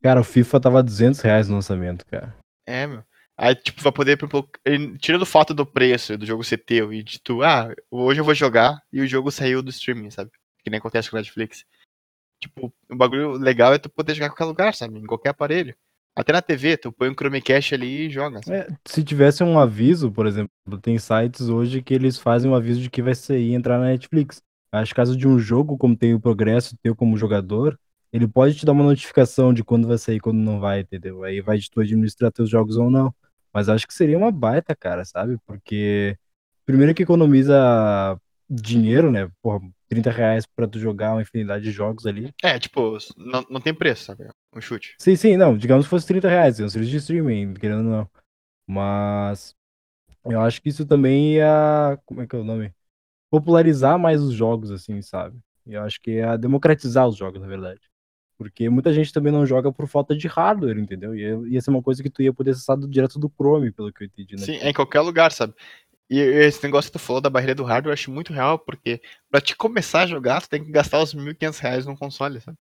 Cara, 0.02 0.20
o 0.20 0.24
FIFA 0.24 0.60
tava 0.60 0.82
200 0.82 1.20
reais 1.20 1.48
no 1.48 1.54
lançamento, 1.54 2.04
cara. 2.06 2.34
É, 2.66 2.86
meu. 2.88 3.02
Aí, 3.42 3.54
tipo, 3.54 3.80
vai 3.80 3.90
poder, 3.90 4.18
tirando 4.98 5.22
o 5.22 5.26
fato 5.26 5.54
do 5.54 5.64
preço 5.64 6.18
do 6.18 6.26
jogo 6.26 6.44
ser 6.44 6.58
teu 6.58 6.92
e 6.92 7.02
de 7.02 7.18
tu, 7.18 7.42
ah, 7.42 7.74
hoje 7.90 8.20
eu 8.20 8.24
vou 8.24 8.34
jogar 8.34 8.78
e 8.92 9.00
o 9.00 9.06
jogo 9.06 9.30
saiu 9.30 9.62
do 9.62 9.70
streaming, 9.70 10.10
sabe? 10.10 10.30
Que 10.62 10.68
nem 10.68 10.76
acontece 10.76 11.10
com 11.10 11.16
Netflix. 11.16 11.64
Tipo, 12.38 12.70
o 12.90 12.96
bagulho 12.96 13.32
legal 13.32 13.72
é 13.72 13.78
tu 13.78 13.88
poder 13.88 14.12
jogar 14.12 14.26
em 14.26 14.28
qualquer 14.28 14.44
lugar, 14.44 14.74
sabe? 14.74 14.98
Em 14.98 15.06
qualquer 15.06 15.30
aparelho. 15.30 15.74
Até 16.14 16.34
na 16.34 16.42
TV, 16.42 16.76
tu 16.76 16.92
põe 16.92 17.08
um 17.08 17.14
Chromecast 17.14 17.74
ali 17.74 18.08
e 18.08 18.10
joga. 18.10 18.40
É, 18.46 18.68
se 18.86 19.02
tivesse 19.02 19.42
um 19.42 19.58
aviso, 19.58 20.12
por 20.12 20.26
exemplo, 20.26 20.52
tem 20.82 20.98
sites 20.98 21.48
hoje 21.48 21.80
que 21.80 21.94
eles 21.94 22.18
fazem 22.18 22.50
um 22.50 22.54
aviso 22.54 22.82
de 22.82 22.90
que 22.90 23.00
vai 23.00 23.14
sair 23.14 23.52
e 23.52 23.54
entrar 23.54 23.78
na 23.78 23.86
Netflix. 23.86 24.42
Acho 24.70 24.92
que 24.92 24.96
caso 24.96 25.16
de 25.16 25.26
um 25.26 25.38
jogo, 25.38 25.78
como 25.78 25.96
tem 25.96 26.12
o 26.12 26.20
progresso 26.20 26.76
teu 26.82 26.94
como 26.94 27.16
jogador, 27.16 27.80
ele 28.12 28.28
pode 28.28 28.56
te 28.56 28.66
dar 28.66 28.72
uma 28.72 28.84
notificação 28.84 29.54
de 29.54 29.64
quando 29.64 29.88
vai 29.88 29.96
sair 29.96 30.16
e 30.16 30.20
quando 30.20 30.36
não 30.36 30.60
vai, 30.60 30.80
entendeu? 30.80 31.24
Aí 31.24 31.40
vai 31.40 31.56
de 31.56 31.70
tu 31.70 31.80
administrar 31.80 32.30
teus 32.30 32.50
jogos 32.50 32.76
ou 32.76 32.90
não. 32.90 33.14
Mas 33.52 33.68
acho 33.68 33.86
que 33.86 33.94
seria 33.94 34.16
uma 34.16 34.30
baita, 34.30 34.74
cara, 34.76 35.04
sabe? 35.04 35.38
Porque 35.46 36.16
primeiro 36.64 36.94
que 36.94 37.02
economiza 37.02 38.18
dinheiro, 38.48 39.10
né? 39.10 39.30
Porra, 39.42 39.60
30 39.88 40.10
reais 40.10 40.46
pra 40.46 40.68
tu 40.68 40.78
jogar 40.78 41.12
uma 41.12 41.22
infinidade 41.22 41.64
de 41.64 41.70
jogos 41.70 42.06
ali. 42.06 42.32
É, 42.42 42.58
tipo, 42.58 42.96
não, 43.16 43.44
não 43.50 43.60
tem 43.60 43.74
preço, 43.74 44.04
sabe? 44.04 44.28
Um 44.54 44.60
chute. 44.60 44.94
Sim, 44.98 45.16
sim, 45.16 45.36
não, 45.36 45.56
digamos 45.56 45.86
que 45.86 45.90
fosse 45.90 46.06
30 46.06 46.28
reais, 46.28 46.58
é 46.60 46.64
um 46.64 46.68
serviço 46.68 46.92
de 46.92 46.98
streaming, 46.98 47.54
querendo 47.54 47.78
ou 47.78 47.84
não. 47.84 48.10
Mas 48.66 49.54
eu 50.24 50.40
acho 50.40 50.62
que 50.62 50.68
isso 50.68 50.86
também 50.86 51.34
ia, 51.34 51.98
como 52.06 52.22
é 52.22 52.26
que 52.26 52.36
é 52.36 52.38
o 52.38 52.44
nome? 52.44 52.72
Popularizar 53.30 53.98
mais 53.98 54.22
os 54.22 54.34
jogos, 54.34 54.70
assim, 54.70 55.02
sabe? 55.02 55.38
Eu 55.66 55.82
acho 55.82 56.00
que 56.00 56.12
ia 56.12 56.36
democratizar 56.36 57.08
os 57.08 57.16
jogos, 57.16 57.40
na 57.40 57.46
verdade. 57.48 57.80
Porque 58.40 58.70
muita 58.70 58.90
gente 58.90 59.12
também 59.12 59.30
não 59.30 59.44
joga 59.44 59.70
por 59.70 59.86
falta 59.86 60.16
de 60.16 60.26
hardware, 60.26 60.78
entendeu? 60.78 61.14
Ia, 61.14 61.38
ia 61.46 61.60
ser 61.60 61.68
uma 61.68 61.82
coisa 61.82 62.02
que 62.02 62.08
tu 62.08 62.22
ia 62.22 62.32
poder 62.32 62.52
acessar 62.52 62.74
do- 62.74 62.88
direto 62.88 63.18
do 63.18 63.28
Chrome, 63.28 63.70
pelo 63.70 63.92
que 63.92 64.02
eu 64.02 64.06
entendi, 64.06 64.34
né? 64.34 64.46
Sim, 64.46 64.54
é 64.56 64.70
em 64.70 64.72
qualquer 64.72 65.00
lugar, 65.00 65.30
sabe? 65.30 65.52
E 66.08 66.18
esse 66.18 66.62
negócio 66.64 66.90
que 66.90 66.98
tu 66.98 67.02
falou 67.02 67.20
da 67.20 67.30
barreira 67.30 67.54
do 67.54 67.64
hardware 67.64 67.90
eu 67.90 67.94
acho 67.94 68.10
muito 68.10 68.32
real, 68.32 68.58
porque 68.58 69.02
pra 69.30 69.42
te 69.42 69.54
começar 69.54 70.02
a 70.02 70.06
jogar, 70.06 70.40
tu 70.40 70.48
tem 70.48 70.64
que 70.64 70.70
gastar 70.72 71.02
os 71.02 71.12
1.500 71.12 71.58
reais 71.60 71.86
num 71.86 71.96
console, 71.96 72.40
sabe? 72.40 72.56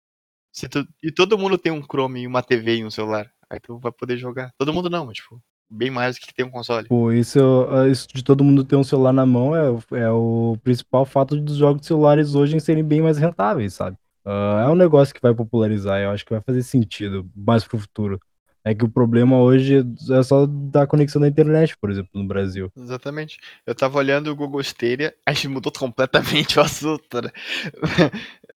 Se 0.52 0.68
tu, 0.68 0.88
e 1.04 1.12
todo 1.12 1.38
mundo 1.38 1.58
tem 1.58 1.72
um 1.72 1.84
Chrome 1.84 2.22
e 2.22 2.28
uma 2.28 2.42
TV 2.42 2.78
e 2.78 2.86
um 2.86 2.90
celular, 2.90 3.30
aí 3.50 3.60
tu 3.60 3.78
vai 3.78 3.92
poder 3.92 4.18
jogar. 4.18 4.52
Todo 4.58 4.74
mundo 4.74 4.90
não, 4.90 5.06
mas 5.06 5.18
tipo, 5.18 5.40
bem 5.70 5.92
mais 5.92 6.16
do 6.16 6.22
que 6.22 6.34
tem 6.34 6.46
um 6.46 6.50
console. 6.50 6.88
Pô, 6.88 7.12
isso, 7.12 7.40
ah, 7.70 7.88
isso 7.88 8.08
de 8.14 8.24
todo 8.24 8.44
mundo 8.44 8.64
ter 8.64 8.76
um 8.76 8.84
celular 8.84 9.14
na 9.14 9.26
mão 9.26 9.56
é, 9.56 9.70
o- 9.70 9.96
é 9.96 10.10
o 10.12 10.58
principal 10.64 11.06
fato 11.06 11.40
dos 11.40 11.58
jogos 11.58 11.82
de 11.82 11.88
celulares 11.88 12.34
hoje 12.36 12.56
em 12.56 12.60
serem 12.60 12.84
bem 12.84 13.02
mais 13.02 13.18
rentáveis, 13.18 13.74
sabe? 13.76 13.98
Ah, 14.30 14.66
é 14.66 14.70
um 14.70 14.76
negócio 14.76 15.16
que 15.16 15.22
vai 15.22 15.34
popularizar, 15.34 16.02
eu 16.02 16.10
acho 16.10 16.26
que 16.26 16.34
vai 16.34 16.42
fazer 16.42 16.62
sentido 16.62 17.32
mais 17.34 17.64
pro 17.64 17.80
futuro. 17.80 18.20
É 18.62 18.76
que 18.76 18.84
o 18.84 18.90
problema 18.90 19.40
hoje 19.40 19.78
é 20.12 20.24
só 20.24 20.46
da 20.46 20.86
conexão 20.86 21.22
da 21.22 21.30
internet, 21.30 21.78
por 21.78 21.90
exemplo, 21.90 22.10
no 22.14 22.28
Brasil. 22.28 22.70
Exatamente. 22.76 23.40
Eu 23.66 23.74
tava 23.74 23.98
olhando 23.98 24.30
o 24.30 24.36
Google 24.36 24.60
Stadia, 24.60 25.16
a 25.26 25.32
gente 25.32 25.48
mudou 25.48 25.72
completamente 25.72 26.60
o 26.60 26.62
assunto, 26.62 27.22
né? 27.22 27.32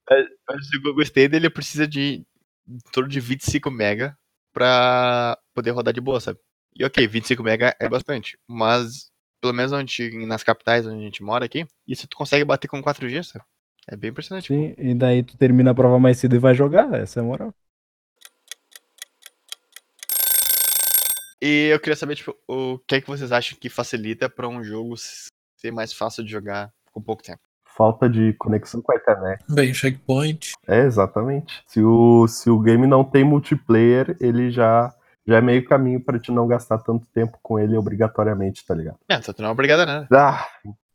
Mas 0.50 0.68
o 0.76 0.82
Google 0.84 1.04
Stadia, 1.04 1.38
ele 1.38 1.50
precisa 1.50 1.88
de 1.88 2.26
em 2.68 2.78
torno 2.92 3.08
de 3.08 3.22
25 3.22 3.72
mega 3.72 4.18
pra 4.52 5.38
poder 5.54 5.72
rodar 5.72 5.94
de 5.94 6.02
boa, 6.02 6.20
sabe? 6.20 6.38
E 6.76 6.84
ok, 6.84 7.08
25 7.08 7.42
mega 7.44 7.74
é 7.80 7.88
bastante, 7.88 8.38
mas 8.48 9.10
pelo 9.42 9.54
menos 9.54 9.72
onde, 9.72 10.26
nas 10.26 10.44
capitais 10.44 10.86
onde 10.86 11.02
a 11.02 11.06
gente 11.06 11.24
mora 11.24 11.46
aqui, 11.46 11.66
isso 11.88 12.08
tu 12.08 12.16
consegue 12.16 12.46
bater 12.46 12.68
com 12.68 12.82
4G, 12.82 13.24
sabe? 13.24 13.46
É 13.88 13.96
bem 13.96 14.10
impressionante. 14.10 14.48
pô. 14.48 14.54
Sim, 14.54 14.74
e 14.78 14.94
daí 14.94 15.24
tu 15.24 15.38
termina 15.38 15.72
a 15.72 15.76
prova 15.76 16.00
mais 16.00 16.18
cedo 16.18 16.36
e 16.36 16.40
vai 16.40 16.54
jogar, 16.54 16.94
essa 16.94 17.20
é 17.20 17.22
a 17.22 17.26
moral. 17.26 17.54
E 21.42 21.70
eu 21.74 21.80
queria 21.80 21.96
saber, 21.96 22.16
tipo, 22.16 22.36
o 22.48 22.78
que 22.88 22.96
é 22.96 23.02
que 23.02 23.08
vocês 23.08 23.32
acham 23.32 23.58
que 23.60 23.68
facilita 23.68 24.30
pra 24.30 24.48
um 24.48 24.64
jogo 24.64 24.96
ser 24.98 25.72
mais 25.72 25.92
fácil 25.92 26.24
de 26.24 26.30
jogar 26.30 26.72
com 26.92 27.02
pouco 27.02 27.24
tempo? 27.24 27.40
Falta 27.66 28.08
de 28.08 28.34
conexão 28.34 28.80
com 28.82 28.92
a 28.92 28.96
internet. 28.96 29.44
Bem, 29.50 29.74
checkpoint. 29.74 30.52
É, 30.68 30.82
exatamente. 30.82 31.64
Se 31.66 31.82
o, 31.82 32.28
se 32.28 32.50
o 32.50 32.60
game 32.60 32.86
não 32.86 33.04
tem 33.04 33.24
multiplayer, 33.24 34.16
ele 34.20 34.52
já, 34.52 34.94
já 35.26 35.38
é 35.38 35.42
meio 35.42 35.66
caminho 35.66 36.00
pra 36.00 36.20
te 36.20 36.32
não 36.32 36.48
gastar 36.48 36.78
tanto 36.78 37.08
tempo 37.08 37.40
com 37.42 37.58
ele 37.58 37.76
obrigatoriamente, 37.76 38.64
tá 38.64 38.76
ligado? 38.76 39.00
É, 39.10 39.18
tu 39.18 39.42
não 39.42 39.50
é 39.50 39.52
obrigado 39.52 39.80
a 39.80 39.86
nada. 39.88 40.08
Ah, 40.12 40.48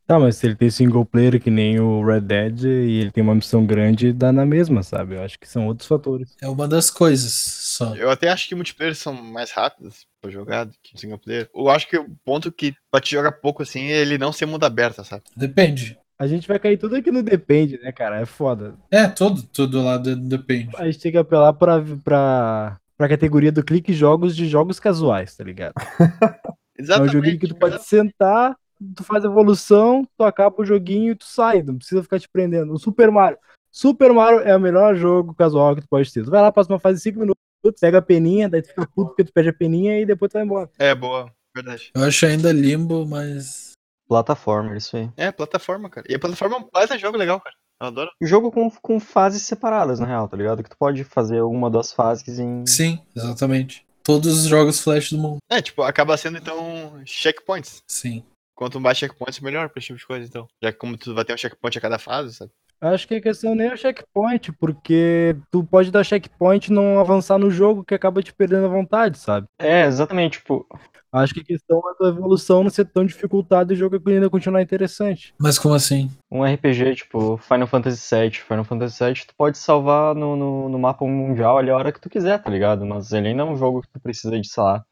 Tá, 0.07 0.17
mas 0.17 0.37
se 0.37 0.47
ele 0.47 0.55
tem 0.55 0.69
single 0.69 1.05
player 1.05 1.37
que 1.41 1.51
nem 1.51 1.79
o 1.81 2.01
Red 2.05 2.21
Dead 2.21 2.63
e 2.63 3.01
ele 3.01 3.11
tem 3.11 3.21
uma 3.21 3.35
missão 3.35 3.65
grande, 3.65 4.13
dá 4.13 4.31
na 4.31 4.45
mesma, 4.45 4.81
sabe? 4.81 5.15
Eu 5.15 5.21
acho 5.23 5.37
que 5.37 5.47
são 5.47 5.67
outros 5.67 5.85
fatores. 5.87 6.33
É 6.41 6.47
uma 6.47 6.65
das 6.65 6.89
coisas 6.89 7.33
só. 7.33 7.93
Eu 7.93 8.09
até 8.09 8.29
acho 8.29 8.47
que 8.47 8.55
multiplayer 8.55 8.95
são 8.95 9.13
mais 9.13 9.51
rápidos 9.51 10.07
pra 10.21 10.31
jogar 10.31 10.63
do 10.63 10.71
que 10.81 10.97
single 10.97 11.19
player. 11.19 11.49
Eu 11.53 11.69
acho 11.69 11.89
que 11.89 11.97
o 11.97 12.07
ponto 12.23 12.49
que 12.51 12.73
pra 12.89 13.01
te 13.01 13.11
jogar 13.11 13.33
pouco 13.33 13.63
assim 13.63 13.87
é 13.87 13.97
ele 13.99 14.17
não 14.17 14.31
ser 14.31 14.45
mundo 14.45 14.63
aberto, 14.63 15.03
sabe? 15.03 15.23
Depende. 15.35 15.99
A 16.17 16.25
gente 16.25 16.47
vai 16.47 16.57
cair 16.57 16.77
tudo 16.77 16.95
aqui 16.95 17.11
no 17.11 17.21
depende, 17.21 17.77
né, 17.79 17.91
cara? 17.91 18.21
É 18.21 18.25
foda. 18.25 18.75
É, 18.89 19.07
todo, 19.07 19.43
tudo 19.43 19.83
lá 19.83 19.97
de- 19.97 20.15
depende. 20.15 20.69
A 20.77 20.85
gente 20.85 20.99
tem 20.99 21.11
que 21.11 21.17
apelar 21.17 21.51
pra, 21.53 21.83
pra, 22.03 22.77
pra 22.97 23.09
categoria 23.09 23.51
do 23.51 23.63
clique 23.63 23.91
jogos 23.93 24.35
de 24.35 24.47
jogos 24.47 24.79
casuais, 24.79 25.35
tá 25.35 25.43
ligado? 25.43 25.73
É 26.79 26.81
um 26.81 26.83
Exatamente. 26.83 27.11
joguinho 27.13 27.39
que 27.39 27.47
tu 27.47 27.55
pode 27.55 27.83
sentar, 27.83 28.55
tu 28.95 29.03
faz 29.03 29.23
evolução, 29.23 30.07
tu 30.17 30.23
acaba 30.23 30.55
o 30.59 30.65
joguinho 30.65 31.11
e 31.11 31.15
tu 31.15 31.25
sai, 31.25 31.61
não 31.63 31.77
precisa 31.77 32.03
ficar 32.03 32.19
te 32.19 32.29
prendendo. 32.29 32.73
O 32.73 32.79
Super 32.79 33.11
Mario. 33.11 33.37
Super 33.71 34.11
Mario 34.11 34.39
é 34.39 34.55
o 34.55 34.59
melhor 34.59 34.95
jogo 34.95 35.33
casual 35.33 35.75
que 35.75 35.81
tu 35.81 35.87
pode 35.87 36.11
ter. 36.11 36.23
Tu 36.23 36.31
vai 36.31 36.41
lá, 36.41 36.51
passa 36.51 36.71
uma 36.71 36.79
fase 36.79 36.97
de 36.97 37.03
5 37.03 37.19
minutos, 37.19 37.79
pega 37.79 37.99
a 37.99 38.01
peninha, 38.01 38.49
daí 38.49 38.61
tu 38.61 38.69
fica 38.69 38.87
puto 38.87 39.09
porque 39.09 39.23
tu 39.23 39.33
perde 39.33 39.49
a 39.49 39.53
peninha 39.53 39.99
e 39.99 40.05
depois 40.05 40.31
tu 40.31 40.33
vai 40.33 40.43
embora. 40.43 40.69
É, 40.79 40.95
boa. 40.95 41.31
Verdade. 41.55 41.91
Eu 41.95 42.03
acho 42.03 42.25
ainda 42.25 42.51
limbo, 42.51 43.05
mas. 43.05 43.71
Plataforma, 44.07 44.77
isso 44.77 44.95
aí. 44.95 45.09
É, 45.17 45.31
plataforma, 45.31 45.89
cara. 45.89 46.07
E 46.09 46.15
a 46.15 46.19
plataforma 46.19 46.55
é 46.55 46.59
um 46.59 46.69
baita 46.71 46.97
jogo 46.97 47.17
legal, 47.17 47.41
cara. 47.41 47.55
Eu 47.81 47.87
adoro. 47.87 48.11
Jogo 48.21 48.51
com, 48.51 48.69
com 48.71 48.99
fases 48.99 49.43
separadas, 49.43 49.99
na 49.99 50.05
real, 50.05 50.27
tá 50.27 50.37
ligado? 50.37 50.63
Que 50.63 50.69
tu 50.69 50.77
pode 50.77 51.03
fazer 51.03 51.41
uma 51.41 51.69
das 51.69 51.91
fases 51.91 52.39
em. 52.39 52.65
Sim, 52.65 52.99
exatamente. 53.15 53.85
Todos 54.03 54.39
os 54.39 54.47
jogos 54.47 54.79
flash 54.79 55.11
do 55.11 55.17
mundo. 55.17 55.37
É, 55.49 55.61
tipo, 55.61 55.83
acaba 55.83 56.15
sendo 56.15 56.37
então 56.37 57.01
checkpoints. 57.05 57.81
Sim. 57.87 58.23
Quanto 58.57 58.81
mais 58.81 58.97
checkpoints, 58.97 59.39
melhor 59.39 59.69
pra 59.69 59.77
esse 59.77 59.87
tipo 59.87 59.99
de 59.99 60.07
coisa, 60.07 60.27
então. 60.27 60.47
Já 60.61 60.71
que 60.71 60.79
como 60.79 60.97
tu 60.97 61.13
vai 61.13 61.23
ter 61.23 61.31
um 61.31 61.37
checkpoint 61.37 61.77
a 61.77 61.81
cada 61.81 61.99
fase, 61.99 62.33
sabe? 62.33 62.51
Acho 62.81 63.07
que 63.07 63.15
a 63.15 63.21
questão 63.21 63.53
nem 63.53 63.67
é 63.67 63.73
o 63.73 63.77
checkpoint, 63.77 64.51
porque 64.53 65.35
tu 65.51 65.63
pode 65.63 65.91
dar 65.91 66.03
checkpoint 66.03 66.67
e 66.67 66.73
não 66.73 66.99
avançar 66.99 67.37
no 67.37 67.51
jogo 67.51 67.83
que 67.83 67.93
acaba 67.93 68.21
te 68.23 68.33
perdendo 68.33 68.65
a 68.65 68.69
vontade, 68.69 69.19
sabe? 69.19 69.47
É, 69.59 69.85
exatamente, 69.85 70.39
tipo, 70.39 70.67
Acho 71.11 71.33
que 71.33 71.39
a 71.39 71.43
questão 71.43 71.81
é 71.87 71.91
a 71.91 71.95
tua 71.95 72.09
evolução 72.09 72.63
não 72.63 72.69
ser 72.69 72.85
tão 72.85 73.05
dificultada 73.05 73.71
e 73.71 73.75
o 73.75 73.79
jogo 73.79 74.01
ainda 74.09 74.29
continuar 74.29 74.61
interessante. 74.61 75.33
Mas 75.39 75.57
como 75.57 75.73
assim? 75.73 76.11
um 76.29 76.43
RPG, 76.43 76.95
tipo, 76.95 77.37
Final 77.37 77.67
Fantasy 77.67 78.15
VII. 78.15 78.31
Final 78.31 78.63
Fantasy 78.65 79.03
VII 79.03 79.25
tu 79.27 79.33
pode 79.37 79.57
salvar 79.57 80.13
no, 80.13 80.35
no, 80.35 80.69
no 80.69 80.79
mapa 80.79 81.05
mundial 81.05 81.57
ali 81.57 81.69
a 81.69 81.75
hora 81.75 81.91
que 81.91 82.01
tu 82.01 82.09
quiser, 82.09 82.41
tá 82.41 82.49
ligado? 82.49 82.85
Mas 82.85 83.11
ele 83.13 83.29
ainda 83.29 83.43
é 83.43 83.45
um 83.45 83.55
jogo 83.55 83.81
que 83.81 83.89
tu 83.89 83.99
precisa 83.99 84.39
de, 84.39 84.47
sei 84.47 84.61
lá, 84.61 84.85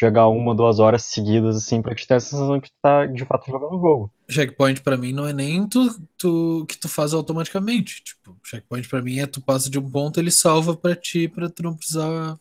jogar 0.00 0.28
uma, 0.28 0.54
duas 0.54 0.78
horas 0.78 1.04
seguidas, 1.04 1.56
assim, 1.56 1.82
pra 1.82 1.94
te 1.94 2.06
ter 2.06 2.14
a 2.14 2.20
sensação 2.20 2.60
que 2.60 2.70
tu 2.70 2.76
tá, 2.80 3.06
de 3.06 3.24
fato, 3.24 3.50
jogando 3.50 3.76
o 3.76 3.80
jogo. 3.80 4.12
Checkpoint 4.28 4.80
pra 4.82 4.96
mim 4.96 5.12
não 5.12 5.26
é 5.26 5.32
nem 5.32 5.68
tu, 5.68 6.00
tu 6.16 6.66
que 6.66 6.78
tu 6.78 6.88
faz 6.88 7.12
automaticamente. 7.12 8.02
Tipo, 8.02 8.36
checkpoint 8.44 8.88
pra 8.88 9.02
mim 9.02 9.18
é 9.18 9.26
tu 9.26 9.40
passa 9.40 9.68
de 9.68 9.78
um 9.78 9.90
ponto, 9.90 10.18
ele 10.18 10.30
salva 10.30 10.76
pra 10.76 10.96
ti, 10.96 11.28
pra 11.28 11.50
tu 11.50 11.62
não 11.62 11.76
precisar 11.76 12.38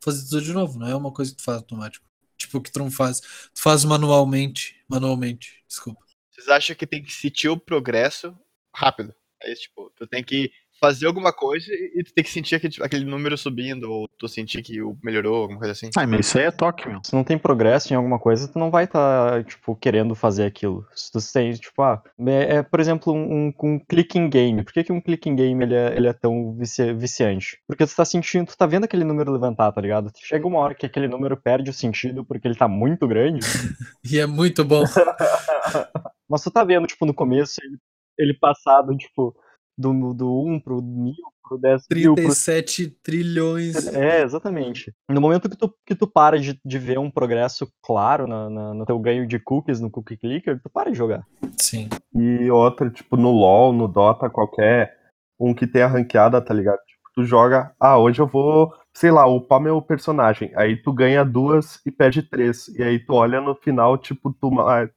fazer 0.00 0.28
tudo 0.28 0.42
de 0.42 0.52
novo. 0.52 0.78
Não 0.78 0.88
é 0.88 0.94
uma 0.94 1.12
coisa 1.12 1.30
que 1.30 1.38
tu 1.38 1.44
faz 1.44 1.58
automático. 1.58 2.04
Tipo, 2.36 2.52
tipo, 2.52 2.60
que 2.60 2.72
tu 2.72 2.78
não 2.78 2.90
faz. 2.90 3.20
Tu 3.20 3.60
faz 3.60 3.84
manualmente. 3.84 4.76
Manualmente, 4.88 5.64
desculpa. 5.66 6.00
Vocês 6.30 6.48
acham 6.48 6.76
que 6.76 6.86
tem 6.86 7.02
que 7.02 7.12
sentir 7.12 7.48
o 7.48 7.58
progresso 7.58 8.36
rápido? 8.74 9.14
É 9.42 9.52
isso, 9.52 9.62
tipo, 9.62 9.90
tu 9.96 10.06
tem 10.06 10.22
que 10.22 10.52
fazer 10.82 11.06
alguma 11.06 11.32
coisa 11.32 11.72
e 11.72 12.02
tu 12.02 12.12
tem 12.12 12.24
que 12.24 12.30
sentir 12.30 12.56
aquele, 12.56 12.74
aquele 12.82 13.04
número 13.04 13.38
subindo, 13.38 13.84
ou 13.88 14.08
tu 14.18 14.26
sentir 14.26 14.62
que 14.62 14.82
o 14.82 14.98
melhorou, 15.00 15.42
alguma 15.42 15.60
coisa 15.60 15.70
assim. 15.70 15.90
Ah, 15.96 16.04
mas 16.04 16.26
isso 16.26 16.38
aí 16.38 16.46
é 16.46 16.50
toque, 16.50 16.88
meu. 16.88 17.00
Se 17.04 17.14
não 17.14 17.22
tem 17.22 17.38
progresso 17.38 17.92
em 17.92 17.96
alguma 17.96 18.18
coisa, 18.18 18.48
tu 18.48 18.58
não 18.58 18.68
vai 18.68 18.84
estar, 18.84 19.44
tipo, 19.44 19.76
querendo 19.76 20.16
fazer 20.16 20.44
aquilo. 20.44 20.84
Se 20.92 21.12
tu 21.12 21.18
tem, 21.32 21.52
tipo, 21.52 21.80
ah, 21.82 22.02
é, 22.26 22.56
é, 22.56 22.62
por 22.64 22.80
exemplo, 22.80 23.12
um, 23.12 23.46
um, 23.46 23.52
um 23.62 23.78
clicking 23.78 24.28
game. 24.28 24.64
Por 24.64 24.72
que, 24.72 24.82
que 24.82 24.92
um 24.92 25.00
clicking 25.00 25.36
game 25.36 25.62
ele 25.62 25.74
é, 25.74 25.96
ele 25.96 26.08
é 26.08 26.12
tão 26.12 26.52
vici- 26.54 26.92
viciante? 26.94 27.58
Porque 27.68 27.86
tu 27.86 27.94
tá 27.94 28.04
sentindo, 28.04 28.46
tu 28.48 28.56
tá 28.56 28.66
vendo 28.66 28.82
aquele 28.84 29.04
número 29.04 29.30
levantar, 29.30 29.70
tá 29.70 29.80
ligado? 29.80 30.10
Chega 30.18 30.48
uma 30.48 30.58
hora 30.58 30.74
que 30.74 30.84
aquele 30.84 31.06
número 31.06 31.36
perde 31.36 31.70
o 31.70 31.74
sentido 31.74 32.24
porque 32.24 32.48
ele 32.48 32.56
tá 32.56 32.66
muito 32.66 33.06
grande, 33.06 33.38
E 34.04 34.18
é 34.18 34.26
muito 34.26 34.64
bom. 34.64 34.82
mas 36.28 36.42
tu 36.42 36.50
tá 36.50 36.64
vendo, 36.64 36.86
tipo, 36.86 37.06
no 37.06 37.14
começo, 37.14 37.60
ele, 37.62 37.78
ele 38.18 38.34
passado, 38.34 38.96
tipo, 38.96 39.34
do, 39.76 40.12
do 40.14 40.42
1 40.46 40.60
pro 40.60 40.82
1000, 40.82 41.14
pro 41.48 41.58
10 41.58 41.82
mil, 41.92 42.14
pro 42.14 42.24
37 42.24 42.88
trilhões. 43.02 43.86
É, 43.94 44.22
exatamente. 44.22 44.92
No 45.08 45.20
momento 45.20 45.48
que 45.48 45.56
tu, 45.56 45.74
que 45.86 45.94
tu 45.94 46.06
para 46.06 46.38
de, 46.38 46.58
de 46.64 46.78
ver 46.78 46.98
um 46.98 47.10
progresso 47.10 47.70
claro 47.82 48.26
na, 48.26 48.48
na- 48.50 48.74
no 48.74 48.84
teu 48.84 48.98
ganho 48.98 49.26
de 49.26 49.38
cookies 49.38 49.80
no 49.80 49.90
Cookie 49.90 50.16
Clicker, 50.16 50.60
tu 50.62 50.70
para 50.70 50.90
de 50.90 50.96
jogar. 50.96 51.26
Sim. 51.58 51.88
E 52.14 52.50
outra, 52.50 52.90
tipo, 52.90 53.16
no 53.16 53.30
LoL, 53.30 53.72
no 53.72 53.88
Dota, 53.88 54.28
qualquer 54.30 54.96
um 55.38 55.52
que 55.54 55.66
tenha 55.66 55.86
ranqueada, 55.86 56.40
tá 56.40 56.54
ligado? 56.54 56.78
Tipo, 56.86 57.02
tu 57.14 57.24
joga, 57.24 57.72
ah, 57.80 57.98
hoje 57.98 58.20
eu 58.20 58.26
vou, 58.26 58.72
sei 58.94 59.10
lá, 59.10 59.26
upar 59.26 59.60
meu 59.60 59.82
personagem. 59.82 60.52
Aí 60.54 60.76
tu 60.76 60.92
ganha 60.92 61.24
duas 61.24 61.80
e 61.84 61.90
perde 61.90 62.22
três. 62.22 62.68
E 62.68 62.82
aí 62.82 62.98
tu 62.98 63.14
olha 63.14 63.40
no 63.40 63.54
final, 63.54 63.98
tipo, 63.98 64.32
tu, 64.32 64.50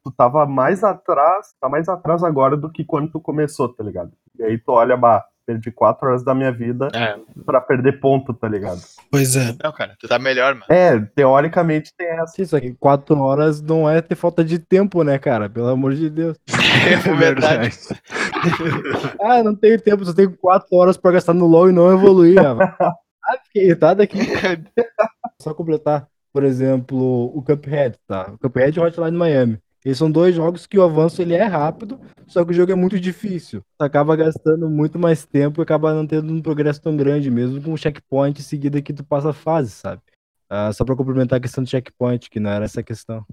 tu 0.04 0.12
tava 0.12 0.46
mais 0.46 0.84
atrás, 0.84 1.54
tá 1.60 1.68
mais 1.68 1.90
atrás 1.90 2.24
agora 2.24 2.56
do 2.56 2.72
que 2.72 2.86
quando 2.86 3.12
tu 3.12 3.20
começou, 3.20 3.68
tá 3.68 3.84
ligado? 3.84 4.12
E 4.40 4.44
aí 4.44 4.58
tu 4.58 4.72
olha, 4.72 4.96
bah, 4.98 5.24
perdi 5.46 5.72
quatro 5.72 6.08
horas 6.08 6.24
da 6.24 6.34
minha 6.34 6.52
vida 6.52 6.88
É, 6.94 7.18
pra 7.46 7.62
perder 7.62 8.00
ponto, 8.00 8.34
tá 8.34 8.48
ligado? 8.48 8.80
Pois 9.12 9.36
é. 9.36 9.56
não, 9.64 9.72
cara, 9.72 9.96
tu 10.00 10.08
tá 10.08 10.18
melhor, 10.18 10.54
mano. 10.56 10.66
É, 10.70 11.00
teoricamente 11.16 11.92
tem 11.98 12.08
essa. 12.08 12.42
Isso 12.42 12.56
aqui, 12.56 12.74
quatro 12.80 13.18
horas 13.20 13.62
não 13.62 13.90
é 13.90 14.02
ter 14.02 14.16
falta 14.16 14.44
de 14.44 14.58
tempo, 14.60 15.04
né, 15.04 15.20
cara? 15.20 15.50
Pelo 15.50 15.68
amor 15.70 15.94
de 15.94 16.10
Deus. 16.10 16.38
É 16.86 16.98
verdade. 17.16 17.70
Ah, 19.22 19.42
não 19.42 19.56
tenho 19.56 19.80
tempo, 19.82 20.06
só 20.06 20.14
tenho 20.14 20.36
quatro 20.38 20.76
horas 20.76 20.98
pra 20.98 21.12
gastar 21.12 21.34
no 21.34 21.46
LoL 21.48 21.70
e 21.70 21.74
não 21.74 21.92
evoluir. 21.92 22.38
Ah, 22.40 22.94
Ah, 23.28 23.40
fiquei 23.44 23.64
irritado 23.64 24.04
aqui. 24.04 24.20
Só 25.42 25.52
completar, 25.56 26.08
por 26.32 26.44
exemplo, 26.44 27.36
o 27.36 27.42
Cuphead, 27.42 27.98
tá? 28.08 28.30
O 28.32 28.38
Cuphead 28.38 28.78
e 28.78 28.82
Hotline 28.82 29.18
Miami. 29.18 29.60
Eles 29.86 30.00
são 30.00 30.10
dois 30.12 30.34
jogos 30.34 30.66
que 30.66 30.80
o 30.80 30.84
avanço 30.84 31.22
ele 31.22 31.36
é 31.36 31.44
rápido, 31.44 32.02
só 32.26 32.44
que 32.44 32.50
o 32.50 32.54
jogo 32.56 32.72
é 32.72 32.76
muito 32.76 33.00
difícil. 33.00 33.62
Tu 33.78 33.84
acaba 33.84 34.16
gastando 34.16 34.68
muito 34.68 34.98
mais 34.98 35.28
tempo 35.28 35.62
e 35.62 35.64
acaba 35.64 35.94
não 35.94 36.08
tendo 36.08 36.34
um 36.34 36.42
progresso 36.42 36.82
tão 36.82 36.98
grande, 36.98 37.30
mesmo 37.30 37.62
com 37.62 37.72
o 37.72 37.78
checkpoint 37.78 38.40
em 38.40 38.44
seguida 38.44 38.82
que 38.82 38.92
tu 38.92 39.04
passa 39.04 39.30
a 39.30 39.34
fase, 39.34 39.70
sabe? 39.70 40.02
Ah, 40.50 40.74
só 40.74 40.84
pra 40.84 40.96
complementar 40.96 41.38
a 41.38 41.40
questão 41.40 41.64
do 41.64 41.70
checkpoint, 41.70 42.32
que 42.32 42.40
não 42.40 42.50
era 42.50 42.66
essa 42.66 42.82
questão. 42.82 43.24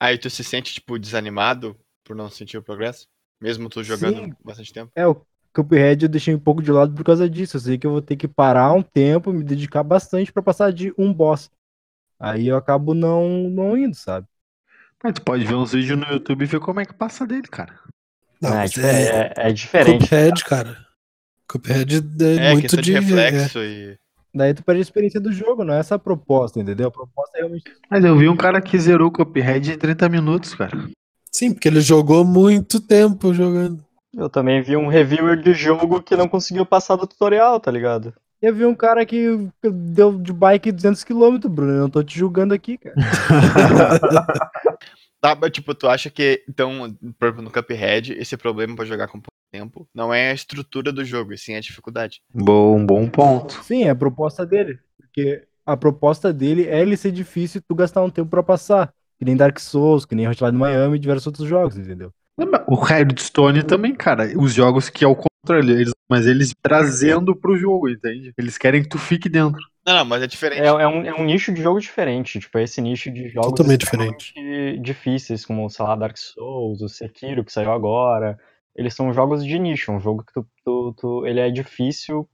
Aí 0.00 0.18
tu 0.18 0.28
se 0.28 0.42
sente, 0.42 0.74
tipo, 0.74 0.98
desanimado 0.98 1.78
por 2.02 2.16
não 2.16 2.28
sentir 2.28 2.58
o 2.58 2.62
progresso? 2.62 3.06
Mesmo 3.40 3.68
tu 3.68 3.84
jogando 3.84 4.22
Sim. 4.22 4.32
bastante 4.44 4.72
tempo? 4.72 4.90
É, 4.96 5.06
o 5.06 5.24
Cuphead 5.54 6.04
eu 6.04 6.08
deixei 6.08 6.34
um 6.34 6.40
pouco 6.40 6.60
de 6.62 6.72
lado 6.72 6.92
por 6.94 7.04
causa 7.04 7.30
disso. 7.30 7.56
Eu 7.56 7.60
sei 7.60 7.78
que 7.78 7.86
eu 7.86 7.92
vou 7.92 8.02
ter 8.02 8.16
que 8.16 8.26
parar 8.26 8.72
um 8.72 8.82
tempo, 8.82 9.32
me 9.32 9.44
dedicar 9.44 9.84
bastante 9.84 10.32
pra 10.32 10.42
passar 10.42 10.72
de 10.72 10.92
um 10.98 11.12
boss. 11.14 11.48
Aí 12.18 12.48
eu 12.48 12.56
acabo 12.56 12.92
não, 12.92 13.48
não 13.48 13.76
indo, 13.76 13.94
sabe? 13.94 14.26
Mas 15.02 15.14
tu 15.14 15.22
pode 15.22 15.44
ver 15.44 15.54
uns 15.54 15.72
vídeos 15.72 15.98
no 15.98 16.06
YouTube 16.06 16.42
e 16.42 16.46
ver 16.46 16.60
como 16.60 16.80
é 16.80 16.84
que 16.84 16.94
passa 16.94 17.26
dele, 17.26 17.48
cara. 17.48 17.74
Não, 18.40 18.50
é, 18.50 18.56
mas 18.56 18.70
tipo, 18.70 18.86
é, 18.86 19.02
é, 19.02 19.32
é 19.36 19.52
diferente. 19.52 20.02
Cuphead, 20.02 20.44
cara. 20.44 20.76
Cuphead 21.48 21.96
é, 21.96 22.46
É, 22.48 22.52
muito 22.52 22.76
de 22.76 22.82
de. 22.82 22.92
reflexo 22.92 23.58
e. 23.60 23.98
Daí 24.32 24.54
tu 24.54 24.62
perde 24.62 24.80
a 24.80 24.82
experiência 24.82 25.20
do 25.20 25.32
jogo, 25.32 25.64
não 25.64 25.74
é 25.74 25.80
essa 25.80 25.96
a 25.96 25.98
proposta, 25.98 26.60
entendeu? 26.60 26.88
A 26.88 26.90
proposta 26.90 27.36
é 27.36 27.40
realmente. 27.40 27.64
Mas 27.90 28.04
eu 28.04 28.16
vi 28.16 28.28
um 28.28 28.36
cara 28.36 28.60
que 28.60 28.78
zerou 28.78 29.08
o 29.08 29.12
Cuphead 29.12 29.72
em 29.72 29.76
30 29.76 30.08
minutos, 30.08 30.54
cara. 30.54 30.88
Sim, 31.32 31.52
porque 31.52 31.66
ele 31.68 31.80
jogou 31.80 32.24
muito 32.24 32.80
tempo 32.80 33.34
jogando. 33.34 33.84
Eu 34.14 34.28
também 34.28 34.62
vi 34.62 34.76
um 34.76 34.88
reviewer 34.88 35.40
de 35.40 35.52
jogo 35.52 36.02
que 36.02 36.16
não 36.16 36.28
conseguiu 36.28 36.64
passar 36.64 36.96
do 36.96 37.06
tutorial, 37.06 37.58
tá 37.58 37.70
ligado? 37.70 38.14
Eu 38.42 38.54
vi 38.54 38.64
um 38.64 38.74
cara 38.74 39.04
que 39.04 39.48
deu 39.62 40.18
de 40.18 40.32
bike 40.32 40.72
200km, 40.72 41.46
Bruno. 41.48 41.72
Eu 41.72 41.80
não 41.82 41.90
tô 41.90 42.02
te 42.02 42.18
julgando 42.18 42.54
aqui, 42.54 42.78
cara. 42.78 42.96
Tá, 45.20 45.36
mas 45.38 45.50
tipo, 45.50 45.74
tu 45.74 45.86
acha 45.86 46.08
que, 46.08 46.42
então, 46.48 46.96
por 47.18 47.26
exemplo, 47.26 47.42
no 47.42 47.50
Cuphead, 47.50 48.14
esse 48.14 48.38
problema 48.38 48.74
pra 48.74 48.86
jogar 48.86 49.06
com 49.06 49.20
pouco 49.20 49.28
tempo 49.52 49.86
não 49.94 50.14
é 50.14 50.30
a 50.30 50.34
estrutura 50.34 50.90
do 50.90 51.04
jogo, 51.04 51.34
e 51.34 51.38
sim 51.38 51.54
a 51.54 51.60
dificuldade. 51.60 52.22
Bom, 52.32 52.86
bom 52.86 53.06
ponto. 53.06 53.52
Sim, 53.62 53.84
é 53.84 53.90
a 53.90 53.94
proposta 53.94 54.46
dele. 54.46 54.78
Porque 54.96 55.46
a 55.66 55.76
proposta 55.76 56.32
dele 56.32 56.66
é 56.66 56.80
ele 56.80 56.96
ser 56.96 57.12
difícil 57.12 57.58
e 57.58 57.62
tu 57.62 57.74
gastar 57.74 58.02
um 58.02 58.08
tempo 58.08 58.30
pra 58.30 58.42
passar. 58.42 58.94
Que 59.18 59.24
nem 59.26 59.36
Dark 59.36 59.60
Souls, 59.60 60.06
que 60.06 60.14
nem 60.14 60.26
Hotline 60.26 60.56
Miami 60.56 60.96
e 60.96 60.98
diversos 60.98 61.26
outros 61.26 61.46
jogos, 61.46 61.76
entendeu? 61.76 62.10
O 62.66 62.74
Redstone 62.74 63.62
também, 63.62 63.94
cara. 63.94 64.26
Os 64.38 64.54
jogos 64.54 64.88
que 64.88 65.04
é 65.04 65.08
o 65.08 65.16
controle, 65.16 65.72
eles, 65.72 65.92
mas 66.08 66.26
eles 66.26 66.54
trazendo 66.62 67.34
pro 67.34 67.56
jogo, 67.56 67.88
entende? 67.88 68.32
Eles 68.38 68.56
querem 68.58 68.82
que 68.82 68.88
tu 68.88 68.98
fique 68.98 69.28
dentro. 69.28 69.60
Não, 69.86 69.94
não, 69.94 70.04
mas 70.04 70.22
é 70.22 70.26
diferente. 70.26 70.62
É, 70.62 70.66
é 70.66 70.86
um, 70.86 71.04
é 71.04 71.14
um 71.14 71.24
nicho 71.24 71.52
de 71.52 71.62
jogo 71.62 71.80
diferente, 71.80 72.38
tipo, 72.38 72.58
é 72.58 72.64
esse 72.64 72.80
nicho 72.80 73.10
de 73.10 73.28
jogos 73.28 73.50
Totalmente 73.50 73.82
extremamente 73.84 74.78
difíceis, 74.80 75.44
como, 75.44 75.68
sei 75.70 75.84
lá, 75.84 75.96
Dark 75.96 76.16
Souls, 76.16 76.82
o 76.82 76.88
Sekiro, 76.88 77.44
que 77.44 77.52
saiu 77.52 77.72
agora. 77.72 78.38
Eles 78.76 78.94
são 78.94 79.12
jogos 79.12 79.44
de 79.44 79.58
nicho, 79.58 79.90
um 79.92 80.00
jogo 80.00 80.24
que 80.24 80.32
tu, 80.32 80.46
tu, 80.64 80.94
tu- 80.98 81.26
ele 81.26 81.40
é 81.40 81.50
difícil 81.50 82.28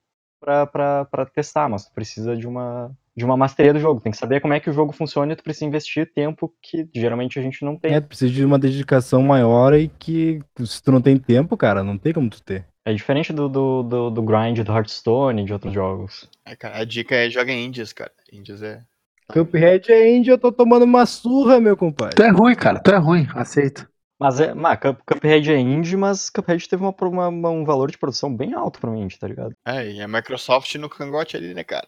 pra 0.67 1.27
testar, 1.35 1.69
mas 1.69 1.87
tu 1.87 1.93
precisa 1.93 2.37
de 2.37 2.47
uma, 2.47 2.91
de 3.17 3.25
uma 3.25 3.37
masteria 3.37 3.73
do 3.73 3.81
jogo. 3.81 4.01
Tem 4.01 4.13
que 4.13 4.19
saber 4.19 4.41
como 4.41 4.55
é 4.55 4.61
que 4.61 4.71
o 4.71 4.73
jogo 4.73 4.93
funciona 4.93 5.33
e 5.33 5.37
tu 5.37 5.43
precisa 5.43 5.67
investir 5.67 6.13
tempo 6.13 6.53
que 6.63 6.89
geralmente 6.95 7.39
a 7.39 7.43
gente 7.43 7.65
não 7.65 7.77
tem. 7.77 7.93
É, 7.93 8.01
tu 8.01 8.09
precisa 8.09 8.33
de 8.33 8.45
uma 8.45 8.59
dedicação 8.59 9.23
maior 9.23 9.75
e 9.75 9.89
que 9.89 10.41
se 10.65 10.83
tu 10.83 10.93
não 10.93 11.03
tem 11.03 11.17
tempo, 11.17 11.57
cara, 11.57 11.83
não 11.83 11.99
tem 11.99 12.13
como 12.13 12.31
tu 12.31 12.43
ter. 12.43 12.65
É 12.85 12.93
diferente 12.93 13.33
do, 13.33 13.49
do, 13.49 13.83
do, 13.83 14.11
do 14.11 14.23
grind 14.23 14.61
do 14.61 14.73
Hearthstone 14.73 15.43
e 15.43 15.45
de 15.45 15.53
outros 15.53 15.73
jogos. 15.73 16.31
É, 16.45 16.55
cara, 16.55 16.79
a 16.79 16.85
dica 16.85 17.17
é 17.17 17.29
joga 17.29 17.51
em 17.51 17.67
Indies, 17.67 17.93
cara. 17.93 18.13
Indies 18.33 18.63
é. 18.63 18.81
Cuphead 19.29 19.91
é 19.91 20.17
indie, 20.17 20.31
eu 20.31 20.39
tô 20.39 20.53
tomando 20.53 20.85
uma 20.85 21.05
surra, 21.05 21.61
meu 21.61 21.77
compadre. 21.77 22.15
Tu 22.15 22.23
é 22.23 22.31
ruim, 22.31 22.55
cara. 22.55 22.79
Tu 22.79 22.93
é 22.93 22.97
ruim. 22.97 23.27
Aceita. 23.35 23.89
Mas 24.19 24.41
é, 24.41 24.55
mas 24.55 24.79
Cup- 24.81 25.01
Cuphead 25.07 25.53
é 25.53 25.59
indie, 25.59 25.97
mas 25.97 26.31
Cuphead 26.31 26.69
teve 26.69 26.83
uma, 26.83 26.95
uma- 27.29 27.51
um 27.51 27.65
valor 27.65 27.91
de 27.91 27.99
produção 27.99 28.35
bem 28.35 28.55
alto 28.55 28.81
pra 28.81 28.97
indie, 28.97 29.19
tá 29.19 29.29
ligado? 29.29 29.55
É, 29.67 29.91
e 29.93 30.01
a 30.01 30.09
Microsoft 30.09 30.75
no 30.77 30.89
cangote 30.89 31.37
ali, 31.37 31.53
né, 31.53 31.63
cara? 31.63 31.87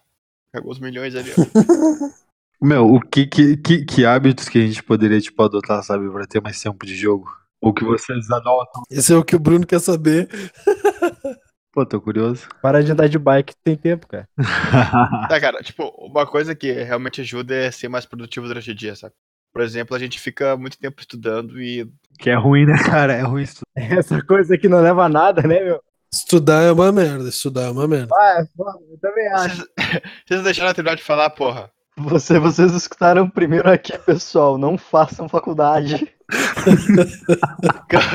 Pegou 0.53 0.71
os 0.71 0.79
milhões 0.79 1.15
ali, 1.15 1.31
ó. 1.33 1.35
Meu, 2.61 2.93
o 2.93 3.01
que, 3.01 3.27
que, 3.27 3.57
que, 3.57 3.85
que 3.85 4.05
hábitos 4.05 4.49
que 4.49 4.59
a 4.59 4.67
gente 4.67 4.83
poderia, 4.83 5.21
tipo, 5.21 5.41
adotar, 5.43 5.83
sabe, 5.85 6.11
pra 6.11 6.27
ter 6.27 6.43
mais 6.43 6.61
tempo 6.61 6.85
de 6.85 6.95
jogo? 6.97 7.31
Ou 7.61 7.73
que 7.73 7.85
vocês 7.85 8.31
adotam? 8.31 8.83
Esse 8.91 9.13
é 9.13 9.17
o 9.17 9.25
que 9.25 9.37
o 9.37 9.39
Bruno 9.41 9.67
quer 9.67 9.81
saber. 9.81 10.29
Pô, 11.73 11.87
tô 11.87 12.01
curioso. 12.01 12.49
Para 12.61 12.83
de 12.83 12.91
andar 12.91 13.09
de 13.09 13.19
bike, 13.19 13.55
tem 13.63 13.77
tempo, 13.77 14.07
cara. 14.09 14.29
Tá, 15.29 15.41
cara, 15.41 15.63
tipo, 15.63 15.85
uma 15.99 16.27
coisa 16.27 16.55
que 16.55 16.73
realmente 16.73 17.21
ajuda 17.21 17.55
é 17.55 17.71
ser 17.71 17.89
mais 17.89 18.07
produtivo 18.07 18.47
durante 18.49 18.71
o 18.71 18.75
dia, 18.75 18.97
sabe? 18.97 19.15
Por 19.53 19.63
exemplo, 19.63 19.95
a 19.95 19.99
gente 19.99 20.19
fica 20.19 20.57
muito 20.57 20.79
tempo 20.79 21.01
estudando 21.01 21.61
e. 21.61 21.89
que 22.19 22.31
é 22.31 22.35
ruim, 22.35 22.67
né, 22.67 22.75
cara? 22.85 23.13
É 23.15 23.23
ruim 23.23 23.43
isso. 23.43 23.61
Essa 23.77 24.23
coisa 24.23 24.57
que 24.59 24.69
não 24.69 24.81
leva 24.81 25.05
a 25.05 25.09
nada, 25.09 25.43
né, 25.43 25.61
meu? 25.63 25.81
Estudar 26.13 26.63
é 26.63 26.73
uma 26.73 26.91
merda, 26.91 27.29
estudar 27.29 27.65
é 27.65 27.71
uma 27.71 27.87
merda. 27.87 28.09
Ah, 28.15 28.43
eu 28.91 28.99
também 28.99 29.29
acho. 29.29 29.57
Vocês, 29.57 30.03
vocês 30.27 30.43
deixaram 30.43 30.71
eu 30.71 30.75
terminar 30.75 30.97
de 30.97 31.03
falar, 31.03 31.29
porra. 31.31 31.71
Você, 31.99 32.39
vocês 32.39 32.73
escutaram 32.73 33.29
primeiro 33.29 33.69
aqui, 33.69 33.97
pessoal. 33.99 34.57
Não 34.57 34.79
façam 34.79 35.29
faculdade. 35.29 36.11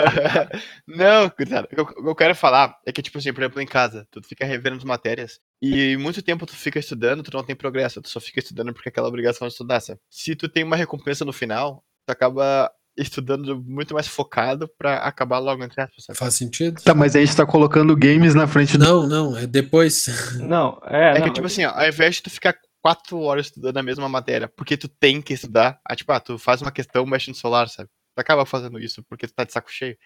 Não, 0.88 1.30
cara, 1.30 1.66
o 1.66 1.68
que 1.68 1.80
eu- 1.80 1.84
o 1.84 2.04
que 2.04 2.10
eu 2.10 2.16
quero 2.16 2.36
falar 2.36 2.76
é 2.86 2.92
que, 2.92 3.02
tipo 3.02 3.18
assim, 3.18 3.34
por 3.34 3.42
exemplo, 3.42 3.62
em 3.62 3.66
casa, 3.66 4.08
tu 4.12 4.22
fica 4.24 4.46
revendo 4.46 4.78
as 4.78 4.84
matérias 4.84 5.39
e 5.62 5.98
muito 5.98 6.22
tempo 6.22 6.46
tu 6.46 6.56
fica 6.56 6.80
estudando, 6.80 7.24
tu 7.24 7.36
não 7.36 7.44
tem 7.44 7.56
progresso, 7.56 8.02
tu 8.02 8.10
só 8.10 8.20
fica 8.20 8.39
estudando 8.39 8.74
porque 8.74 8.89
é 8.89 8.92
aquela 8.92 9.08
obrigação 9.08 9.48
de 9.48 9.54
estudar, 9.54 9.80
sabe? 9.80 10.00
Se 10.10 10.36
tu 10.36 10.48
tem 10.50 10.63
uma 10.63 10.76
recompensa 10.76 11.24
no 11.26 11.34
final, 11.34 11.84
tu 12.06 12.12
acaba 12.12 12.70
estudando 12.97 13.62
muito 13.63 13.93
mais 13.93 14.08
focado 14.08 14.69
pra 14.77 14.97
acabar 14.97 15.39
logo 15.39 15.63
entre 15.63 15.82
aspas, 15.82 16.06
sabe? 16.06 16.19
Faz 16.19 16.36
sentido? 16.36 16.82
Tá, 16.82 16.93
mas 16.93 17.15
a 17.15 17.19
gente 17.19 17.36
tá 17.36 17.45
colocando 17.45 17.95
games 17.95 18.36
na 18.36 18.47
frente 18.47 18.77
do. 18.77 18.84
Não, 18.84 19.08
não, 19.08 19.38
é 19.38 19.47
depois. 19.47 20.08
Não, 20.39 20.79
é. 20.86 21.17
É 21.17 21.19
não, 21.19 21.27
que, 21.27 21.34
tipo 21.34 21.47
assim, 21.47 21.65
ó, 21.65 21.71
ao 21.71 21.88
invés 21.88 22.15
de 22.15 22.23
tu 22.23 22.29
ficar 22.29 22.56
quatro 22.82 23.19
horas 23.21 23.47
estudando 23.47 23.77
a 23.77 23.84
mesma 23.84 24.10
matéria, 24.10 24.47
porque 24.47 24.75
tu 24.75 24.88
tem 24.88 25.21
que 25.21 25.34
estudar, 25.34 25.79
ah, 25.86 25.95
tipo, 25.95 26.12
ah, 26.12 26.19
tu 26.19 26.38
faz 26.38 26.62
uma 26.62 26.71
questão, 26.71 27.06
mexe 27.06 27.29
no 27.29 27.36
celular, 27.36 27.67
sabe? 27.69 27.89
Tu 28.15 28.19
acaba 28.19 28.45
fazendo 28.45 28.79
isso 28.79 29.03
porque 29.10 29.25
tu 29.25 29.34
tá 29.34 29.43
de 29.43 29.53
saco 29.53 29.71
cheio. 29.71 29.97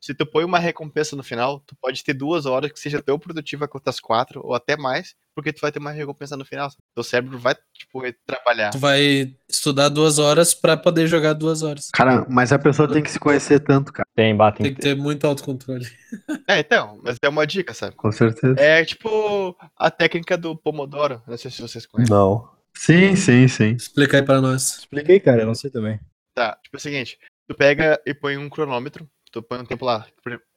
Se 0.00 0.14
tu 0.14 0.26
põe 0.26 0.44
uma 0.44 0.58
recompensa 0.58 1.14
no 1.14 1.22
final, 1.22 1.60
tu 1.60 1.76
pode 1.80 2.02
ter 2.02 2.12
duas 2.12 2.44
horas 2.44 2.72
que 2.72 2.80
seja 2.80 3.00
tão 3.00 3.18
produtiva 3.18 3.68
quanto 3.68 3.88
as 3.88 4.00
quatro, 4.00 4.40
ou 4.44 4.54
até 4.54 4.76
mais, 4.76 5.14
porque 5.34 5.52
tu 5.52 5.60
vai 5.60 5.70
ter 5.70 5.78
uma 5.78 5.92
recompensa 5.92 6.36
no 6.36 6.44
final. 6.44 6.70
Teu 6.94 7.04
cérebro 7.04 7.38
vai, 7.38 7.54
tipo, 7.72 8.02
trabalhar. 8.26 8.70
Tu 8.70 8.78
vai 8.78 9.34
estudar 9.48 9.88
duas 9.88 10.18
horas 10.18 10.54
pra 10.54 10.76
poder 10.76 11.06
jogar 11.06 11.34
duas 11.34 11.62
horas. 11.62 11.88
Cara, 11.92 12.26
mas 12.28 12.52
a 12.52 12.58
pessoa 12.58 12.92
tem 12.92 13.02
que 13.02 13.10
se 13.10 13.18
conhecer 13.20 13.60
tanto, 13.60 13.92
cara. 13.92 14.06
Tem, 14.14 14.36
batem. 14.36 14.64
Tem 14.66 14.74
que 14.74 14.80
ter 14.80 14.96
muito 14.96 15.26
autocontrole. 15.26 15.86
É, 16.46 16.58
então, 16.58 17.00
mas 17.02 17.16
é 17.22 17.28
uma 17.28 17.46
dica, 17.46 17.72
sabe? 17.72 17.94
Com 17.96 18.12
certeza. 18.12 18.54
É 18.58 18.84
tipo 18.84 19.56
a 19.76 19.90
técnica 19.90 20.36
do 20.36 20.54
Pomodoro. 20.54 21.22
Não 21.26 21.36
sei 21.38 21.50
se 21.50 21.62
vocês 21.62 21.86
conhecem. 21.86 22.14
Não. 22.14 22.50
Sim, 22.74 23.16
sim, 23.16 23.48
sim. 23.48 23.72
Explica 23.72 24.18
aí 24.18 24.22
pra 24.22 24.40
nós. 24.40 24.78
Expliquei, 24.80 25.20
cara, 25.20 25.42
eu 25.42 25.46
não 25.46 25.54
sei 25.54 25.70
também. 25.70 25.98
Tá, 26.34 26.58
tipo 26.62 26.76
é 26.76 26.78
o 26.78 26.80
seguinte: 26.80 27.18
tu 27.48 27.54
pega 27.54 28.00
e 28.04 28.12
põe 28.12 28.36
um 28.36 28.48
cronômetro, 28.48 29.08
tu 29.32 29.42
põe 29.42 29.58
um 29.60 29.64
tempo 29.64 29.84
lá. 29.84 30.06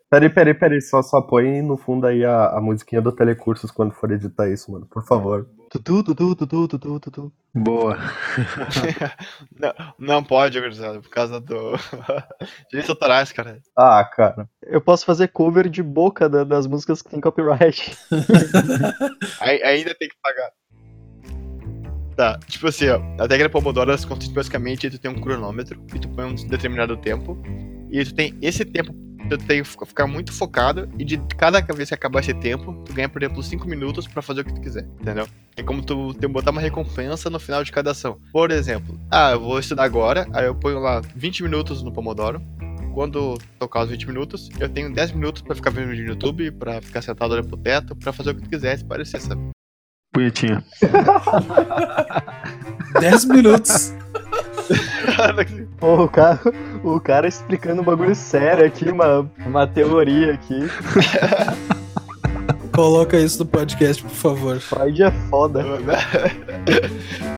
Peraí, 0.10 0.30
peraí, 0.30 0.54
peraí. 0.54 0.82
Só, 0.82 1.02
só 1.02 1.22
põe 1.22 1.62
no 1.62 1.76
fundo 1.78 2.06
aí 2.06 2.24
a, 2.24 2.50
a 2.50 2.62
musiquinha 2.62 3.02
do 3.02 3.12
Telecursos 3.12 3.72
quando 3.72 3.94
for 3.94 4.12
editar 4.12 4.48
isso, 4.50 4.72
mano. 4.72 4.86
Por 4.86 5.04
favor. 5.06 5.50
Tutu, 5.70 6.04
tutu, 6.04 6.36
tutu, 6.36 6.68
tutu, 6.68 7.00
tutu. 7.00 7.34
Boa. 7.54 7.98
não, 9.60 9.74
não 9.98 10.24
pode, 10.24 10.60
gurizada, 10.60 11.02
por 11.02 11.10
causa 11.10 11.40
do. 11.42 11.74
Direitos 12.70 12.90
autorais, 12.90 13.32
cara. 13.32 13.60
Ah, 13.78 14.04
cara. 14.06 14.48
Eu 14.64 14.80
posso 14.80 15.06
fazer 15.06 15.30
cover 15.30 15.68
de 15.68 15.82
boca 15.82 16.30
da- 16.30 16.44
das 16.44 16.68
músicas 16.68 17.02
que 17.02 17.10
tem 17.10 17.20
copyright. 17.20 17.98
Ai- 19.42 19.64
ainda 19.64 19.96
tem 19.96 20.08
que 20.08 20.16
pagar. 20.22 20.52
Tá, 22.16 22.40
tipo 22.48 22.68
assim, 22.68 22.88
ó, 22.88 22.96
a 23.22 23.28
técnica 23.28 23.50
Pomodoro 23.50 23.92
ela 23.92 24.08
consiste 24.08 24.34
basicamente 24.34 24.88
em 24.88 24.90
tu 24.90 24.98
tem 24.98 25.12
um 25.12 25.20
cronômetro 25.20 25.84
e 25.94 26.00
tu 26.00 26.08
põe 26.10 26.24
um 26.24 26.36
determinado 26.48 26.96
tempo 26.96 27.38
e 27.90 28.04
tu 28.04 28.14
tem 28.14 28.34
esse 28.42 28.66
tempo, 28.66 28.94
tu 29.30 29.38
tem 29.40 29.64
que 29.64 29.70
ficar- 29.70 30.06
muito 30.08 30.32
focado 30.32 30.88
e 31.00 31.04
de 31.06 31.18
cada 31.38 31.60
vez 31.62 31.90
que 31.90 31.96
acabar 31.96 32.20
esse 32.20 32.34
tempo, 32.34 32.74
tu 32.86 32.94
ganha, 32.94 33.10
por 33.10 33.22
exemplo, 33.24 33.42
5 33.42 33.68
minutos 33.68 34.08
pra 34.08 34.22
fazer 34.22 34.42
o 34.42 34.46
que 34.46 34.54
tu 34.54 34.62
quiser, 34.62 34.84
entendeu? 35.02 35.28
É 35.58 35.64
como 35.64 35.82
tu 35.82 36.14
tem, 36.14 36.30
botar 36.30 36.52
uma 36.52 36.62
recompensa 36.62 37.30
no 37.30 37.40
final 37.40 37.64
de 37.64 37.72
cada 37.72 37.92
ação. 37.92 38.18
Por 38.32 38.52
exemplo, 38.52 39.00
ah, 39.10 39.32
eu 39.32 39.40
vou 39.40 39.58
estudar 39.60 39.84
agora, 39.84 40.28
aí 40.34 40.46
eu 40.46 40.54
ponho 40.56 40.80
lá 40.80 41.02
20 41.16 41.44
minutos 41.44 41.82
no 41.82 41.92
Pomodoro. 41.92 42.42
Quando 42.94 43.38
tocar 43.60 43.84
os 43.84 43.90
20 43.90 44.08
minutos, 44.08 44.50
eu 44.58 44.70
tenho 44.70 44.94
10 44.94 45.12
minutos 45.12 45.42
pra 45.42 45.54
ficar 45.54 45.70
vendo 45.70 45.90
vídeo 45.90 46.06
no 46.06 46.12
YouTube, 46.12 46.50
pra 46.52 46.82
ficar 46.82 47.02
sentado 47.02 47.34
olhando 47.34 47.50
pro 47.50 47.58
teto, 47.58 47.94
pra 47.96 48.14
fazer 48.14 48.30
o 48.32 48.36
que 48.36 48.44
tu 48.44 48.50
quiser, 48.50 48.78
se 48.78 48.86
parecer, 48.86 49.20
sabe? 49.20 49.42
Bonitinho. 50.14 50.64
10 53.02 53.26
minutos. 53.26 53.94
Pô, 55.80 56.04
o 56.04 56.10
cara, 56.10 56.40
o 56.84 57.00
cara 57.00 57.28
explicando 57.28 57.82
um 57.82 57.86
bagulho 57.86 58.16
sério 58.16 58.66
aqui, 58.66 58.90
uma, 58.90 59.30
uma 59.46 59.68
teoria 59.68 60.34
aqui. 60.34 60.60
Coloca 62.74 63.18
isso 63.18 63.40
no 63.40 63.46
podcast, 63.46 64.04
por 64.04 64.12
favor. 64.12 64.60
Freud 64.60 65.04
é 65.04 65.12
foda. 65.30 65.64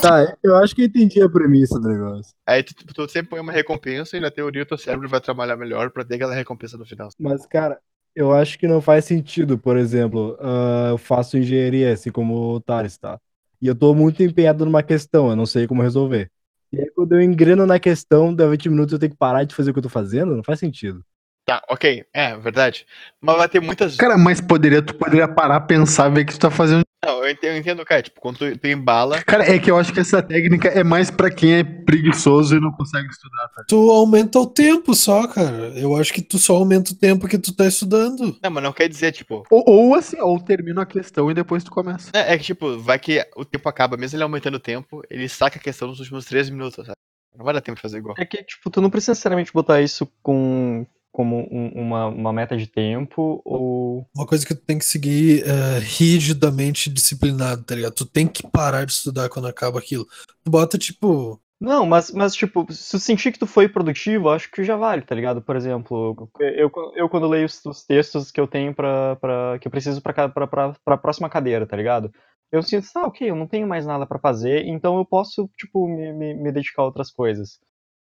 Tá, 0.00 0.32
eu 0.44 0.54
acho 0.54 0.76
que 0.76 0.82
eu 0.82 0.86
entendi 0.86 1.20
a 1.20 1.28
premissa 1.28 1.78
do 1.78 1.88
negócio. 1.88 2.32
Aí 2.46 2.62
tu, 2.62 2.72
tu 2.72 3.08
sempre 3.10 3.30
põe 3.30 3.40
uma 3.40 3.50
recompensa 3.50 4.16
e 4.16 4.20
na 4.20 4.30
teoria 4.30 4.62
o 4.62 4.66
teu 4.66 4.78
cérebro 4.78 5.08
vai 5.08 5.20
trabalhar 5.20 5.56
melhor 5.56 5.90
pra 5.90 6.04
ter 6.04 6.14
aquela 6.14 6.32
recompensa 6.32 6.78
no 6.78 6.86
final. 6.86 7.08
Mas, 7.18 7.44
cara, 7.46 7.80
eu 8.14 8.32
acho 8.32 8.58
que 8.60 8.68
não 8.68 8.80
faz 8.80 9.04
sentido, 9.06 9.58
por 9.58 9.76
exemplo, 9.76 10.38
ah, 10.40 10.90
eu 10.90 10.98
faço 10.98 11.36
engenharia, 11.36 11.92
assim 11.92 12.12
como 12.12 12.54
o 12.54 12.60
Thales, 12.60 12.96
tá? 12.96 13.20
E 13.60 13.66
eu 13.66 13.74
tô 13.74 13.94
muito 13.94 14.22
empenhado 14.22 14.64
numa 14.64 14.82
questão, 14.82 15.30
eu 15.30 15.36
não 15.36 15.46
sei 15.46 15.66
como 15.66 15.82
resolver. 15.82 16.30
E 16.72 16.80
aí, 16.80 16.90
quando 16.94 17.12
eu 17.12 17.22
engreno 17.22 17.66
na 17.66 17.78
questão, 17.78 18.34
dá 18.34 18.46
20 18.46 18.68
minutos 18.68 18.92
eu 18.92 18.98
tenho 18.98 19.12
que 19.12 19.18
parar 19.18 19.44
de 19.44 19.54
fazer 19.54 19.70
o 19.70 19.72
que 19.72 19.78
eu 19.78 19.82
tô 19.84 19.88
fazendo? 19.88 20.36
Não 20.36 20.44
faz 20.44 20.60
sentido. 20.60 21.02
Tá, 21.46 21.62
ok, 21.70 22.04
é 22.12 22.36
verdade. 22.36 22.86
Mas 23.20 23.36
vai 23.38 23.48
ter 23.48 23.60
muitas. 23.60 23.96
Cara, 23.96 24.18
mas 24.18 24.38
poderia, 24.38 24.82
tu 24.82 24.94
poderia 24.94 25.26
parar, 25.26 25.62
pensar, 25.62 26.10
ver 26.10 26.26
que 26.26 26.34
tu 26.34 26.38
tá 26.38 26.50
fazendo. 26.50 26.82
Não, 27.04 27.22
eu 27.22 27.30
entendo, 27.30 27.52
eu 27.52 27.58
entendo, 27.58 27.84
cara. 27.84 28.02
Tipo, 28.02 28.20
quando 28.20 28.38
tu, 28.38 28.58
tu 28.58 28.66
embala. 28.66 29.22
Cara, 29.22 29.48
é 29.48 29.58
que 29.58 29.70
eu 29.70 29.78
acho 29.78 29.92
que 29.92 30.00
essa 30.00 30.20
técnica 30.20 30.68
é 30.68 30.82
mais 30.82 31.10
pra 31.10 31.30
quem 31.30 31.54
é 31.54 31.64
preguiçoso 31.64 32.56
e 32.56 32.60
não 32.60 32.72
consegue 32.72 33.08
estudar, 33.08 33.48
tá? 33.48 33.64
Tu 33.68 33.90
aumenta 33.90 34.38
o 34.40 34.46
tempo 34.46 34.94
só, 34.94 35.28
cara. 35.28 35.72
Eu 35.78 35.96
acho 35.96 36.12
que 36.12 36.20
tu 36.20 36.38
só 36.38 36.56
aumenta 36.56 36.92
o 36.92 36.96
tempo 36.96 37.28
que 37.28 37.38
tu 37.38 37.54
tá 37.54 37.66
estudando. 37.66 38.36
Não, 38.42 38.50
mas 38.50 38.64
não 38.64 38.72
quer 38.72 38.88
dizer, 38.88 39.12
tipo. 39.12 39.44
Ou, 39.48 39.64
ou 39.66 39.94
assim, 39.94 40.18
ou 40.20 40.40
termina 40.40 40.82
a 40.82 40.86
questão 40.86 41.30
e 41.30 41.34
depois 41.34 41.62
tu 41.62 41.70
começa. 41.70 42.10
É, 42.12 42.34
é 42.34 42.38
que, 42.38 42.44
tipo, 42.44 42.78
vai 42.78 42.98
que 42.98 43.24
o 43.36 43.44
tempo 43.44 43.68
acaba, 43.68 43.96
mesmo 43.96 44.16
ele 44.16 44.24
aumentando 44.24 44.56
o 44.56 44.60
tempo, 44.60 45.02
ele 45.08 45.28
saca 45.28 45.58
a 45.58 45.62
questão 45.62 45.88
nos 45.88 46.00
últimos 46.00 46.24
13 46.24 46.50
minutos, 46.50 46.84
sabe? 46.84 46.98
Não 47.36 47.44
vai 47.44 47.54
dar 47.54 47.60
tempo 47.60 47.76
de 47.76 47.82
fazer 47.82 47.98
igual. 47.98 48.16
É 48.18 48.24
que, 48.24 48.42
tipo, 48.42 48.68
tu 48.68 48.80
não 48.80 48.90
precisa 48.90 49.12
necessariamente 49.12 49.52
botar 49.52 49.80
isso 49.80 50.10
com, 50.20 50.84
como 51.12 51.48
um- 51.50 51.72
uma, 51.74 52.06
uma 52.06 52.32
meta 52.32 52.56
de 52.56 52.66
tempo 52.66 53.40
ou. 53.44 54.06
Uma 54.14 54.26
coisa 54.26 54.46
que 54.46 54.54
tu 54.54 54.62
tem 54.64 54.78
que 54.78 54.84
seguir 54.84 55.44
é, 55.46 55.78
rigidamente 55.78 56.90
disciplinado, 56.90 57.64
tá 57.64 57.74
ligado? 57.74 57.94
Tu 57.94 58.06
tem 58.06 58.26
que 58.26 58.46
parar 58.48 58.84
de 58.84 58.92
estudar 58.92 59.28
quando 59.28 59.48
acaba 59.48 59.78
aquilo. 59.78 60.06
Tu 60.44 60.50
bota, 60.50 60.78
tipo. 60.78 61.40
Não, 61.60 61.84
mas, 61.84 62.12
mas 62.12 62.34
tipo, 62.36 62.72
se 62.72 62.92
tu 62.92 63.00
sentir 63.00 63.32
que 63.32 63.38
tu 63.38 63.46
foi 63.46 63.68
produtivo, 63.68 64.30
acho 64.30 64.48
que 64.48 64.62
já 64.62 64.76
vale, 64.76 65.02
tá 65.02 65.12
ligado? 65.12 65.42
Por 65.42 65.56
exemplo, 65.56 66.30
eu, 66.38 66.70
eu 66.94 67.08
quando 67.08 67.26
leio 67.26 67.46
os, 67.46 67.64
os 67.64 67.84
textos 67.84 68.30
que 68.30 68.40
eu 68.40 68.46
tenho 68.46 68.72
pra, 68.72 69.16
pra, 69.16 69.58
que 69.58 69.66
eu 69.66 69.70
preciso 69.70 70.00
pra, 70.00 70.28
pra, 70.28 70.46
pra, 70.46 70.72
pra 70.84 70.96
próxima 70.96 71.28
cadeira, 71.28 71.66
tá 71.66 71.76
ligado? 71.76 72.12
Eu 72.52 72.62
sinto, 72.62 72.86
ah, 72.94 73.08
ok, 73.08 73.28
eu 73.28 73.34
não 73.36 73.46
tenho 73.48 73.66
mais 73.66 73.84
nada 73.84 74.06
pra 74.06 74.20
fazer, 74.20 74.66
então 74.66 74.96
eu 74.98 75.04
posso, 75.04 75.50
tipo, 75.58 75.86
me, 75.88 76.12
me, 76.12 76.34
me 76.34 76.52
dedicar 76.52 76.82
a 76.82 76.84
outras 76.86 77.10
coisas. 77.10 77.58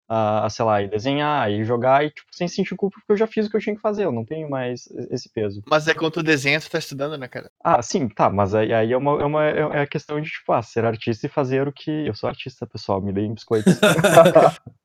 A, 0.10 0.46
a, 0.46 0.50
sei 0.50 0.64
lá, 0.64 0.82
e 0.82 0.88
desenhar, 0.88 1.52
e 1.52 1.64
jogar, 1.66 2.06
e, 2.06 2.10
tipo, 2.10 2.28
sem 2.34 2.48
sentir 2.48 2.76
culpa, 2.76 2.96
porque 3.00 3.12
eu 3.12 3.18
já 3.18 3.28
fiz 3.28 3.46
o 3.46 3.50
que 3.50 3.58
eu 3.58 3.62
tinha 3.62 3.76
que 3.76 3.82
fazer, 3.82 4.06
eu 4.06 4.12
não 4.12 4.24
tenho 4.24 4.50
mais 4.50 4.88
esse 5.12 5.30
peso. 5.34 5.62
Mas 5.70 5.86
é 5.88 5.94
quando 5.94 6.12
tu 6.14 6.24
desenha, 6.24 6.62
tu 6.62 6.70
tá 6.70 6.80
estudando, 6.80 7.18
né, 7.18 7.28
cara? 7.28 7.52
Ah, 7.64 7.82
sim, 7.82 8.08
tá, 8.08 8.30
mas 8.30 8.56
aí, 8.56 8.74
aí 8.74 8.94
é, 8.94 8.98
uma, 8.98 9.22
é, 9.22 9.26
uma, 9.26 9.44
é 9.46 9.82
a 9.82 9.88
questão 9.88 10.22
de, 10.22 10.30
tipo, 10.30 10.54
ah, 10.54 10.62
ser 10.62 10.86
artista 10.86 11.26
e 11.26 11.30
fazer 11.30 11.68
o 11.68 11.74
que. 11.74 11.92
Eu 12.08 12.14
sou 12.16 12.30
artista, 12.30 12.66
pessoal, 12.66 13.02
me 13.02 13.12
deem 13.12 13.34
biscoitos. 13.34 13.74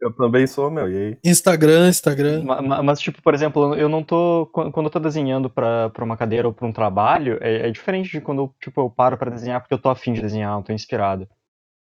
Eu 0.00 0.10
também 0.14 0.46
sou, 0.46 0.70
meu. 0.70 0.90
E 0.90 0.96
aí? 0.96 1.18
Instagram, 1.22 1.88
Instagram. 1.90 2.42
Ma- 2.42 2.62
ma- 2.62 2.82
Mas, 2.82 3.00
tipo, 3.00 3.20
por 3.22 3.34
exemplo, 3.34 3.74
eu 3.74 3.86
não 3.88 4.02
tô. 4.02 4.46
quan- 4.46 4.70
Quando 4.72 4.86
eu 4.86 4.90
tô 4.90 4.98
desenhando 4.98 5.50
pra, 5.50 5.90
pra 5.90 6.04
uma 6.04 6.16
cadeira 6.16 6.48
ou 6.48 6.54
pra 6.54 6.66
um 6.66 6.72
trabalho, 6.72 7.38
é, 7.42 7.68
é 7.68 7.70
diferente 7.70 8.10
de 8.10 8.20
quando 8.20 8.50
tipo, 8.62 8.80
eu 8.80 8.88
paro 8.90 9.18
pra 9.18 9.30
desenhar 9.30 9.60
porque 9.60 9.74
eu 9.74 9.78
tô 9.78 9.90
afim 9.90 10.14
de 10.14 10.22
desenhar, 10.22 10.58
eu 10.58 10.62
tô 10.62 10.72
inspirado. 10.72 11.28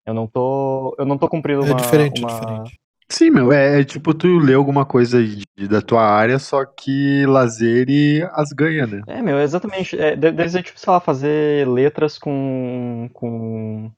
Eu 0.10 0.14
não 0.14 0.28
tô. 0.28 0.96
Eu 0.98 1.06
não 1.06 1.18
tô 1.18 1.28
cumprindo 1.30 1.62
É 1.62 1.66
uma. 1.70 1.76
diferente, 1.76 2.16
é 2.24 2.26
uma- 2.26 2.40
diferente. 2.40 2.80
Sim, 3.12 3.32
meu, 3.32 3.52
é, 3.52 3.82
é 3.82 3.84
tipo 3.84 4.14
tu 4.14 4.38
ler 4.38 4.54
alguma 4.54 4.86
coisa 4.86 5.24
de- 5.24 5.68
da 5.68 5.82
tua 5.82 6.04
área, 6.04 6.38
só 6.38 6.64
que 6.64 7.26
lazer 7.26 7.90
e 7.90 8.22
as 8.34 8.52
ganha, 8.54 8.86
né? 8.86 9.02
É, 9.08 9.20
meu, 9.22 9.40
exatamente. 9.40 10.00
É, 10.00 10.16
de- 10.16 10.32
deve 10.32 10.50
ser, 10.50 10.62
tipo, 10.62 10.80
sei 10.80 10.94
lá, 10.94 11.00
fazer 11.00 11.68
letras 11.68 12.20
com, 12.20 13.10
com, 13.14 13.92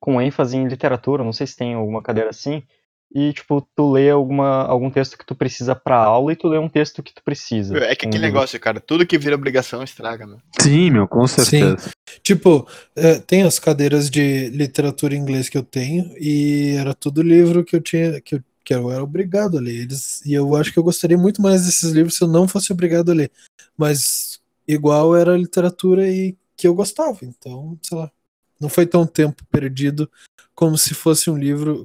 com 0.00 0.20
ênfase 0.20 0.56
em 0.56 0.66
literatura, 0.66 1.22
não 1.22 1.32
sei 1.32 1.46
se 1.46 1.56
tem 1.56 1.74
alguma 1.74 2.02
cadeira 2.02 2.30
assim. 2.30 2.62
E, 3.14 3.32
tipo, 3.32 3.64
tu 3.76 3.92
lê 3.92 4.10
alguma, 4.10 4.64
algum 4.64 4.90
texto 4.90 5.16
que 5.16 5.24
tu 5.24 5.36
precisa 5.36 5.72
pra 5.76 5.96
aula 5.98 6.32
e 6.32 6.36
tu 6.36 6.48
lê 6.48 6.58
um 6.58 6.68
texto 6.68 7.00
que 7.00 7.14
tu 7.14 7.22
precisa. 7.22 7.76
É 7.76 7.94
que 7.94 8.06
Um 8.06 8.08
aquele 8.08 8.24
livro. 8.24 8.26
negócio, 8.26 8.58
cara, 8.58 8.80
tudo 8.80 9.06
que 9.06 9.16
vira 9.16 9.36
obrigação 9.36 9.84
estraga, 9.84 10.26
meu. 10.26 10.38
Sim, 10.60 10.90
meu, 10.90 11.06
com 11.06 11.24
certeza. 11.28 11.92
Tipo, 12.24 12.66
é, 12.96 13.20
tem 13.20 13.44
as 13.44 13.60
cadeiras 13.60 14.10
de 14.10 14.48
literatura 14.48 15.14
em 15.14 15.18
inglês 15.20 15.48
que 15.48 15.56
eu 15.56 15.62
tenho, 15.62 16.12
e 16.18 16.74
era 16.76 16.92
tudo 16.92 17.22
livro 17.22 17.64
que 17.64 17.76
eu 17.76 17.80
tinha, 17.80 18.20
que 18.20 18.34
eu, 18.34 18.40
que 18.64 18.74
eu 18.74 18.90
era 18.90 19.04
obrigado 19.04 19.58
a 19.58 19.60
ler. 19.60 19.82
Eles, 19.82 20.20
e 20.26 20.34
eu 20.34 20.56
acho 20.56 20.72
que 20.72 20.78
eu 20.80 20.84
gostaria 20.84 21.16
muito 21.16 21.40
mais 21.40 21.66
desses 21.66 21.92
livros 21.92 22.16
se 22.16 22.24
eu 22.24 22.28
não 22.28 22.48
fosse 22.48 22.72
obrigado 22.72 23.12
a 23.12 23.14
ler. 23.14 23.30
Mas 23.76 24.40
igual 24.66 25.14
era 25.14 25.34
a 25.34 25.38
literatura 25.38 26.08
e 26.10 26.36
que 26.56 26.66
eu 26.66 26.74
gostava. 26.74 27.18
Então, 27.22 27.78
sei 27.80 27.96
lá. 27.96 28.10
Não 28.60 28.68
foi 28.68 28.86
tão 28.86 29.06
tempo 29.06 29.44
perdido 29.50 30.10
como 30.54 30.78
se 30.78 30.94
fosse 30.94 31.30
um 31.30 31.36
livro. 31.36 31.84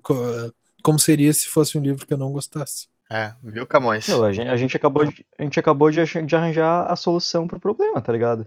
Co- 0.79 0.83
Como 0.83 0.99
seria 0.99 1.31
se 1.33 1.47
fosse 1.47 1.77
um 1.77 1.81
livro 1.81 2.05
que 2.05 2.13
eu 2.13 2.17
não 2.17 2.31
gostasse. 2.31 2.87
É, 3.11 3.33
viu, 3.43 3.65
Camões? 3.65 4.07
Meu, 4.07 4.23
a 4.23 4.31
gente, 4.31 4.47
a 4.47 4.55
gente 4.55 4.77
acabou, 4.77 5.03
de, 5.03 5.25
a 5.37 5.43
gente 5.43 5.59
acabou 5.59 5.89
de, 5.89 5.99
arranjar 6.35 6.85
a 6.91 6.95
solução 6.95 7.47
pro 7.47 7.59
problema, 7.59 7.99
tá 8.01 8.13
ligado? 8.13 8.45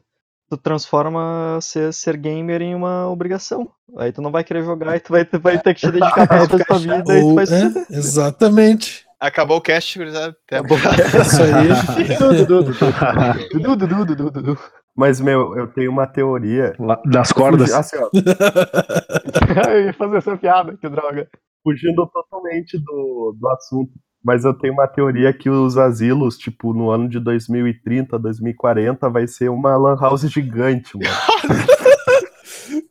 Tu 0.48 0.56
transforma 0.56 1.58
ser, 1.60 1.92
ser 1.92 2.16
gamer 2.16 2.62
em 2.62 2.74
uma 2.74 3.08
obrigação. 3.08 3.68
Aí 3.96 4.12
tu 4.12 4.22
não 4.22 4.30
vai 4.30 4.44
querer 4.44 4.62
jogar 4.62 4.94
e 4.96 5.00
tu 5.00 5.10
vai, 5.10 5.24
tu 5.24 5.40
vai 5.40 5.58
ter 5.58 5.74
que 5.74 5.80
te 5.80 5.90
dedicar 5.90 6.26
pra 6.28 6.38
essa 6.44 6.64
tua 6.64 6.78
vida 6.78 6.98
e 6.98 7.20
tu 7.20 7.26
Ou, 7.26 7.34
vai 7.34 7.44
é, 7.44 7.96
exatamente. 7.96 9.06
Acabou 9.18 9.56
o 9.58 9.60
cast, 9.60 9.98
gurizada. 9.98 10.36
Até 10.46 10.56
a 10.56 10.60
Acabou. 10.60 10.78
É 10.78 11.22
isso 11.22 11.42
aí. 11.42 12.16
Dudu, 12.18 12.62
Dudu, 12.64 13.76
Dudu, 13.76 14.04
Dudu, 14.04 14.30
Dudu. 14.30 14.58
Mas, 14.94 15.20
meu, 15.20 15.56
eu 15.56 15.68
tenho 15.68 15.90
uma 15.90 16.06
teoria. 16.06 16.74
Das 17.06 17.32
cordas. 17.32 17.72
Assim, 17.72 17.96
ó, 17.96 18.10
Eu 19.70 19.86
ia 19.86 19.92
fazer 19.94 20.16
essa 20.18 20.36
piada, 20.36 20.76
que 20.76 20.88
droga. 20.88 21.28
Fugindo 21.62 22.06
totalmente 22.08 22.78
do, 22.78 23.36
do 23.38 23.48
assunto. 23.50 23.92
Mas 24.24 24.44
eu 24.44 24.54
tenho 24.56 24.72
uma 24.74 24.86
teoria 24.86 25.32
que 25.32 25.50
os 25.50 25.76
asilos, 25.76 26.38
tipo, 26.38 26.72
no 26.72 26.90
ano 26.90 27.08
de 27.08 27.18
2030, 27.18 28.16
2040, 28.18 29.10
vai 29.10 29.26
ser 29.26 29.48
uma 29.50 29.76
lan 29.76 29.96
house 29.96 30.22
gigante, 30.30 30.96
mano. 30.96 31.10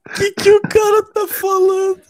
O 0.05 0.09
que, 0.13 0.31
que 0.33 0.51
o 0.51 0.61
cara 0.61 1.03
tá 1.13 1.27
falando? 1.27 2.01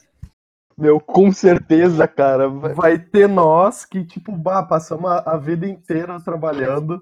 Meu, 0.78 1.00
com 1.00 1.32
certeza, 1.32 2.08
cara. 2.08 2.50
vai- 2.50 2.74
Vai 2.74 2.97
ter 3.00 3.28
nós 3.30 3.86
que, 3.86 4.04
tipo, 4.04 4.32
bah, 4.36 4.63
passamos 4.63 5.12
a, 5.12 5.34
a 5.34 5.38
vida 5.38 5.67
inteira 5.67 6.19
trabalhando. 6.19 7.00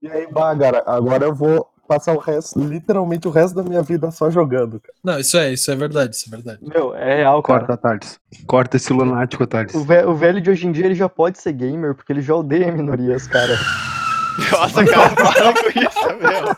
E 0.00 0.08
aí, 0.08 0.30
bah, 0.30 0.56
cara, 0.56 0.84
agora 0.86 1.24
eu 1.24 1.34
vou 1.34 1.68
passar 1.88 2.14
o 2.14 2.18
resto, 2.18 2.60
literalmente 2.60 3.26
o 3.26 3.30
resto 3.30 3.54
da 3.56 3.62
minha 3.62 3.82
vida 3.82 4.10
só 4.10 4.30
jogando, 4.30 4.78
cara. 4.80 4.94
Não, 5.02 5.18
isso 5.18 5.36
é, 5.38 5.52
isso 5.52 5.70
é 5.70 5.74
verdade, 5.74 6.14
isso 6.14 6.28
é 6.28 6.30
verdade. 6.36 6.58
Meu, 6.62 6.94
é 6.94 7.16
real, 7.16 7.42
cara. 7.42 7.60
Corta, 7.66 7.76
Thales. 7.76 8.20
Corta 8.46 8.76
esse 8.76 8.92
lunático, 8.92 9.46
Thales. 9.46 9.74
O, 9.74 9.82
ve- 9.84 10.04
o 10.04 10.14
velho 10.14 10.40
de 10.40 10.50
hoje 10.50 10.66
em 10.66 10.72
dia 10.72 10.84
ele 10.86 10.94
já 10.94 11.08
pode 11.08 11.38
ser 11.38 11.52
gamer, 11.54 11.94
porque 11.94 12.12
ele 12.12 12.20
já 12.22 12.34
odeia 12.36 12.70
minorias, 12.70 13.26
cara. 13.26 13.56
Nossa, 14.52 14.84
cara, 14.84 15.14
para 15.16 15.52
com 15.54 15.68
isso, 15.80 16.06
meu. 16.20 16.56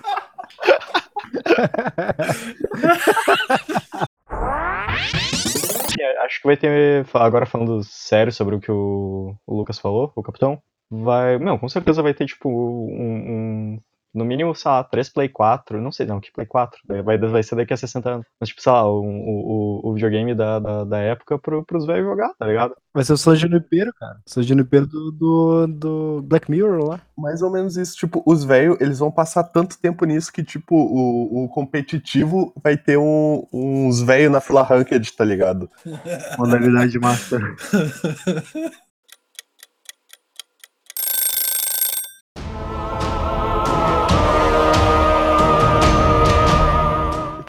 É, 6.00 6.24
Acho 6.24 6.40
que 6.40 6.46
vai 6.46 6.56
ter. 6.56 7.06
Agora 7.14 7.46
falando 7.46 7.82
sério 7.84 8.32
sobre 8.32 8.54
o 8.56 8.60
que 8.60 8.70
o, 8.70 9.34
o 9.46 9.56
Lucas 9.56 9.78
falou, 9.78 10.12
o 10.16 10.22
capitão. 10.22 10.60
Vai. 10.90 11.38
Não, 11.38 11.58
com 11.58 11.68
certeza 11.68 12.02
vai 12.02 12.14
ter, 12.14 12.26
tipo, 12.26 12.48
um. 12.48 13.74
um- 13.76 13.80
no 14.12 14.24
mínimo, 14.24 14.54
sei 14.54 14.70
lá, 14.70 14.84
3 14.84 15.08
Play 15.08 15.28
4. 15.28 15.80
Não 15.80 15.92
sei 15.92 16.06
não, 16.06 16.20
que 16.20 16.32
Play 16.32 16.46
4. 16.46 16.80
Vai, 17.04 17.18
vai 17.18 17.42
ser 17.42 17.56
daqui 17.56 17.72
a 17.72 17.76
60 17.76 18.10
anos. 18.10 18.26
Mas, 18.38 18.48
tipo, 18.48 18.60
sei 18.60 18.72
lá, 18.72 18.88
o, 18.88 19.00
o, 19.02 19.90
o 19.90 19.94
videogame 19.94 20.34
da, 20.34 20.58
da, 20.58 20.84
da 20.84 20.98
época 20.98 21.38
pro, 21.38 21.64
pros 21.64 21.86
velhos 21.86 22.06
jogar, 22.06 22.32
tá 22.38 22.46
ligado? 22.46 22.74
Vai 22.92 23.04
ser 23.04 23.12
o 23.12 23.16
San 23.16 23.36
Junipero, 23.36 23.92
cara. 23.94 24.18
San 24.26 24.42
Junipero 24.42 24.86
do, 24.86 25.12
do, 25.12 25.66
do 25.66 26.22
Black 26.22 26.50
Mirror 26.50 26.84
lá. 26.84 27.00
Mais 27.16 27.40
ou 27.40 27.50
menos 27.50 27.76
isso, 27.76 27.96
tipo, 27.96 28.22
os 28.26 28.42
velhos, 28.42 28.80
eles 28.80 28.98
vão 28.98 29.12
passar 29.12 29.44
tanto 29.44 29.78
tempo 29.78 30.04
nisso 30.04 30.32
que, 30.32 30.42
tipo, 30.42 30.74
o, 30.74 31.44
o 31.44 31.48
competitivo 31.48 32.52
vai 32.62 32.76
ter 32.76 32.98
um- 32.98 33.46
uns 33.52 34.00
velhos 34.02 34.32
na 34.32 34.40
fila 34.40 34.62
ranked, 34.62 35.12
tá 35.16 35.24
ligado? 35.24 35.70
Modalidade 36.38 36.98
Master. 36.98 37.40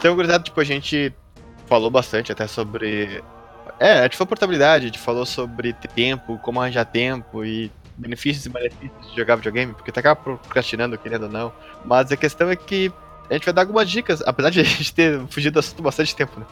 Então, 0.02 0.16
gurizada, 0.16 0.42
tipo, 0.42 0.60
a 0.60 0.64
gente 0.64 1.14
falou 1.68 1.88
bastante 1.88 2.32
até 2.32 2.48
sobre. 2.48 3.22
É, 3.78 4.00
a 4.00 4.02
gente 4.02 4.16
falou 4.16 4.26
portabilidade, 4.26 4.82
a 4.82 4.86
gente 4.88 4.98
falou 4.98 5.24
sobre 5.24 5.72
tempo, 5.94 6.38
como 6.38 6.60
arranjar 6.60 6.86
tempo 6.86 7.44
e 7.44 7.70
benefícios 7.96 8.44
e 8.44 8.48
malefícios 8.48 9.10
de 9.10 9.16
jogar 9.16 9.36
videogame, 9.36 9.72
porque 9.72 9.92
tu 9.92 10.00
acaba 10.00 10.20
procrastinando, 10.20 10.98
querendo 10.98 11.26
ou 11.26 11.28
não. 11.28 11.52
Mas 11.84 12.10
a 12.10 12.16
questão 12.16 12.50
é 12.50 12.56
que 12.56 12.92
a 13.30 13.34
gente 13.34 13.44
vai 13.44 13.54
dar 13.54 13.62
algumas 13.62 13.90
dicas, 13.90 14.22
apesar 14.26 14.50
de 14.50 14.60
a 14.60 14.64
gente 14.64 14.92
ter 14.92 15.20
fugido 15.28 15.54
do 15.54 15.60
assunto 15.60 15.82
bastante 15.82 16.14
tempo, 16.14 16.38
né? 16.38 16.46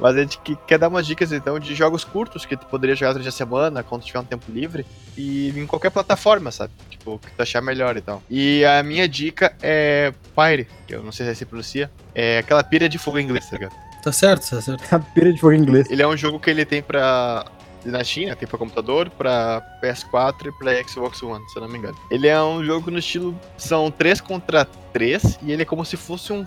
Mas 0.00 0.16
a 0.16 0.20
gente 0.20 0.38
que- 0.38 0.56
quer 0.66 0.78
dar 0.78 0.88
umas 0.88 1.06
dicas, 1.06 1.32
então, 1.32 1.58
de 1.58 1.74
jogos 1.74 2.04
curtos 2.04 2.44
que 2.44 2.56
tu 2.56 2.66
poderia 2.66 2.94
jogar 2.94 3.12
durante 3.12 3.28
a 3.28 3.32
semana, 3.32 3.82
quando 3.82 4.02
tiver 4.04 4.18
um 4.20 4.24
tempo 4.24 4.44
livre, 4.50 4.84
e 5.16 5.48
em 5.58 5.66
qualquer 5.66 5.90
plataforma, 5.90 6.50
sabe? 6.50 6.72
Tipo, 6.90 7.14
o 7.14 7.18
que 7.18 7.30
tu 7.30 7.40
achar 7.42 7.60
melhor 7.62 7.96
e 7.96 8.00
tal. 8.00 8.22
E 8.30 8.64
a 8.64 8.82
minha 8.82 9.08
dica 9.08 9.54
é 9.62 10.12
Pyre, 10.36 10.68
que 10.86 10.94
eu 10.94 11.02
não 11.02 11.10
sei 11.12 11.26
se 11.26 11.34
se 11.36 11.44
pronuncia, 11.46 11.90
é 12.14 12.38
aquela 12.38 12.62
pira 12.62 12.88
de 12.88 12.98
fogo 12.98 13.18
em 13.18 13.24
inglês, 13.24 13.46
tá 13.48 13.56
ligado? 13.56 13.74
Tá 14.02 14.12
certo, 14.12 14.48
tá 14.50 14.60
certo. 14.60 14.94
A 14.94 14.98
pira 15.14 15.32
de 15.32 15.40
fogo 15.40 15.52
em 15.54 15.58
inglês. 15.60 15.90
Ele 15.90 16.02
é 16.02 16.06
um 16.06 16.16
jogo 16.16 16.38
que 16.38 16.48
ele 16.50 16.64
tem 16.64 16.80
pra. 16.82 17.44
Na 17.84 18.02
China, 18.02 18.34
tem 18.34 18.48
pra 18.48 18.58
computador, 18.58 19.08
pra 19.10 19.62
PS4 19.82 20.46
e 20.46 20.52
pra 20.52 20.82
Xbox 20.82 21.22
One, 21.22 21.48
se 21.48 21.56
eu 21.56 21.62
não 21.62 21.68
me 21.68 21.78
engano. 21.78 21.96
Ele 22.10 22.26
é 22.26 22.40
um 22.42 22.64
jogo 22.64 22.90
no 22.90 22.98
estilo. 22.98 23.38
São 23.56 23.90
3 23.90 24.20
contra 24.20 24.64
3 24.92 25.38
e 25.42 25.52
ele 25.52 25.62
é 25.62 25.64
como 25.64 25.84
se 25.84 25.96
fosse 25.96 26.32
um 26.32 26.44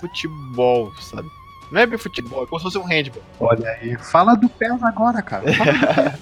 futebol, 0.00 0.92
sabe? 1.00 1.28
Não 1.70 1.80
é 1.80 1.86
bem 1.86 1.98
futebol, 1.98 2.44
é 2.44 2.46
como 2.46 2.58
se 2.58 2.64
fosse 2.64 2.78
um 2.78 2.84
handball. 2.84 3.22
Olha 3.40 3.68
aí. 3.70 3.96
Fala 3.98 4.34
do 4.34 4.48
PES 4.48 4.82
agora, 4.82 5.20
cara. 5.20 5.44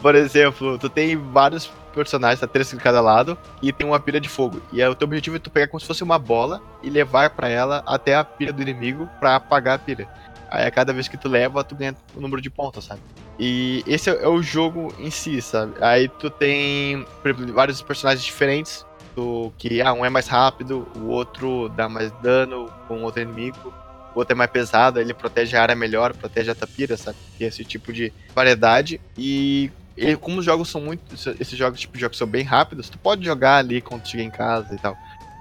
Por 0.00 0.14
exemplo, 0.14 0.78
tu 0.78 0.88
tem 0.88 1.16
vários 1.16 1.70
personagens, 1.92 2.38
tá 2.38 2.46
três 2.46 2.72
em 2.72 2.76
cada 2.76 3.00
lado, 3.00 3.36
e 3.62 3.72
tem 3.72 3.86
uma 3.86 3.98
pilha 3.98 4.20
de 4.20 4.28
fogo. 4.28 4.60
E 4.70 4.82
aí, 4.82 4.88
o 4.88 4.94
teu 4.94 5.06
objetivo 5.06 5.36
é 5.36 5.38
tu 5.38 5.50
pegar 5.50 5.66
como 5.68 5.80
se 5.80 5.86
fosse 5.86 6.04
uma 6.04 6.18
bola 6.18 6.60
e 6.82 6.90
levar 6.90 7.30
pra 7.30 7.48
ela 7.48 7.82
até 7.86 8.14
a 8.14 8.22
pilha 8.22 8.52
do 8.52 8.60
inimigo 8.62 9.08
pra 9.18 9.36
apagar 9.36 9.76
a 9.76 9.78
pilha. 9.78 10.06
Aí 10.50 10.64
a 10.66 10.70
cada 10.70 10.92
vez 10.92 11.08
que 11.08 11.16
tu 11.16 11.28
leva, 11.28 11.62
tu 11.64 11.74
ganha 11.74 11.94
o 12.14 12.20
número 12.20 12.40
de 12.40 12.48
pontos, 12.50 12.84
sabe? 12.84 13.00
E 13.38 13.82
esse 13.86 14.08
é 14.08 14.26
o 14.28 14.42
jogo 14.42 14.94
em 14.98 15.10
si, 15.10 15.40
sabe? 15.42 15.74
Aí 15.80 16.08
tu 16.08 16.30
tem 16.30 17.04
vários 17.52 17.82
personagens 17.82 18.24
diferentes. 18.24 18.84
Tu, 19.14 19.52
que 19.58 19.80
ah, 19.80 19.92
um 19.94 20.04
é 20.04 20.10
mais 20.10 20.28
rápido, 20.28 20.86
o 20.94 21.06
outro 21.06 21.68
dá 21.70 21.88
mais 21.88 22.10
dano 22.22 22.70
com 22.86 23.02
outro 23.02 23.22
inimigo, 23.22 23.72
o 24.14 24.18
outro 24.18 24.34
é 24.34 24.36
mais 24.36 24.50
pesado, 24.50 25.00
ele 25.00 25.14
protege 25.14 25.56
a 25.56 25.62
área 25.62 25.74
melhor, 25.74 26.12
protege 26.14 26.50
a 26.50 26.54
tapira, 26.54 26.96
sabe? 26.98 27.16
Tem 27.38 27.48
esse 27.48 27.64
tipo 27.64 27.92
de 27.94 28.12
variedade. 28.34 29.00
E 29.16 29.70
ele- 29.96 30.16
como 30.16 30.38
os 30.40 30.44
jogos 30.44 30.68
são 30.68 30.82
muito. 30.82 31.14
Esses 31.40 31.56
jogos, 31.58 31.80
tipo 31.80 31.98
jogos 31.98 32.18
são 32.18 32.26
bem 32.26 32.44
rápidos, 32.44 32.90
tu 32.90 32.98
pode 32.98 33.24
jogar 33.24 33.56
ali 33.56 33.80
quando 33.80 34.02
tu 34.02 34.10
chega 34.10 34.22
em 34.22 34.30
casa 34.30 34.74
e 34.74 34.78
tal. 34.78 34.94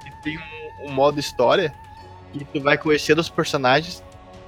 E 0.08 0.24
tem 0.24 0.38
um, 0.38 0.90
um 0.90 0.94
modo 0.94 1.20
história 1.20 1.74
que 2.32 2.46
tu 2.46 2.62
vai 2.62 2.78
conhecendo 2.78 3.20
os 3.20 3.30
personagens, 3.30 4.02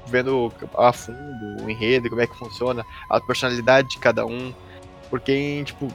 vendo 0.09 0.51
a 0.77 0.91
fundo, 0.93 1.63
o 1.63 1.69
enredo, 1.69 2.09
como 2.09 2.21
é 2.21 2.27
que 2.27 2.37
funciona, 2.37 2.85
a 3.09 3.19
personalidade 3.19 3.89
de 3.89 3.97
cada 3.97 4.25
um. 4.25 4.53
Porque, 5.09 5.63
tipo, 5.63 5.87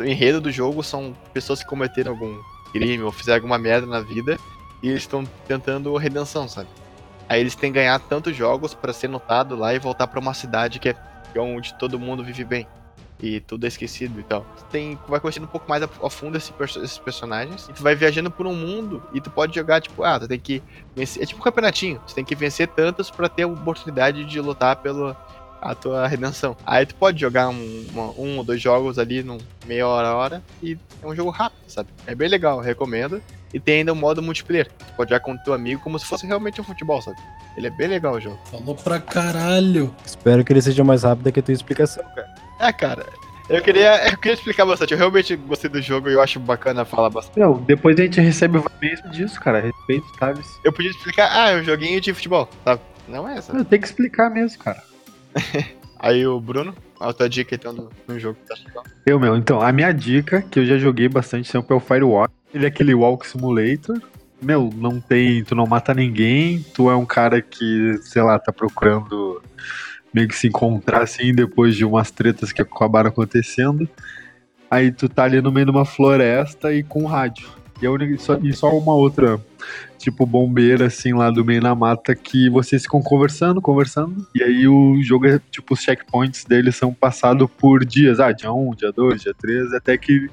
o 0.00 0.04
enredo 0.04 0.40
do 0.40 0.50
jogo 0.50 0.82
são 0.82 1.14
pessoas 1.32 1.62
que 1.62 1.68
cometeram 1.68 2.12
algum 2.12 2.40
crime 2.72 3.02
ou 3.02 3.12
fizeram 3.12 3.36
alguma 3.36 3.58
merda 3.58 3.86
na 3.86 4.00
vida 4.00 4.38
e 4.82 4.88
eles 4.88 5.02
estão 5.02 5.24
tentando 5.46 5.96
redenção, 5.96 6.48
sabe? 6.48 6.68
Aí 7.28 7.40
eles 7.40 7.54
têm 7.54 7.70
que 7.72 7.78
ganhar 7.78 7.98
tantos 8.00 8.34
jogos 8.34 8.74
pra 8.74 8.92
ser 8.92 9.08
notado 9.08 9.54
lá 9.54 9.74
e 9.74 9.78
voltar 9.78 10.06
pra 10.06 10.18
uma 10.18 10.34
cidade 10.34 10.78
que 10.78 10.88
é 10.88 10.96
onde 11.38 11.74
todo 11.74 11.98
mundo 11.98 12.24
vive 12.24 12.42
bem. 12.44 12.66
E 13.20 13.40
tudo 13.40 13.64
é 13.64 13.68
esquecido 13.68 14.20
e 14.20 14.22
tal. 14.22 14.46
Tu 14.56 14.64
tem, 14.70 14.98
vai 15.08 15.18
conhecendo 15.18 15.44
um 15.44 15.48
pouco 15.48 15.68
mais 15.68 15.82
a, 15.82 15.88
a 16.04 16.08
fundo 16.10 16.36
esse 16.38 16.52
esses 16.60 16.98
personagens. 16.98 17.66
E 17.68 17.72
tu 17.72 17.82
vai 17.82 17.94
viajando 17.96 18.30
por 18.30 18.46
um 18.46 18.54
mundo 18.54 19.02
e 19.12 19.20
tu 19.20 19.28
pode 19.30 19.54
jogar, 19.54 19.80
tipo, 19.80 20.04
ah, 20.04 20.20
tu 20.20 20.28
tem 20.28 20.38
que 20.38 20.62
vencer. 20.94 21.22
É 21.22 21.26
tipo 21.26 21.40
um 21.40 21.42
campeonatinho. 21.44 22.00
Tu 22.06 22.14
tem 22.14 22.24
que 22.24 22.34
vencer 22.36 22.68
tantos 22.68 23.10
pra 23.10 23.28
ter 23.28 23.42
a 23.42 23.48
oportunidade 23.48 24.24
de 24.24 24.40
lutar 24.40 24.76
pela 24.76 25.16
a 25.60 25.74
tua 25.74 26.06
redenção. 26.06 26.56
Aí 26.64 26.86
tu 26.86 26.94
pode 26.94 27.20
jogar 27.20 27.48
um, 27.48 27.86
uma- 27.92 28.10
um 28.12 28.38
ou 28.38 28.44
dois 28.44 28.62
jogos 28.62 28.96
ali 28.96 29.24
num 29.24 29.38
meia 29.66 29.88
hora, 29.88 30.14
hora. 30.14 30.42
E 30.62 30.78
é 31.02 31.06
um 31.06 31.16
jogo 31.16 31.30
rápido, 31.30 31.58
sabe? 31.66 31.88
É 32.06 32.14
bem 32.14 32.28
legal, 32.28 32.60
recomendo. 32.60 33.20
E 33.52 33.58
tem 33.58 33.78
ainda 33.78 33.92
o 33.92 33.96
modo 33.96 34.22
multiplayer. 34.22 34.68
Tu 34.78 34.92
pode 34.96 35.10
jogar 35.10 35.20
com 35.20 35.36
teu 35.38 35.52
amigo 35.54 35.80
como 35.82 35.98
se 35.98 36.06
fosse 36.06 36.24
realmente 36.24 36.60
um 36.60 36.64
futebol, 36.64 37.02
sabe? 37.02 37.16
Ele 37.56 37.66
é 37.66 37.70
bem 37.70 37.88
legal 37.88 38.14
o 38.14 38.20
jogo. 38.20 38.38
Falou 38.48 38.76
pra 38.76 39.00
caralho. 39.00 39.92
Espero 40.06 40.44
que 40.44 40.52
ele 40.52 40.62
seja 40.62 40.84
mais 40.84 41.02
rápido 41.02 41.32
que 41.32 41.40
a 41.40 41.42
tua 41.42 41.52
explicação, 41.54 42.04
cara. 42.14 42.32
É, 42.58 42.72
cara. 42.72 43.06
Eu 43.48 43.62
queria, 43.62 44.10
eu 44.10 44.18
queria 44.18 44.34
explicar 44.34 44.66
bastante. 44.66 44.92
Eu 44.92 44.98
realmente 44.98 45.34
gostei 45.34 45.70
do 45.70 45.80
jogo 45.80 46.10
e 46.10 46.12
eu 46.12 46.20
acho 46.20 46.38
bacana 46.38 46.84
falar 46.84 47.08
bastante. 47.08 47.38
Não, 47.38 47.54
depois 47.54 47.98
a 47.98 48.02
gente 48.02 48.20
recebe 48.20 48.62
mesmo 48.80 49.10
disso, 49.10 49.40
cara. 49.40 49.60
Respeito, 49.60 50.06
Thales. 50.18 50.46
Eu 50.62 50.72
podia 50.72 50.90
explicar, 50.90 51.30
ah, 51.32 51.50
é 51.50 51.60
um 51.60 51.64
joguinho 51.64 51.98
de 52.00 52.12
futebol, 52.12 52.48
sabe? 52.62 52.82
Não 53.08 53.26
é 53.26 53.38
essa. 53.38 53.56
Eu 53.56 53.64
tenho 53.64 53.80
que 53.80 53.88
explicar 53.88 54.28
mesmo, 54.28 54.58
cara. 54.62 54.82
Aí 55.98 56.26
o 56.26 56.38
Bruno, 56.38 56.74
a 57.00 57.12
tua 57.12 57.28
dica 57.28 57.54
então 57.54 57.74
do, 57.74 57.90
do 58.06 58.18
jogo 58.18 58.36
que 58.40 58.48
tá 58.48 58.54
legal. 58.66 58.84
Eu, 59.06 59.18
meu, 59.18 59.34
então, 59.34 59.60
a 59.62 59.72
minha 59.72 59.92
dica, 59.92 60.42
que 60.42 60.60
eu 60.60 60.66
já 60.66 60.76
joguei 60.76 61.08
bastante 61.08 61.50
tempo, 61.50 61.72
é 61.72 61.76
o 61.76 61.80
Firewalk. 61.80 62.32
Ele 62.52 62.66
é 62.66 62.68
aquele 62.68 62.94
Walk 62.94 63.26
Simulator. 63.26 64.00
Meu, 64.40 64.70
não 64.76 65.00
tem. 65.00 65.42
Tu 65.42 65.54
não 65.54 65.66
mata 65.66 65.94
ninguém. 65.94 66.64
Tu 66.74 66.90
é 66.90 66.94
um 66.94 67.06
cara 67.06 67.40
que, 67.40 67.98
sei 68.02 68.22
lá, 68.22 68.38
tá 68.38 68.52
procurando 68.52 69.42
meio 70.12 70.28
que 70.28 70.36
se 70.36 70.48
encontrar 70.48 71.02
assim 71.02 71.34
depois 71.34 71.76
de 71.76 71.84
umas 71.84 72.10
tretas 72.10 72.52
que 72.52 72.62
acabaram 72.62 73.08
acontecendo. 73.08 73.88
Aí 74.70 74.92
tu 74.92 75.08
tá 75.08 75.24
ali 75.24 75.40
no 75.40 75.50
meio 75.50 75.66
de 75.66 75.72
uma 75.72 75.84
floresta 75.84 76.72
e 76.72 76.82
com 76.82 77.06
rádio. 77.06 77.48
E, 77.80 77.86
a 77.86 77.90
única, 77.90 78.18
só, 78.18 78.36
e 78.42 78.52
só 78.52 78.76
uma 78.76 78.92
outra, 78.92 79.40
tipo, 79.98 80.26
bombeira, 80.26 80.86
assim, 80.86 81.12
lá 81.12 81.30
do 81.30 81.44
meio 81.44 81.62
na 81.62 81.74
mata, 81.74 82.14
que 82.14 82.50
vocês 82.50 82.82
ficam 82.82 83.00
conversando, 83.00 83.62
conversando. 83.62 84.26
E 84.34 84.42
aí 84.42 84.66
o 84.66 85.00
jogo 85.02 85.26
é, 85.26 85.40
tipo, 85.50 85.74
os 85.74 85.80
checkpoints 85.80 86.44
deles 86.44 86.74
são 86.74 86.92
passados 86.92 87.48
por 87.56 87.84
dias. 87.84 88.18
Ah, 88.18 88.32
dia 88.32 88.52
1, 88.52 88.74
dia 88.74 88.92
2, 88.92 89.22
dia 89.22 89.34
3, 89.34 89.72
até 89.74 89.96
que 89.96 90.28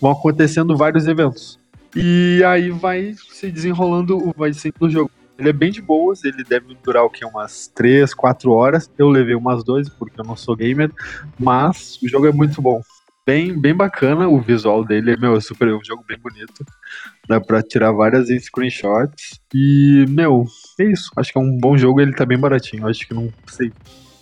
vão 0.00 0.10
acontecendo 0.10 0.76
vários 0.76 1.06
eventos. 1.06 1.58
E 1.94 2.42
aí 2.44 2.70
vai 2.70 3.14
se 3.30 3.50
desenrolando, 3.50 4.32
vai 4.36 4.52
sendo 4.52 4.74
o 4.80 4.90
jogo. 4.90 5.10
Ele 5.42 5.50
é 5.50 5.52
bem 5.52 5.72
de 5.72 5.82
boas, 5.82 6.22
ele 6.22 6.44
deve 6.44 6.72
durar 6.84 7.02
o 7.02 7.10
que? 7.10 7.24
Umas 7.24 7.66
3, 7.66 8.14
4 8.14 8.52
horas. 8.52 8.88
Eu 8.96 9.08
levei 9.08 9.34
umas 9.34 9.64
2, 9.64 9.88
porque 9.88 10.20
eu 10.20 10.24
não 10.24 10.36
sou 10.36 10.54
gamer, 10.54 10.88
mas 11.36 11.98
o 12.00 12.08
jogo 12.08 12.28
é 12.28 12.32
muito 12.32 12.62
bom. 12.62 12.80
Bem, 13.26 13.60
bem 13.60 13.74
bacana 13.74 14.28
o 14.28 14.40
visual 14.40 14.84
dele, 14.84 15.16
meu, 15.16 15.36
é 15.36 15.40
super, 15.40 15.66
é 15.66 15.74
um 15.74 15.84
jogo 15.84 16.04
bem 16.06 16.16
bonito. 16.16 16.64
Dá 17.28 17.40
pra 17.40 17.60
tirar 17.60 17.90
várias 17.90 18.28
screenshots. 18.28 19.40
E, 19.52 20.06
meu, 20.08 20.44
é 20.78 20.84
isso. 20.84 21.10
Acho 21.16 21.32
que 21.32 21.38
é 21.38 21.40
um 21.40 21.58
bom 21.58 21.76
jogo 21.76 22.00
ele 22.00 22.14
tá 22.14 22.24
bem 22.24 22.38
baratinho. 22.38 22.86
Acho 22.86 23.06
que 23.06 23.12
não 23.12 23.32
sei. 23.48 23.72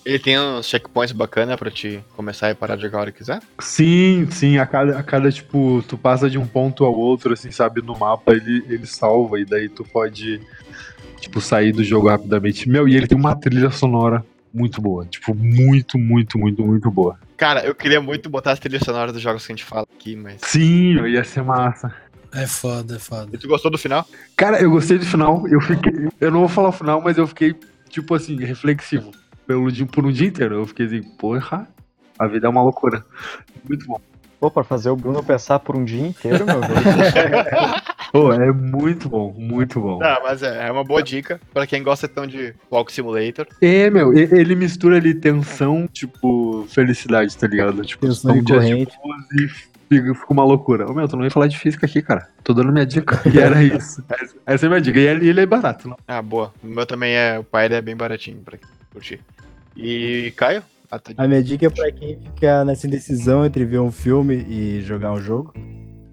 Ele 0.05 0.19
tem 0.19 0.41
uns 0.41 0.67
checkpoints 0.67 1.13
bacana 1.13 1.59
pra 1.59 1.71
te 1.71 2.03
começar 2.17 2.51
e 2.51 2.55
parar 2.55 2.77
de 2.77 2.83
jogar 2.83 2.99
a 2.99 3.01
hora 3.03 3.13
que 3.13 3.19
quiser. 3.19 3.41
Sim, 3.59 4.27
sim, 4.31 4.57
a 4.57 4.67
cada, 4.67 4.99
a 4.99 5.03
cada, 5.03 5.31
tipo, 5.31 5.85
tu 5.87 5.99
passa 5.99 6.31
de 6.31 6.39
um 6.39 6.47
ponto 6.47 6.85
ao 6.85 6.95
outro, 6.95 7.35
assim, 7.35 7.51
sabe, 7.51 7.83
no 7.83 7.97
mapa, 7.99 8.33
ele, 8.33 8.65
ele 8.69 8.87
salva, 8.87 9.39
e 9.39 9.45
daí 9.45 9.69
tu 9.69 9.85
pode, 9.85 10.41
tipo, 11.21 11.41
sair 11.41 11.73
do 11.73 11.85
jogo 11.85 12.09
rapidamente. 12.09 12.69
Meu, 12.69 12.89
e 12.89 12.97
ele 12.97 13.07
tem 13.07 13.17
uma 13.19 13.35
trilha 13.37 13.71
sonora 13.71 14.25
muito 14.53 14.81
boa. 14.81 15.05
Tipo, 15.07 15.35
muito, 15.35 15.99
muito, 15.99 16.39
muito, 16.39 16.65
muito 16.65 16.91
boa. 16.91 17.19
Cara, 17.37 17.65
eu 17.65 17.75
queria 17.75 18.01
muito 18.01 18.29
botar 18.29 18.53
as 18.53 18.59
trilhas 18.59 18.83
sonoras 18.83 19.13
dos 19.13 19.23
jogos 19.23 19.47
que 19.47 19.53
a 19.53 19.57
gente 19.57 19.65
fala 19.65 19.87
aqui, 19.97 20.17
mas. 20.17 20.37
Sim, 20.43 20.95
ia 21.07 21.25
ser 21.25 21.43
massa. 21.43 21.95
É 22.33 22.47
foda, 22.47 22.97
é 22.97 22.99
foda. 22.99 23.29
E 23.33 23.39
tu 23.39 23.49
gostou 23.49 23.71
do 23.71 23.79
final? 23.79 24.07
Cara, 24.37 24.61
eu 24.61 24.71
gostei 24.71 24.99
do 24.99 25.07
final. 25.07 25.47
Eu 25.49 25.61
fiquei. 25.61 25.93
Eu 26.21 26.31
não 26.31 26.41
vou 26.41 26.49
falar 26.49 26.69
o 26.69 26.73
final, 26.73 27.01
mas 27.01 27.17
eu 27.19 27.27
fiquei, 27.27 27.55
tipo 27.89 28.15
assim, 28.15 28.37
reflexivo. 28.37 29.11
Pelo, 29.47 29.71
dia- 29.73 29.87
por 29.87 30.07
um 30.07 30.13
dia 30.13 30.29
inteiro. 30.29 30.55
Eu 30.57 30.67
fiquei 30.67 30.87
assim, 30.87 31.03
porra, 31.03 31.67
a 32.19 32.27
vida 32.29 32.47
é 32.47 32.51
uma 32.51 32.63
loucura. 32.63 33.05
Muito 33.69 33.85
bom. 33.87 34.01
Pô, 34.39 34.51
pra 34.51 34.63
fazer 34.65 34.91
o 34.91 34.97
Bruno 34.97 35.23
pensar 35.25 35.59
por 35.59 35.77
um 35.77 35.85
dia 35.85 36.07
inteiro, 36.07 36.47
meu 36.47 36.61
Deus. 36.61 36.71
Pô, 38.13 38.33
é 38.33 38.53
muito 38.53 39.09
bom, 39.09 39.33
muito 39.37 39.81
bom. 39.81 39.99
Não, 39.99 40.23
mas 40.23 40.43
é, 40.43 40.69
é 40.69 40.73
uma 40.73 40.83
boa 40.85 41.03
dica 41.03 41.41
pra 41.55 41.67
quem 41.67 41.83
gosta 41.83 42.09
tão 42.09 42.27
de 42.27 42.55
Walk 42.71 42.93
Simulator. 42.93 43.47
É, 43.63 43.89
meu, 43.91 44.13
ele 44.17 44.55
mistura 44.57 44.97
ali 44.97 45.15
tensão, 45.15 45.87
tipo, 45.87 46.67
felicidade, 46.69 47.37
tá 47.37 47.47
ligado? 47.47 47.83
Tipo, 47.85 48.07
Tensão 48.07 48.35
são 48.35 48.43
dias 48.43 48.65
de 48.67 48.71
corrente. 48.71 48.93
e 49.35 49.49
fica, 49.89 50.15
fica 50.15 50.33
uma 50.33 50.45
loucura. 50.45 50.91
Ô, 50.91 50.95
meu, 50.95 51.07
tu 51.07 51.17
não 51.17 51.25
ia 51.25 51.31
falar 51.31 51.47
de 51.47 51.59
física 51.59 51.87
aqui, 51.87 52.03
cara. 52.03 52.29
Tô 52.43 52.53
dando 52.53 52.73
minha 52.73 52.87
dica. 52.87 53.21
E 53.33 53.39
era 53.39 53.63
isso. 53.63 54.03
Essa- 54.47 54.65
é 54.65 54.67
a 54.67 54.71
minha 54.71 54.81
dica. 54.81 54.99
E 54.99 55.07
ele 55.07 55.41
é 55.41 55.47
barato, 55.47 55.89
não? 55.89 55.97
Ah, 56.09 56.21
boa. 56.23 56.53
O 56.65 56.67
meu 56.67 56.85
também 56.87 57.15
é. 57.15 57.39
O 57.39 57.45
pai 57.45 57.67
é 57.67 57.81
bem 57.81 57.95
baratinho 57.97 58.39
pra 58.45 58.57
quem 58.59 58.69
curtir. 58.93 59.21
E 59.77 60.33
Caio? 60.37 60.63
Ah, 60.91 60.99
tá 60.99 61.13
de- 61.13 61.21
A 61.21 61.29
minha 61.29 61.43
dica 61.43 61.67
é 61.67 61.71
pra 61.71 61.93
quem 61.93 62.19
fica 62.19 62.65
nessa 62.65 62.87
indecisão 62.89 63.47
entre 63.47 63.65
ver 63.65 63.79
um 63.79 63.93
filme 63.93 64.35
e 64.49 64.81
jogar 64.83 65.13
um 65.13 65.21
jogo, 65.21 65.55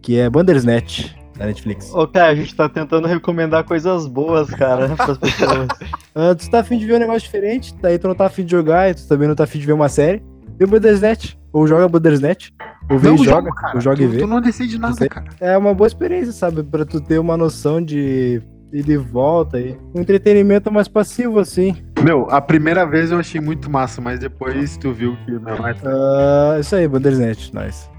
que 0.02 0.20
é 0.20 0.30
Bandersnatch, 0.30 1.16
da 1.38 1.46
Netflix. 1.46 1.94
Ô, 1.94 2.08
cara, 2.08 2.32
a 2.32 2.36
gente 2.36 2.56
tá 2.56 2.68
tentando 2.68 3.08
recomendar 3.08 3.64
coisas 3.64 4.08
boas, 4.08 4.50
cara, 4.50 4.90
pras 4.98 5.18
pessoas. 5.18 5.68
Ah, 6.16 6.36
tu 6.36 6.50
tá 6.50 6.60
afim 6.60 6.78
de 6.78 6.86
ver 6.86 6.96
um 6.96 7.00
negócio 7.00 7.22
diferente, 7.22 7.76
daí 7.82 7.98
tu 8.00 8.08
não 8.08 8.16
tá 8.16 8.26
afim 8.26 8.44
de 8.44 8.52
jogar 8.52 8.90
e 8.90 8.94
tu 8.96 9.08
também 9.08 9.28
não 9.28 9.36
tá 9.36 9.44
afim 9.44 9.60
de 9.60 9.66
ver 9.66 9.74
uma 9.74 9.90
série, 9.90 10.24
vê 10.58 10.66
o 10.66 10.68
Bandersnatch, 10.68 11.36
ou 11.54 11.68
joga 11.68 11.88
Bandersnatch, 11.88 12.50
ou 12.90 12.98
vê 12.98 13.08
Não 13.10 13.16
e 13.16 13.24
joga, 13.24 13.52
cara. 13.52 13.76
ou 13.76 13.82
joga 13.82 14.02
e 14.02 14.06
tu, 14.08 14.12
vê. 14.12 14.18
tu 14.20 14.28
não 14.28 14.42
decide 14.42 14.78
nada, 14.80 15.08
cara. 15.08 15.28
É 15.40 15.58
uma 15.58 15.74
boa 15.74 15.88
experiência, 15.88 16.32
sabe? 16.32 16.64
Pra 16.64 16.86
tu 16.86 17.00
ter 17.02 17.20
uma 17.20 17.36
noção 17.38 17.82
de 17.82 18.42
ida 18.74 18.92
e 18.92 18.98
volta 18.98 19.60
e 19.60 19.78
um 19.96 20.02
entretenimento 20.02 20.72
mais 20.72 20.88
passivo, 20.88 21.40
assim. 21.40 21.76
Meu, 22.04 22.28
a 22.30 22.42
primeira 22.42 22.86
vez 22.86 23.12
eu 23.12 23.18
achei 23.20 23.40
muito 23.42 23.70
massa, 23.70 24.02
mas 24.02 24.20
depois 24.20 24.78
tu 24.78 24.92
viu 24.92 25.18
que 25.26 25.32
meu, 25.32 25.54
é 25.68 25.76
Ah, 25.86 26.58
isso 26.60 26.76
aí, 26.76 26.88
Bandersnatch, 26.88 27.52
nice. 27.54 27.90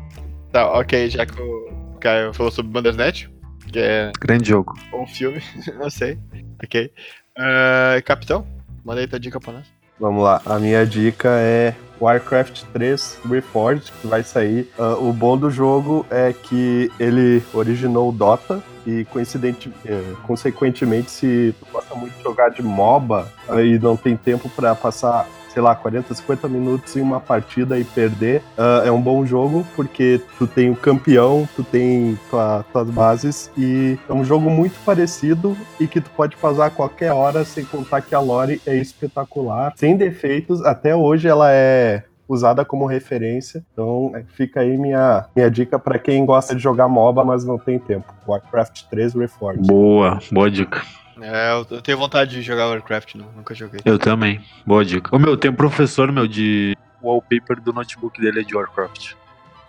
Tá, 0.52 0.70
ok, 0.78 1.08
já 1.10 1.24
que 1.26 1.40
o 1.40 1.68
Caio 1.98 2.32
falou 2.32 2.50
sobre 2.52 2.70
Bandersnatch, 2.72 3.26
que 3.70 3.78
é 3.78 4.12
grande 4.20 4.48
jogo. 4.48 4.74
um 4.92 5.06
filme, 5.06 5.42
não 5.78 5.90
sei. 5.90 6.18
Ok. 6.62 6.90
Ah, 7.36 8.00
Capitão, 8.04 8.46
manda 8.84 9.00
aí 9.00 9.06
tua 9.06 9.20
dica 9.20 9.38
pra 9.40 9.52
nós. 9.52 9.66
Vamos 10.00 10.22
lá, 10.22 10.40
a 10.46 10.58
minha 10.60 10.86
dica 10.86 11.28
é 11.28 11.74
Warcraft 12.00 12.62
3 12.72 13.18
Reforged, 13.28 13.90
que 14.00 14.06
vai 14.06 14.22
sair. 14.22 14.70
Ah, 14.78 14.94
o 14.94 15.12
bom 15.12 15.36
do 15.36 15.50
jogo 15.50 16.06
é 16.08 16.32
que 16.32 16.90
ele 17.00 17.42
originou 17.52 18.08
o 18.08 18.12
Dota 18.12 18.62
e 18.86 19.04
coincidente, 19.06 19.70
eh, 19.84 20.14
consequentemente, 20.26 21.10
se 21.10 21.54
tu 21.58 21.66
gosta 21.70 21.94
muito 21.94 22.16
de 22.16 22.22
jogar 22.22 22.48
de 22.50 22.62
MOBA 22.62 23.28
e 23.62 23.78
não 23.78 23.96
tem 23.96 24.16
tempo 24.16 24.48
pra 24.48 24.74
passar, 24.74 25.28
sei 25.58 25.62
lá, 25.64 25.74
40, 25.74 26.14
50 26.14 26.48
minutos 26.48 26.96
em 26.96 27.00
uma 27.00 27.18
partida 27.18 27.76
e 27.76 27.82
perder, 27.82 28.44
ah, 28.56 28.82
é 28.84 28.92
um 28.92 29.00
bom 29.00 29.26
jogo 29.26 29.66
porque 29.74 30.20
tu 30.38 30.46
tem 30.46 30.70
o 30.70 30.76
campeão, 30.76 31.48
tu 31.56 31.64
tem 31.64 32.16
tua, 32.30 32.64
tuas 32.72 32.88
bases 32.88 33.50
e 33.58 33.98
é 34.08 34.12
um 34.12 34.24
jogo 34.24 34.48
muito 34.48 34.78
parecido 34.84 35.56
e 35.80 35.88
que 35.88 36.00
tu 36.00 36.10
pode 36.10 36.36
passar 36.36 36.66
a 36.66 36.70
qualquer 36.70 37.10
hora, 37.10 37.44
sem 37.44 37.64
contar 37.64 38.02
que 38.02 38.14
a 38.14 38.20
lore 38.20 38.62
é 38.64 38.76
espetacular, 38.76 39.72
sem 39.74 39.96
defeitos. 39.96 40.64
Até 40.64 40.94
hoje 40.94 41.26
ela 41.26 41.50
é 41.50 42.04
usada 42.28 42.64
como 42.64 42.86
referência. 42.86 43.64
Então 43.72 44.12
é, 44.14 44.22
fica 44.36 44.60
aí 44.60 44.78
minha, 44.78 45.26
minha 45.34 45.50
dica 45.50 45.76
pra 45.76 45.98
quem 45.98 46.24
gosta 46.24 46.54
de 46.54 46.62
jogar 46.62 46.86
MOBA, 46.86 47.24
mas 47.24 47.44
não 47.44 47.58
tem 47.58 47.80
tempo. 47.80 48.14
Warcraft 48.28 48.84
3 48.88 49.14
Reforged. 49.14 49.66
Boa, 49.66 50.20
boa 50.30 50.48
dica. 50.48 50.82
É, 51.20 51.52
eu, 51.52 51.66
eu 51.70 51.82
tenho 51.82 51.98
vontade 51.98 52.30
de 52.32 52.42
jogar 52.42 52.66
Warcraft, 52.68 53.14
não, 53.16 53.30
nunca 53.32 53.54
joguei. 53.54 53.80
Eu 53.84 53.98
também, 53.98 54.40
boa 54.66 54.84
dica. 54.84 55.14
Ô 55.14 55.18
meu, 55.18 55.36
tem 55.36 55.50
um 55.50 55.54
professor, 55.54 56.10
meu, 56.12 56.26
de 56.26 56.76
wallpaper 57.02 57.60
do 57.60 57.72
notebook 57.72 58.20
dele 58.20 58.40
é 58.40 58.44
de 58.44 58.54
Warcraft. 58.56 59.14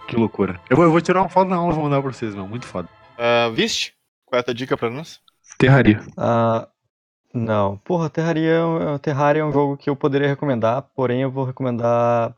Que 0.08 0.16
loucura. 0.16 0.60
Eu 0.70 0.76
vou, 0.76 0.86
eu 0.86 0.92
vou 0.92 1.02
tirar 1.02 1.22
uma 1.22 1.30
foto 1.30 1.50
na 1.50 1.56
aula 1.56 1.72
e 1.72 1.76
vou 1.76 1.84
mandar 1.84 2.02
pra 2.02 2.12
vocês, 2.12 2.34
meu. 2.34 2.48
Muito 2.48 2.66
foda. 2.66 2.88
Ah, 3.18 3.50
Viste? 3.54 3.94
Qual 4.26 4.38
é 4.38 4.42
a 4.42 4.44
tua 4.44 4.54
dica 4.54 4.76
pra 4.78 4.90
nós? 4.90 5.20
Terraria. 5.58 6.02
Ah, 6.18 6.68
não. 7.34 7.78
Porra, 7.78 8.10
Terraria, 8.10 8.50
é 8.52 8.64
um- 8.64 8.98
Terraria 8.98 9.42
é 9.42 9.46
um 9.46 9.52
jogo 9.52 9.78
que 9.78 9.90
eu 9.90 9.96
poderia 9.96 10.28
recomendar, 10.28 10.84
porém 10.96 11.22
eu 11.22 11.32
vou 11.32 11.46
recomendar 11.46 12.34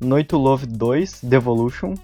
Noite 0.00 0.34
Love 0.34 0.66
2 0.66 1.22
Devolution, 1.22 1.94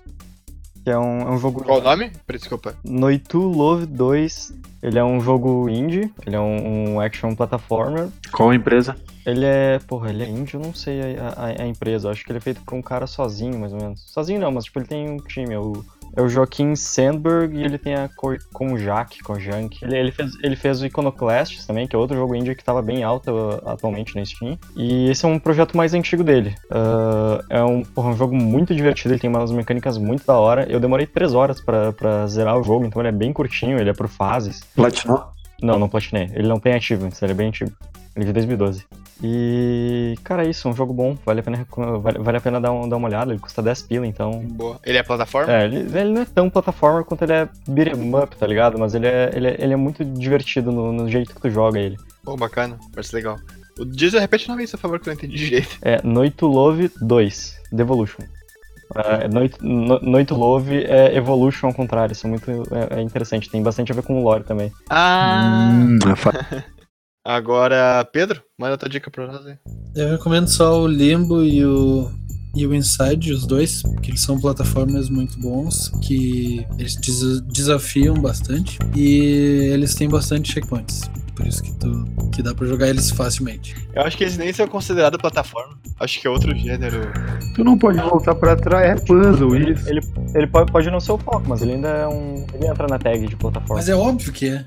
que 0.84 0.90
é 0.90 0.98
um, 0.98 1.20
é 1.20 1.30
um 1.30 1.38
jogo. 1.38 1.62
Qual 1.64 1.78
o 1.78 1.82
nome? 1.82 2.10
Desculpa. 2.28 2.74
Noite 2.84 3.24
to 3.28 3.40
Love 3.40 3.86
2, 3.86 4.52
ele 4.82 4.98
é 4.98 5.04
um 5.04 5.20
jogo 5.20 5.68
indie, 5.68 6.12
ele 6.26 6.36
é 6.36 6.40
um, 6.40 6.94
um 6.94 7.00
action 7.00 7.34
platformer. 7.34 8.08
Qual 8.32 8.50
a 8.50 8.54
empresa? 8.54 8.96
Ele 9.24 9.44
é. 9.44 9.78
Porra, 9.86 10.10
ele 10.10 10.24
é 10.24 10.28
indie, 10.28 10.54
eu 10.54 10.60
não 10.60 10.74
sei 10.74 11.16
a, 11.16 11.28
a- 11.36 11.62
a 11.62 11.66
empresa. 11.66 12.08
Eu 12.08 12.12
acho 12.12 12.24
que 12.24 12.32
ele 12.32 12.38
é 12.38 12.40
feito 12.40 12.60
por 12.62 12.74
um 12.74 12.82
cara 12.82 13.06
sozinho, 13.06 13.58
mais 13.58 13.72
ou 13.72 13.80
menos. 13.80 14.00
Sozinho 14.12 14.40
não, 14.40 14.50
mas 14.50 14.64
tipo, 14.64 14.78
ele 14.80 14.86
tem 14.86 15.08
um 15.10 15.18
time. 15.18 15.54
É 15.54 15.58
o, 15.58 15.84
é 16.16 16.22
o 16.22 16.28
Joaquim 16.28 16.74
Sandberg 16.76 17.56
e 17.56 17.62
ele 17.64 17.78
tem 17.78 17.94
a 17.94 18.08
Ko- 18.08 18.36
Konjac, 18.52 19.18
Konjank. 19.22 19.78
Ele, 19.82 19.96
ele, 19.96 20.12
fez, 20.12 20.30
ele 20.42 20.56
fez 20.56 20.80
o 20.82 20.86
Iconoclasts 20.86 21.66
também, 21.66 21.86
que 21.86 21.96
é 21.96 21.98
outro 21.98 22.16
jogo 22.16 22.34
indie 22.34 22.54
que 22.54 22.64
tava 22.64 22.82
bem 22.82 23.02
alto 23.02 23.30
uh, 23.30 23.68
atualmente 23.68 24.14
na 24.16 24.24
Steam. 24.24 24.58
E 24.76 25.10
esse 25.10 25.24
é 25.24 25.28
um 25.28 25.38
projeto 25.38 25.76
mais 25.76 25.94
antigo 25.94 26.22
dele. 26.22 26.54
Uh, 26.70 27.42
é 27.48 27.62
um, 27.62 27.82
porra, 27.82 28.10
um 28.10 28.16
jogo 28.16 28.34
muito 28.34 28.74
divertido, 28.74 29.14
ele 29.14 29.20
tem 29.20 29.30
umas 29.30 29.50
mecânicas 29.50 29.96
muito 29.98 30.26
da 30.26 30.34
hora. 30.36 30.66
Eu 30.68 30.78
demorei 30.80 31.06
3 31.06 31.34
horas 31.34 31.60
pra, 31.60 31.92
pra 31.92 32.26
zerar 32.26 32.58
o 32.58 32.62
jogo, 32.62 32.84
então 32.84 33.00
ele 33.00 33.08
é 33.08 33.12
bem 33.12 33.32
curtinho, 33.32 33.78
ele 33.78 33.90
é 33.90 33.94
por 33.94 34.08
fases. 34.08 34.60
Platinou? 34.74 35.24
Não, 35.62 35.78
não 35.78 35.88
platinei. 35.88 36.28
Ele 36.34 36.48
não 36.48 36.58
tem 36.58 36.74
achievements, 36.74 37.22
ele 37.22 37.32
é 37.32 37.34
bem 37.34 37.48
antigo. 37.48 37.70
Ele 38.16 38.24
é 38.24 38.26
de 38.26 38.32
2012. 38.32 38.84
E, 39.22 40.16
cara, 40.22 40.44
é 40.46 40.50
isso, 40.50 40.68
é 40.68 40.70
um 40.70 40.74
jogo 40.74 40.92
bom. 40.92 41.16
Vale 41.24 41.40
a 41.40 41.42
pena, 41.42 41.66
vale, 42.00 42.18
vale 42.18 42.36
a 42.36 42.40
pena 42.40 42.60
dar, 42.60 42.72
um- 42.72 42.88
dar 42.88 42.96
uma 42.96 43.08
olhada. 43.08 43.32
Ele 43.32 43.40
custa 43.40 43.62
10 43.62 43.82
pila, 43.82 44.06
então. 44.06 44.40
Boa. 44.44 44.78
Ele 44.84 44.98
é 44.98 45.02
plataforma? 45.02 45.52
É, 45.52 45.64
ele, 45.64 45.76
ele 45.98 46.10
não 46.10 46.22
é 46.22 46.24
tão 46.24 46.48
plataforma 46.50 47.04
quanto 47.04 47.22
ele 47.22 47.32
é 47.32 47.48
beat 47.68 47.88
'em 47.96 48.14
up, 48.14 48.36
tá 48.36 48.46
ligado? 48.46 48.78
Mas 48.78 48.94
ele 48.94 49.06
é, 49.06 49.30
ele 49.34 49.48
é, 49.48 49.56
ele 49.58 49.72
é 49.72 49.76
muito 49.76 50.04
divertido 50.04 50.70
no, 50.70 50.92
no 50.92 51.08
jeito 51.08 51.34
que 51.34 51.40
tu 51.40 51.50
joga 51.50 51.78
ele. 51.78 51.96
Pô, 52.24 52.36
bacana. 52.36 52.78
Parece 52.92 53.14
legal. 53.14 53.38
O 53.78 53.84
Diz, 53.84 54.12
repete 54.12 54.48
novamente, 54.48 54.70
por 54.72 54.78
favor, 54.78 55.00
que 55.00 55.08
eu 55.08 55.12
não 55.14 55.18
entendi 55.18 55.36
direito. 55.44 55.78
É 55.82 56.00
Noite 56.02 56.36
to 56.36 56.46
Love 56.46 56.90
2, 57.00 57.56
Devolution. 57.72 58.22
É, 58.94 59.26
Noite, 59.26 59.56
no, 59.62 59.98
Love 60.36 60.84
é 60.84 61.16
Evolution 61.16 61.68
ao 61.68 61.74
contrário, 61.74 62.12
isso 62.12 62.26
é 62.26 62.30
muito 62.30 62.50
é, 62.50 62.98
é 62.98 63.00
interessante. 63.00 63.48
Tem 63.48 63.62
bastante 63.62 63.90
a 63.90 63.94
ver 63.94 64.02
com 64.02 64.20
o 64.20 64.22
lore 64.22 64.44
também. 64.44 64.70
Ah! 64.90 65.70
Hum, 65.72 65.98
é 66.10 66.62
Agora, 67.24 68.04
Pedro, 68.12 68.42
manda 68.58 68.76
tua 68.76 68.88
dica 68.88 69.10
pra 69.10 69.26
nós 69.26 69.46
aí. 69.46 69.54
Eu 69.94 70.10
recomendo 70.10 70.48
só 70.48 70.80
o 70.82 70.86
Limbo 70.88 71.42
e 71.42 71.64
o, 71.64 72.10
e 72.56 72.66
o 72.66 72.74
Inside, 72.74 73.32
os 73.32 73.46
dois, 73.46 73.80
porque 73.82 74.10
eles 74.10 74.20
são 74.22 74.40
plataformas 74.40 75.08
muito 75.08 75.38
bons, 75.40 75.88
que 76.02 76.66
eles 76.78 76.96
des- 76.96 77.40
desafiam 77.42 78.14
bastante 78.14 78.76
e 78.96 79.70
eles 79.72 79.94
têm 79.94 80.08
bastante 80.08 80.52
checkpoints. 80.52 81.02
Por 81.36 81.46
isso 81.46 81.62
que, 81.62 81.72
tu, 81.78 82.04
que 82.32 82.42
dá 82.42 82.54
pra 82.54 82.66
jogar 82.66 82.88
eles 82.88 83.10
facilmente. 83.10 83.74
Eu 83.94 84.02
acho 84.02 84.16
que 84.18 84.24
eles 84.24 84.36
nem 84.36 84.52
são 84.52 84.66
considerados 84.66 85.18
plataforma. 85.20 85.78
Acho 86.00 86.20
que 86.20 86.26
é 86.26 86.30
outro 86.30 86.54
gênero. 86.54 87.10
Tu 87.54 87.62
não 87.64 87.78
pode 87.78 87.98
voltar 88.00 88.34
pra 88.34 88.54
trás, 88.56 89.00
é 89.00 89.04
puzzle 89.06 89.56
isso. 89.56 89.88
Ele, 89.88 90.00
ele 90.34 90.46
pode, 90.48 90.70
pode 90.72 90.90
não 90.90 91.00
ser 91.00 91.12
o 91.12 91.18
foco, 91.18 91.44
mas 91.48 91.62
ele 91.62 91.74
ainda 91.74 91.88
é 91.88 92.06
um. 92.08 92.44
Ele 92.52 92.66
entra 92.66 92.86
na 92.86 92.98
tag 92.98 93.26
de 93.26 93.36
plataforma. 93.36 93.76
Mas 93.76 93.88
é 93.88 93.94
óbvio 93.94 94.30
que 94.32 94.48
é. 94.48 94.64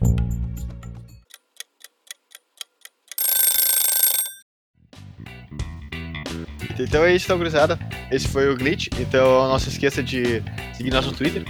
Então 6.79 7.03
é 7.03 7.15
isso, 7.15 7.25
então, 7.25 7.37
gurizada. 7.37 7.79
Esse 8.11 8.27
foi 8.27 8.49
o 8.49 8.57
Glitch. 8.57 8.87
Então 8.99 9.49
não 9.49 9.59
se 9.59 9.69
esqueça 9.69 10.03
de 10.03 10.43
seguir 10.73 10.91
nosso 10.91 11.11
Twitter, 11.11 11.43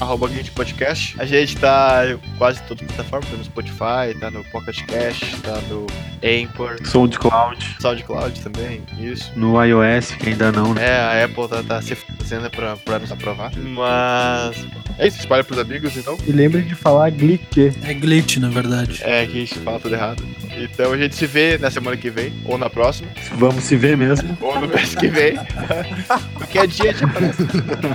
arroba 0.00 0.28
Glitch 0.28 0.50
Podcast. 0.50 1.14
A 1.18 1.24
gente 1.24 1.56
tá 1.56 2.02
em 2.08 2.18
quase 2.36 2.62
todas 2.62 2.82
as 2.82 2.94
plataformas, 2.94 3.30
tá 3.30 3.36
no 3.36 3.44
Spotify, 3.44 4.18
tá 4.20 4.30
no 4.30 4.44
Pocket 4.44 4.82
Cast, 4.84 5.36
tá 5.40 5.60
no 5.68 5.86
Anchor, 6.22 6.76
SoundCloud. 6.84 7.76
SoundCloud 7.80 8.40
também, 8.40 8.82
isso. 8.98 9.30
No 9.36 9.62
iOS, 9.62 10.12
que 10.12 10.30
ainda 10.30 10.50
não, 10.50 10.74
né? 10.74 10.84
É, 10.86 11.00
a 11.00 11.24
Apple 11.24 11.48
tá, 11.48 11.62
tá 11.62 11.82
se 11.82 11.94
fazendo 11.94 12.50
pra, 12.50 12.76
pra 12.76 12.98
nos 12.98 13.12
aprovar. 13.12 13.52
Mas 13.56 14.66
é 14.98 15.06
isso, 15.06 15.18
espalha 15.20 15.44
pros 15.44 15.58
amigos 15.58 15.96
então. 15.96 16.16
E 16.26 16.32
lembre 16.32 16.62
de 16.62 16.74
falar 16.74 17.10
glitch. 17.10 17.58
É 17.84 17.94
glitch, 17.94 18.38
na 18.38 18.48
verdade. 18.48 19.00
É 19.02 19.26
que 19.26 19.32
a 19.32 19.40
gente 19.40 19.58
fala 19.60 19.80
tudo 19.80 19.94
errado. 19.94 20.24
Então 20.56 20.92
a 20.92 20.96
gente 20.96 21.14
se 21.14 21.26
vê 21.26 21.58
na 21.58 21.70
semana 21.70 21.96
que 21.96 22.10
vem, 22.10 22.32
ou 22.44 22.56
na 22.56 22.70
próxima, 22.70 23.08
Vamos 23.34 23.64
se 23.64 23.76
ver 23.76 23.96
mesmo. 23.96 24.36
ou 24.40 24.60
no 24.60 24.68
mês 24.68 24.94
que 24.94 25.08
vem. 25.08 25.38
Porque 26.34 26.58
a 26.58 26.66
dia 26.66 26.90
a 26.90 26.92
gente 26.92 27.04
aparece. 27.04 27.42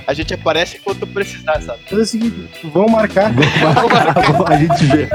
A 0.06 0.14
gente 0.14 0.34
aparece 0.34 0.78
quando 0.80 1.06
precisar, 1.06 1.60
sabe? 1.62 1.80
Mas 1.90 1.98
é 1.98 2.02
o 2.02 2.06
seguinte, 2.06 2.48
vamos 2.64 2.92
marcar. 2.92 3.32
a 4.46 4.56
gente 4.56 4.84
vê. 4.86 5.08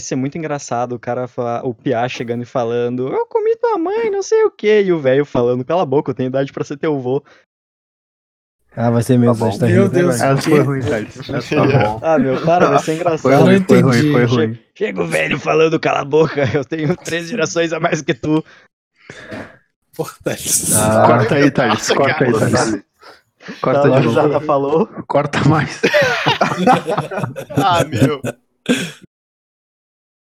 Vai 0.00 0.06
ser 0.06 0.16
muito 0.16 0.38
engraçado 0.38 0.94
o 0.94 0.98
cara 0.98 1.28
falar, 1.28 1.64
o 1.64 1.74
Piá 1.74 2.08
chegando 2.08 2.42
e 2.42 2.46
falando, 2.46 3.08
eu 3.08 3.26
comi 3.26 3.54
tua 3.56 3.76
mãe, 3.78 4.10
não 4.10 4.22
sei 4.22 4.44
o 4.44 4.50
quê, 4.50 4.82
e 4.82 4.92
o 4.92 4.98
velho 4.98 5.26
falando, 5.26 5.64
cala 5.64 5.82
a 5.82 5.86
boca, 5.86 6.10
eu 6.10 6.14
tenho 6.14 6.28
idade 6.28 6.52
pra 6.52 6.64
ser 6.64 6.78
teu 6.78 6.98
vô. 6.98 7.22
Ah, 8.74 8.88
vai 8.88 9.02
ser 9.02 9.18
mesmo, 9.18 9.34
gente 9.50 9.58
tá 9.58 9.66
Meu 9.66 9.82
rindo 9.82 9.86
até 9.90 9.98
Deus. 10.00 10.20
Essa 10.20 10.42
foi 10.42 10.60
ruim, 10.60 10.80
Thales. 10.80 11.16
Essa 11.28 11.56
tá 11.56 11.66
bom. 11.66 12.00
Ah, 12.02 12.18
meu, 12.18 12.40
para, 12.40 12.66
vai 12.68 12.78
ser 12.78 12.84
Foi 12.84 12.94
engraçado. 12.94 13.32
não 13.32 13.42
ruim, 13.42 13.64
foi 13.66 13.80
ruim, 13.80 14.12
foi 14.12 14.24
ruim. 14.24 14.58
Chega 14.74 15.02
o 15.02 15.06
velho 15.06 15.38
falando, 15.38 15.78
cala 15.80 16.00
a 16.00 16.04
boca, 16.04 16.48
eu 16.54 16.64
tenho 16.64 16.96
três 16.96 17.28
gerações 17.28 17.72
a 17.72 17.80
mais 17.80 18.00
que 18.00 18.14
tu. 18.14 18.42
Porra, 19.94 20.14
Thales. 20.24 20.72
Ah, 20.76 21.04
Corta 21.04 21.34
aí, 21.34 21.50
Thales. 21.50 21.88
Corta 21.90 22.24
aí. 22.24 22.32
Thales. 22.32 22.70
Tá, 22.70 23.52
Corta 23.60 23.96
a 23.96 24.00
de 24.00 24.06
novo. 24.06 24.40
falou. 24.40 24.86
Corta 25.06 25.46
mais. 25.48 25.80
Ah, 27.56 27.84
meu. 27.84 28.20